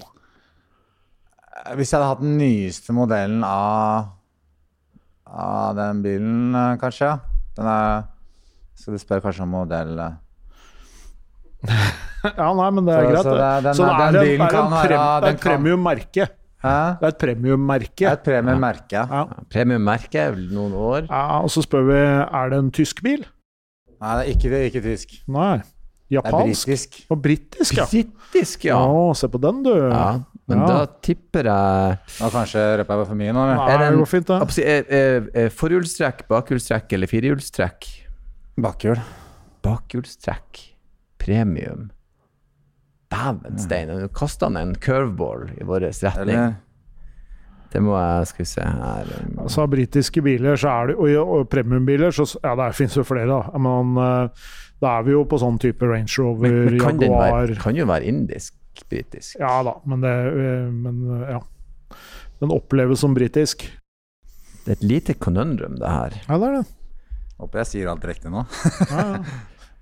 Eh, 1.65 1.75
Hvis 1.75 1.91
jeg 1.91 1.99
hadde 1.99 2.09
hatt 2.13 2.23
den 2.23 2.37
nyeste 2.39 2.95
modellen 2.95 3.43
av, 3.43 4.07
av 5.27 5.75
den 5.77 6.01
bilen, 6.03 6.55
eh, 6.55 6.77
kanskje. 6.81 7.11
Den 7.59 7.67
er 7.67 8.07
Skal 8.79 8.95
du 8.95 9.01
spørre 9.01 9.21
kanskje 9.25 9.43
om 9.45 9.51
modell? 9.53 9.95
Ja, 12.35 12.49
nei, 12.55 12.67
men 12.75 12.83
det 12.87 12.93
er 12.95 13.05
Så- 13.05 13.09
greit. 13.11 13.23
så 13.23 13.31
det 13.31 13.45
er- 13.47 13.61
den- 13.63 13.73
så 13.75 13.83
det 13.85 13.91
er, 13.95 14.07
en, 14.07 14.25
bilen 14.25 14.41
er, 14.41 14.49
kan 14.51 14.71
være- 14.71 15.21
det 15.21 15.29
er 15.29 15.33
et 15.33 15.39
premiummerke. 15.41 16.27
Hæ? 16.63 16.99
Det 16.99 17.03
er 17.03 17.07
et 17.07 17.17
premiummerke. 17.19 18.05
Er 18.05 18.11
et 18.11 18.23
premiemerke. 18.23 18.91
Ja. 18.91 19.05
Ja. 19.09 20.31
vel 20.31 20.49
noen 20.51 20.73
år. 20.73 21.07
ja, 21.09 21.39
og 21.41 21.49
så 21.49 21.61
spør 21.63 21.85
vi 21.87 21.95
er 21.95 22.49
det 22.49 22.59
en 22.59 22.71
tysk 22.71 23.01
bil. 23.03 23.25
Nei, 24.01 24.17
det 24.17 24.27
er 24.27 24.31
ikke, 24.35 24.49
det 24.49 24.59
er 24.59 24.65
ikke 24.69 24.83
tysk. 24.83 25.09
Nei. 25.27 25.57
Det 26.09 26.17
er 26.17 26.21
Japansk. 26.21 26.65
britisk. 26.67 27.05
Og 27.11 27.21
britisk, 27.21 27.73
ja. 27.77 27.85
Britisk, 27.85 28.63
ja. 28.65 28.75
Å, 28.75 29.15
se 29.15 29.27
på 29.27 29.39
den, 29.39 29.63
du. 29.63 29.73
ja. 29.89 30.19
Men 30.49 30.57
Ja. 30.61 30.65
da 30.65 30.85
tipper 30.87 31.43
jeg 31.43 31.99
Nå 32.19 32.29
kanskje 32.31 32.77
røper 32.79 32.97
jeg 32.97 33.07
for 33.07 33.15
mye 33.15 33.31
nå? 33.33 33.55
Nei, 33.55 33.69
Er 33.69 33.77
det 33.77 33.87
en- 33.93 33.99
går 33.99 34.07
fint, 34.07 34.25
det. 34.25 35.29
Eh, 35.35 35.49
Forhjulstrekk, 35.49 36.27
bakhjulstrekk 36.27 36.91
eller 36.93 37.07
firehjulstrekk? 37.07 37.98
Bakhjul. 38.61 38.99
Bakhjulstrekk. 39.63 40.63
Premium. 41.19 41.89
Dæven 43.09 43.57
stein, 43.57 43.89
nå 43.89 44.07
kasta 44.13 44.49
han 44.49 44.57
en 44.59 44.73
curveball 44.77 45.47
i 45.57 45.65
vår 45.65 45.87
retning. 45.89 46.19
Eller 46.21 46.57
Det 47.73 47.81
må 47.81 47.95
jeg 47.97 48.27
Skal 48.29 48.43
vi 48.43 48.47
se 48.49 48.65
her 48.65 49.09
um, 49.09 49.39
Altså, 49.43 49.63
av 49.63 49.71
britiske 49.73 50.23
biler, 50.25 50.59
så 50.61 50.69
er 50.73 50.91
det, 50.91 50.95
og, 51.01 51.33
og 51.37 51.49
premiumbiler, 51.49 52.13
så 52.13 52.27
ja, 52.37 52.53
det 52.59 52.69
finnes 52.77 52.97
jo 52.97 53.05
flere, 53.05 53.29
da. 53.29 53.61
Men 53.61 53.97
eh, 53.97 54.47
da 54.81 54.93
er 54.97 55.05
vi 55.07 55.15
jo 55.15 55.25
på 55.29 55.41
sånn 55.41 55.59
type 55.61 55.89
Range 55.89 56.09
Rover, 56.21 56.47
men, 56.47 56.73
men 56.73 56.81
kan 56.81 57.01
Jaguar 57.01 57.35
være, 57.35 57.59
kan 57.61 57.77
jo 57.77 57.89
være 57.89 58.09
indisk-britisk. 58.13 59.39
Ja 59.41 59.59
da, 59.65 59.75
men 59.89 60.05
det 60.05 60.15
eh, 60.29 60.65
Men 60.73 61.05
ja. 61.29 61.41
Den 62.39 62.53
oppleves 62.55 63.01
som 63.03 63.15
britisk. 63.17 63.65
Det 64.63 64.71
er 64.71 64.77
et 64.77 64.85
lite 64.85 65.15
konundrum, 65.19 65.75
det 65.81 65.89
her. 65.91 66.13
Ja, 66.29 66.37
det 66.39 66.47
er 66.47 66.61
det. 66.61 66.78
Håper 67.39 67.61
jeg 67.63 67.69
sier 67.71 67.89
alt 67.91 68.03
riktig 68.07 68.31
nå. 68.33 68.43
Ja, 68.89 69.05
ja. 69.15 69.21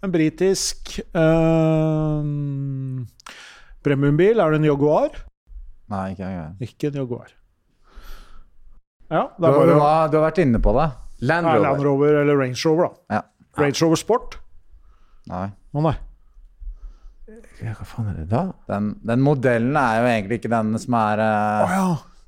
En 0.06 0.12
britisk 0.14 0.92
eh, 1.02 2.28
premiumbil. 3.82 4.38
Er 4.44 4.54
det 4.54 4.60
en 4.60 4.68
Jaguar? 4.68 5.16
Nei, 5.90 6.04
ikke 6.14 6.28
jeg. 6.30 6.52
Ikke 6.68 6.92
en 6.92 7.00
Jaguar. 7.02 7.32
Ja, 9.10 9.24
Du, 9.34 9.42
det 9.42 9.50
er 9.50 9.56
du, 9.56 9.58
bare 9.58 9.80
har, 9.82 10.12
du 10.12 10.18
har 10.20 10.26
vært 10.28 10.42
inne 10.44 10.62
på 10.62 10.76
det. 10.78 10.86
Land 11.26 11.48
Rover. 11.50 11.64
Land 11.64 11.86
Rover 11.88 12.20
eller 12.22 12.38
Range 12.38 12.60
Rover, 12.68 12.92
da. 12.92 13.18
Ja. 13.18 13.24
Range 13.58 13.80
Rover 13.82 14.00
Sport? 14.04 14.38
Nei. 15.32 15.48
Å 15.74 15.86
nei. 15.88 15.96
Ja, 17.64 17.74
hva 17.74 17.88
faen 17.90 18.12
er 18.12 18.20
det 18.22 18.28
da? 18.32 18.44
Den, 18.70 18.94
den 19.08 19.24
modellen 19.26 19.76
er 19.82 20.04
jo 20.04 20.10
egentlig 20.12 20.38
ikke 20.44 20.54
den 20.54 20.78
som 20.80 20.94
er, 21.00 21.24
ja. 21.74 21.88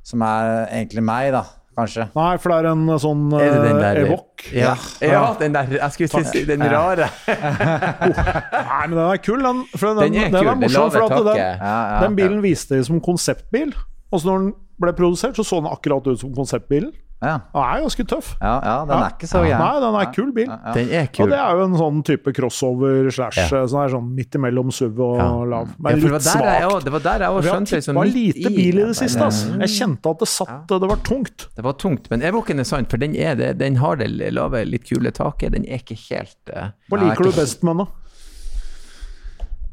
som 0.10 0.26
er 0.26 0.50
egentlig 0.74 1.06
meg, 1.06 1.30
da. 1.38 1.46
Kanskje. 1.78 2.08
Nei, 2.16 2.32
for 2.42 2.52
det 2.52 2.58
er 2.60 2.68
en 2.72 2.86
sånn 3.00 3.22
Er 3.38 3.52
det 3.54 3.60
den 3.64 3.76
uh, 3.78 3.82
der- 3.84 4.00
Evok. 4.04 4.46
Ja, 4.56 4.74
ja, 5.06 5.22
den 5.40 5.54
der 5.56 5.70
Jeg 5.78 5.92
skulle 5.96 6.10
til 6.12 6.24
å 6.26 6.32
si 6.32 6.42
den 6.50 6.64
rare. 6.74 7.10
Nei, 7.30 8.88
men 8.88 8.96
den 8.98 9.04
er 9.06 9.22
kul, 9.24 9.44
den. 9.46 9.62
For 9.76 9.94
den, 9.94 10.14
Den 10.14 10.24
er 10.26 10.34
kul. 10.34 10.50
er 10.50 10.60
morsom, 10.64 10.90
for 10.96 11.06
at 11.08 11.28
den. 11.30 11.38
Ja, 11.40 11.52
ja, 11.62 12.02
den 12.04 12.18
bilen 12.20 12.42
viste 12.44 12.80
de 12.80 12.84
som 12.88 13.00
konseptbil. 13.04 13.72
Og 14.10 14.22
så 14.24 14.32
når 14.32 14.44
den 14.44 14.52
ble 14.80 14.94
produsert, 14.94 15.36
så 15.36 15.44
så 15.46 15.62
den 15.62 15.72
akkurat 15.72 16.08
ut 16.08 16.20
som 16.20 16.34
konseptbilen. 16.36 16.92
Ja, 17.22 17.34
Den 17.52 17.60
er 17.68 17.82
ganske 17.84 18.04
tøff. 18.08 18.38
ja, 18.40 18.62
ja 18.64 18.86
den 18.88 18.96
Ja. 18.96 19.04
er 19.04 19.10
ikke 19.12 19.28
så 19.28 19.40
gæren. 19.44 19.60
Nei, 19.60 19.80
den 19.84 19.96
er 20.00 20.14
kul 20.16 20.32
bil. 20.32 20.46
Ja, 20.48 20.58
ja. 20.68 20.72
Den 20.74 20.90
er 20.90 21.08
kul. 21.12 21.24
Og 21.26 21.30
det 21.34 21.40
er 21.40 21.52
jo 21.58 21.64
en 21.66 21.74
sånn 21.76 22.04
type 22.08 22.32
crossover 22.34 23.12
slash 23.12 23.36
Ja. 23.38 23.48
sånn, 23.68 23.82
her, 23.84 23.90
sånn 23.92 24.16
midt 24.16 24.32
imellom 24.40 24.72
SUV 24.72 25.00
og 25.04 25.18
Ja. 25.18 25.44
lav. 25.44 25.68
Men 25.84 25.96
det, 25.96 26.04
litt 26.04 26.12
var 26.14 26.20
svakt. 26.20 26.84
det 26.86 26.92
var 26.94 27.00
der 27.04 27.20
jeg 27.20 27.28
har 27.28 27.42
skjønte 27.42 27.76
liksom 27.76 27.96
tippa 27.96 28.06
midt 28.06 28.16
lite 28.16 28.50
bil 28.56 28.80
i 28.80 28.86
det 28.88 28.96
siste. 28.96 29.20
Altså. 29.20 29.60
Jeg 29.60 29.68
kjente 29.68 30.10
at 30.10 30.20
det 30.20 30.28
satt 30.30 30.68
Det 30.70 30.80
var 30.90 30.96
tungt. 31.04 31.48
Det 31.58 31.64
var 31.66 31.74
tungt, 31.74 32.10
men 32.10 32.22
Evoken 32.22 32.58
er 32.60 32.64
sant, 32.64 32.90
for 32.90 32.96
den, 32.98 33.14
er 33.18 33.36
det, 33.36 33.58
den 33.58 33.76
har 33.76 33.98
det 33.98 34.08
lave, 34.34 34.64
litt 34.66 34.86
kule 34.88 35.12
taket. 35.12 35.52
Den 35.52 35.66
er 35.68 35.80
ikke 35.84 36.00
helt 36.16 36.38
eh, 36.56 36.70
Hva 36.90 36.98
liker 37.04 37.24
du 37.26 37.32
best 37.32 37.64
med 37.64 37.76
den, 37.76 37.86
da? 37.86 37.92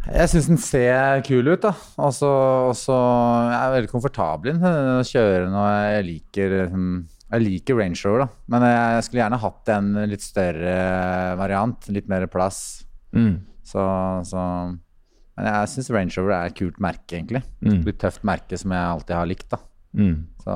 Jeg 0.07 0.31
syns 0.31 0.47
den 0.47 0.61
ser 0.63 1.21
kul 1.27 1.49
ut, 1.51 1.65
da. 1.65 1.73
Og 1.99 2.13
så 2.15 2.31
er 2.95 3.51
Jeg 3.51 3.59
er 3.59 3.75
veldig 3.75 3.91
komfortabel 3.91 4.53
i 4.53 4.55
den 4.55 4.91
å 5.01 5.05
kjøre 5.07 5.51
når 5.51 5.69
jeg 5.73 6.07
liker 6.11 6.55
liksom, 6.61 6.87
Jeg 7.33 7.43
liker 7.43 7.79
Range 7.81 8.03
Rover, 8.07 8.23
da. 8.23 8.29
Men 8.55 8.67
jeg 8.71 9.07
skulle 9.07 9.23
gjerne 9.25 9.41
hatt 9.43 9.73
en 9.75 9.89
litt 10.13 10.23
større 10.23 10.75
variant. 11.41 11.89
Litt 11.91 12.09
mer 12.09 12.27
plass. 12.31 12.85
mm, 13.17 13.35
Så, 13.67 13.83
så 14.31 14.45
Men 15.37 15.49
jeg 15.51 15.73
syns 15.75 15.91
Range 15.91 16.15
Rover 16.21 16.37
er 16.37 16.53
et 16.53 16.59
kult 16.61 16.79
merke, 16.81 17.19
egentlig. 17.19 17.43
Mm. 17.61 17.83
Et 17.83 17.99
tøft 17.99 18.23
merke 18.23 18.57
som 18.61 18.71
jeg 18.73 18.93
alltid 18.93 19.17
har 19.19 19.27
likt, 19.27 19.49
da. 19.51 19.59
mm. 19.99 20.17
Så, 20.47 20.55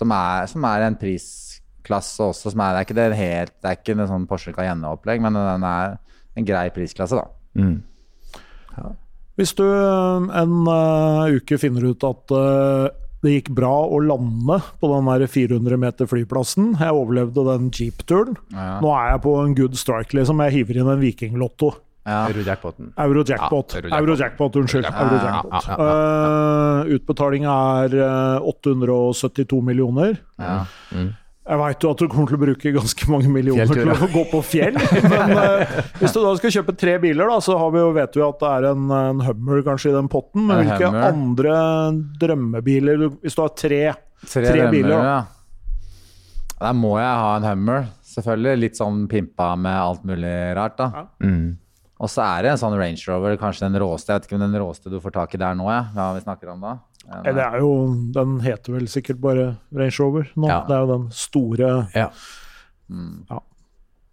som, 0.00 0.12
er, 0.16 0.46
som 0.48 0.64
er 0.64 0.86
en 0.86 0.96
prisklasse 0.96 2.24
også, 2.24 2.54
som 2.54 2.64
er 2.64 2.72
Det 2.72 2.80
er 2.80 2.86
ikke 2.86 2.96
det 2.96 3.06
helt 3.18 3.52
Det 3.60 3.68
er 3.68 3.76
ikke 3.76 3.98
en 3.98 4.08
sånn 4.08 4.26
Porsche 4.30 4.54
Cayenne-opplegg, 4.56 5.20
men 5.20 5.36
den 5.36 5.68
er 5.68 5.98
en 6.38 6.46
grei 6.48 6.68
prisklasse, 6.72 7.18
da. 7.18 7.28
Mm. 7.58 7.82
Hvis 9.38 9.54
du 9.54 9.64
eh, 9.64 10.30
en 10.40 10.54
uh, 10.66 11.28
uke 11.30 11.58
finner 11.62 11.92
ut 11.92 12.06
at 12.06 12.34
uh, 12.34 12.88
det 13.22 13.34
gikk 13.36 13.50
bra 13.54 13.72
å 13.86 13.98
lande 14.02 14.58
på 14.78 14.90
den 14.92 15.10
der 15.10 15.26
400 15.30 15.78
meter 15.80 16.06
flyplassen 16.10 16.72
Jeg 16.78 16.94
overlevde 16.94 17.44
den 17.48 17.68
jeep-turen. 17.74 18.38
Ja. 18.54 18.78
Nå 18.82 18.92
er 18.94 19.12
jeg 19.12 19.22
på 19.26 19.34
en 19.42 19.54
good 19.58 19.78
strike, 19.78 20.14
liksom. 20.14 20.42
Jeg 20.46 20.60
hiver 20.60 20.80
inn 20.82 20.90
en 20.90 21.02
Viking-lotto. 21.02 21.72
Ja. 22.08 22.22
Eurojackpot. 22.30 22.78
Eurojackpot, 22.96 23.74
Ja, 23.74 23.80
euro-jackpot. 23.82 23.98
Euro-jackpot, 24.00 24.56
unnskyld. 24.56 24.86
Ja, 24.86 24.92
ja, 24.96 25.40
ja, 25.52 25.62
ja, 25.68 25.78
Eh, 25.84 26.92
utbetalinga 26.96 27.56
er 27.84 27.96
eh, 28.00 28.48
872 28.48 29.60
millioner. 29.62 30.16
Ja. 30.38 30.64
Jeg 31.48 31.58
veit 31.62 31.84
jo 31.84 31.90
at 31.94 32.00
du 32.02 32.08
kommer 32.12 32.28
til 32.28 32.36
å 32.36 32.40
bruke 32.42 32.72
ganske 32.74 33.06
mange 33.08 33.30
millioner 33.32 33.70
til 33.72 33.88
å 33.88 34.08
gå 34.12 34.24
på 34.28 34.40
fjell, 34.44 34.74
men 35.08 35.32
uh, 35.32 35.78
hvis 35.96 36.12
du 36.12 36.18
da 36.20 36.34
skal 36.36 36.52
kjøpe 36.58 36.74
tre 36.76 36.98
biler, 37.00 37.24
da, 37.30 37.38
så 37.44 37.56
har 37.56 37.70
vi 37.72 37.80
jo, 37.80 37.88
vet 37.96 38.18
vi 38.18 38.24
at 38.26 38.42
det 38.42 38.50
er 38.50 38.66
en, 38.74 38.90
en 38.92 39.22
Hummer 39.24 39.62
kanskje 39.64 39.94
i 39.94 39.96
den 39.96 40.10
potten. 40.12 40.44
Men 40.44 40.60
En 40.60 40.68
hvilke 40.68 40.90
Hummer. 40.90 41.06
andre 41.08 41.54
drømmebiler 42.20 43.00
du, 43.00 43.06
Hvis 43.24 43.38
du 43.38 43.42
har 43.46 43.54
tre, 43.56 43.80
Tre, 44.18 44.42
Tre 44.42 44.44
drømmer, 44.50 44.74
biler, 44.74 44.92
da. 44.92 45.08
ja. 45.08 45.18
Der 46.58 46.74
må 46.74 46.92
jeg 46.98 47.22
ha 47.22 47.32
en 47.38 47.46
Hummer, 47.46 47.88
selvfølgelig. 48.12 48.60
Litt 48.66 48.78
sånn 48.80 49.04
pimpa 49.08 49.52
med 49.56 49.78
alt 49.78 50.04
mulig 50.08 50.36
rart, 50.58 50.76
da. 50.80 50.90
Ja. 50.92 51.06
Mm. 51.24 51.48
Og 51.98 52.10
så 52.12 52.22
er 52.22 52.44
det 52.44 52.52
en 52.52 52.60
sånn 52.60 52.76
Range 52.78 53.08
Rover, 53.10 53.38
kanskje 53.40 53.66
den 53.66 53.78
råeste. 53.82 54.12
Jeg 54.12 54.20
vet 54.20 54.28
ikke 54.28 54.36
om 54.38 54.44
den 54.44 54.58
råeste 54.60 54.92
du 54.92 55.00
får 55.02 55.14
tak 55.16 55.32
i 55.34 55.40
der 55.40 55.56
nå, 55.58 55.66
ja. 55.72 55.80
Hva 55.94 56.12
vi 56.18 56.22
snakker 56.26 56.52
om 56.52 56.60
da? 56.62 56.76
En, 57.08 57.24
Eh, 57.26 57.32
Det 57.34 57.44
er 57.44 57.58
jo, 57.62 57.70
den 58.12 58.38
heter 58.44 58.72
vel 58.76 58.88
sikkert 58.88 59.20
bare 59.20 59.44
Range 59.72 59.96
Rover 60.00 60.26
nå. 60.36 60.48
Ja. 60.48 60.60
Det 60.68 60.74
er 60.76 60.80
jo 60.84 60.90
den 60.98 61.06
store 61.10 61.70
Ja. 61.96 62.08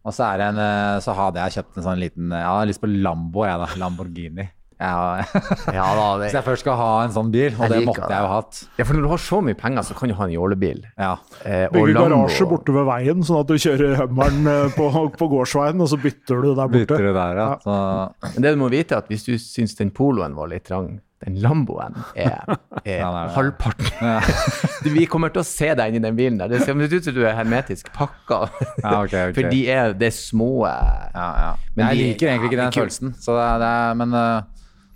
Og 0.06 0.14
så 0.14 0.28
er 0.34 0.38
det 0.42 0.48
en 0.54 0.60
eh, 0.62 1.00
Så 1.04 1.16
hadde 1.18 1.42
jeg 1.42 1.58
kjøpt 1.60 1.80
en 1.80 1.86
sånn 1.88 2.02
liten 2.02 2.30
Jeg 2.36 2.46
har 2.46 2.68
lyst 2.70 2.82
på 2.84 2.90
Lambo, 2.92 3.46
jeg, 3.48 3.58
da. 3.62 3.68
Lamborghini. 3.82 4.46
Jeg 4.76 5.26
ja 5.78 5.86
da, 5.96 6.06
det, 6.20 6.26
Hvis 6.28 6.34
jeg 6.36 6.44
først 6.44 6.66
skal 6.66 6.76
ha 6.76 6.90
en 7.06 7.14
sånn 7.16 7.30
bil, 7.32 7.54
og 7.56 7.70
det 7.72 7.78
liker 7.80 7.88
måtte 7.94 8.10
jeg 8.12 8.26
jo 8.26 8.32
hatt. 8.34 8.58
ja, 8.76 8.84
for 8.84 8.98
når 8.98 9.06
du 9.06 9.12
har 9.14 9.22
så 9.24 9.38
mye 9.48 9.56
penger, 9.56 9.86
så 9.88 9.96
kan 9.96 10.12
du 10.12 10.16
ha 10.20 10.26
en 10.28 10.34
jålebil. 10.36 10.82
Ja. 11.00 11.14
Eh, 11.48 11.64
Bygge 11.72 11.94
garasje 11.96 12.48
borte 12.52 12.76
ved 12.76 12.84
veien, 12.90 13.24
sånn 13.24 13.40
at 13.40 13.48
du 13.48 13.56
kjører 13.56 13.96
Hummeren 14.02 14.50
eh, 14.52 14.66
på, 14.76 14.90
på 15.16 15.30
gårdsveien, 15.32 15.80
og 15.80 15.88
så 15.94 16.00
bytter 16.04 16.44
du 16.44 16.50
der 16.50 16.68
borte. 16.68 16.82
Bytter 16.92 17.08
du 17.08 17.12
der, 17.16 17.40
ja. 17.40 17.48
Ja. 17.56 17.56
Så, 17.64 18.34
Men 18.36 18.44
det 18.50 18.52
du 18.58 18.60
må 18.66 18.70
vite, 18.76 18.98
er 19.00 19.06
at 19.06 19.08
hvis 19.14 19.24
du 19.30 19.32
syns 19.40 19.80
den 19.80 19.94
poloen 19.96 20.36
var 20.36 20.52
litt 20.52 20.68
trang, 20.68 20.98
den 21.26 21.40
Lamboen 21.44 21.96
er, 22.16 22.44
er 22.86 23.00
Ja, 23.02 23.10
er 23.26 23.32
halvparten. 23.36 24.90
Vi 24.96 25.06
kommer 25.10 25.34
til 25.34 25.42
å 25.42 25.46
se 25.48 25.72
deg 25.78 25.94
inni 25.96 26.04
den 26.06 26.18
bilen 26.18 26.38
der. 26.40 26.52
Det 26.54 26.62
ser 26.64 26.78
ut 26.78 26.96
som 27.10 27.16
du 27.16 27.24
er 27.26 27.34
hermetisk 27.38 27.90
pakka. 27.96 28.44
Ja, 28.84 29.00
okay, 29.04 29.32
okay. 29.32 29.34
For 29.40 29.50
de 29.52 29.62
er, 29.74 29.94
det 29.98 30.12
små 30.16 30.50
eh, 30.70 31.08
ja, 31.16 31.30
ja. 31.46 31.54
Men 31.76 31.90
jeg 31.90 31.98
de- 31.98 32.10
liker 32.12 32.32
egentlig 32.34 32.52
ikke 32.54 32.62
den 32.62 32.76
de 32.76 32.80
følelsen. 32.84 33.16
Så 33.26 33.36
det, 33.40 33.48
det 33.66 33.74
men 34.04 34.14
eh, 34.22 34.52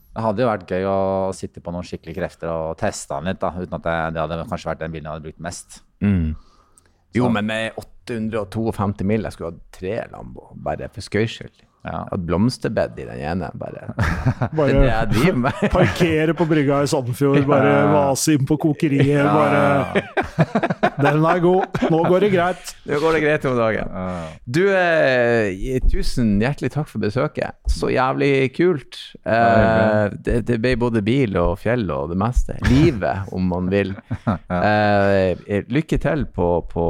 det 0.10 0.24
hadde 0.26 0.42
jo 0.44 0.48
vært 0.50 0.72
gøy 0.74 0.86
å 0.90 1.00
sitte 1.38 1.62
på 1.64 1.72
noen 1.74 1.86
skikkelige 1.88 2.18
krefter 2.18 2.50
og 2.52 2.78
teste 2.82 3.14
den 3.20 3.30
litt, 3.32 3.40
da. 3.42 3.52
Uten 3.56 3.78
at 3.78 3.86
det, 3.90 3.98
det 4.18 4.24
hadde 4.26 4.40
kanskje 4.50 4.72
vært 4.72 4.82
den 4.86 4.94
bilen 4.96 5.10
jeg 5.10 5.18
hadde 5.18 5.28
brukt 5.30 5.44
mest. 5.50 5.82
mm. 6.06 6.30
Jo, 7.18 7.26
men 7.34 7.48
med 7.50 7.74
852 7.74 9.02
mil, 9.10 9.24
jeg 9.26 9.34
skulle 9.34 9.56
hatt 9.56 9.62
tre 9.74 9.96
Lambo, 10.12 10.52
bare 10.62 10.86
for 10.94 11.02
skøys 11.02 11.40
skyld. 11.40 11.64
Ja. 11.86 12.02
Et 12.12 12.24
blomsterbed 12.28 12.98
i 13.00 13.06
den 13.08 13.20
ene, 13.24 13.50
bare. 13.56 13.86
Er 13.96 14.50
det 14.50 14.56
Bare 14.58 14.82
jeg 14.84 15.10
driver 15.14 15.38
med. 15.46 15.62
parkere 15.72 16.34
på 16.36 16.46
brygga 16.50 16.82
i 16.84 16.90
Sandefjord, 16.92 17.46
bare 17.48 17.70
Ja. 17.70 17.86
vase 17.94 18.34
inn 18.36 18.46
på 18.50 18.58
kokeriet, 18.60 19.24
bare 19.24 20.04
Den 21.00 21.24
er 21.24 21.40
god. 21.40 21.78
Nå 21.94 22.02
går 22.12 22.26
det 22.26 22.30
greit. 22.34 22.74
Nå 22.90 22.98
går 23.00 23.14
det 23.16 23.22
greit 23.24 23.46
om 23.48 23.56
dagen. 23.56 23.94
Du, 24.44 24.62
eh, 24.76 25.80
tusen 25.88 26.34
hjertelig 26.44 26.74
takk 26.74 26.90
for 26.92 27.00
besøket. 27.00 27.56
Så 27.72 27.88
jævlig 27.94 28.50
kult. 28.58 29.00
Eh, 29.24 30.10
det, 30.20 30.42
det 30.50 30.58
ble 30.60 30.74
både 30.82 31.00
bil 31.08 31.38
og 31.40 31.56
fjell 31.64 31.88
og 31.96 32.12
det 32.12 32.20
meste. 32.20 32.58
Livet, 32.68 33.32
om 33.32 33.48
man 33.56 33.72
vil. 33.72 33.96
Eh, 34.60 35.64
lykke 35.72 35.98
til 36.02 36.26
på, 36.36 36.46
på 36.72 36.84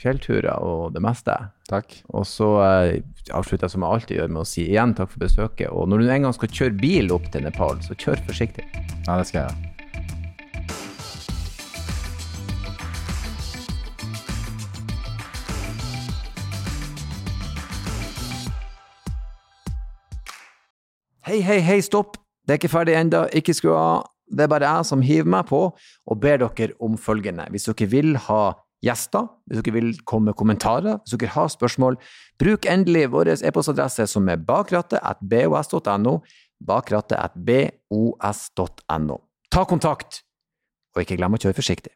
fjellturer 0.00 0.54
og 0.64 0.92
det 0.94 1.02
meste. 1.04 1.34
Takk. 1.72 1.94
Og 2.12 2.26
så 2.28 2.46
eh, 2.60 3.00
avslutter 3.32 3.64
jeg 3.64 3.72
som 3.72 3.84
jeg 3.86 3.96
alltid 3.96 4.18
gjør 4.18 4.32
med 4.34 4.42
å 4.42 4.48
si 4.48 4.66
igjen 4.66 4.92
takk 4.96 5.08
for 5.14 5.24
besøket. 5.24 5.70
Og 5.72 5.88
når 5.88 6.02
du 6.02 6.10
en 6.12 6.26
gang 6.26 6.34
skal 6.36 6.52
kjøre 6.52 6.76
bil 6.76 7.12
opp 7.16 7.30
til 7.32 7.46
Nepal, 7.46 7.80
så 7.80 7.96
kjør 7.96 8.20
forsiktig. 8.26 8.66
Ja, 9.06 9.16
det 9.16 9.30
skal 9.30 9.40
jeg 9.40 9.48
gjøre. 9.48 9.68
Hei, 21.22 21.38
hei, 21.40 21.60
hei, 21.64 21.78
stopp! 21.80 22.18
Det 22.44 22.52
er 22.52 22.58
ikke 22.58 22.68
ferdig 22.74 22.98
ennå, 22.98 23.22
ikke 23.32 23.54
skru 23.56 23.70
av. 23.72 24.10
Det 24.28 24.44
er 24.44 24.50
bare 24.52 24.68
jeg 24.68 24.88
som 24.90 25.04
hiver 25.06 25.30
meg 25.32 25.46
på 25.48 25.60
og 25.70 26.20
ber 26.20 26.42
dere 26.42 26.74
om 26.82 26.98
følgende. 27.00 27.46
Hvis 27.54 27.70
dere 27.70 27.88
vil 27.88 28.18
ha 28.26 28.42
gjester, 28.82 29.28
hvis 29.46 29.62
dere 29.62 29.74
vil 29.76 29.90
komme 30.08 30.24
med 30.30 30.36
kommentarer, 30.38 30.96
hvis 31.02 31.14
dere 31.16 31.34
har 31.36 31.48
spørsmål, 31.52 31.94
bruk 32.40 32.62
endelig 32.70 33.04
vår 33.14 33.26
e-postadresse 33.38 34.04
som 34.10 34.22
er 34.32 34.38
bakrattet.bos.no, 34.42 36.14
bakrattet.bos.no. 36.66 39.16
Ta 39.52 39.62
kontakt, 39.68 40.10
og 40.94 40.98
ikke 41.04 41.18
glem 41.20 41.34
å 41.36 41.42
kjøre 41.42 41.58
forsiktig. 41.58 41.92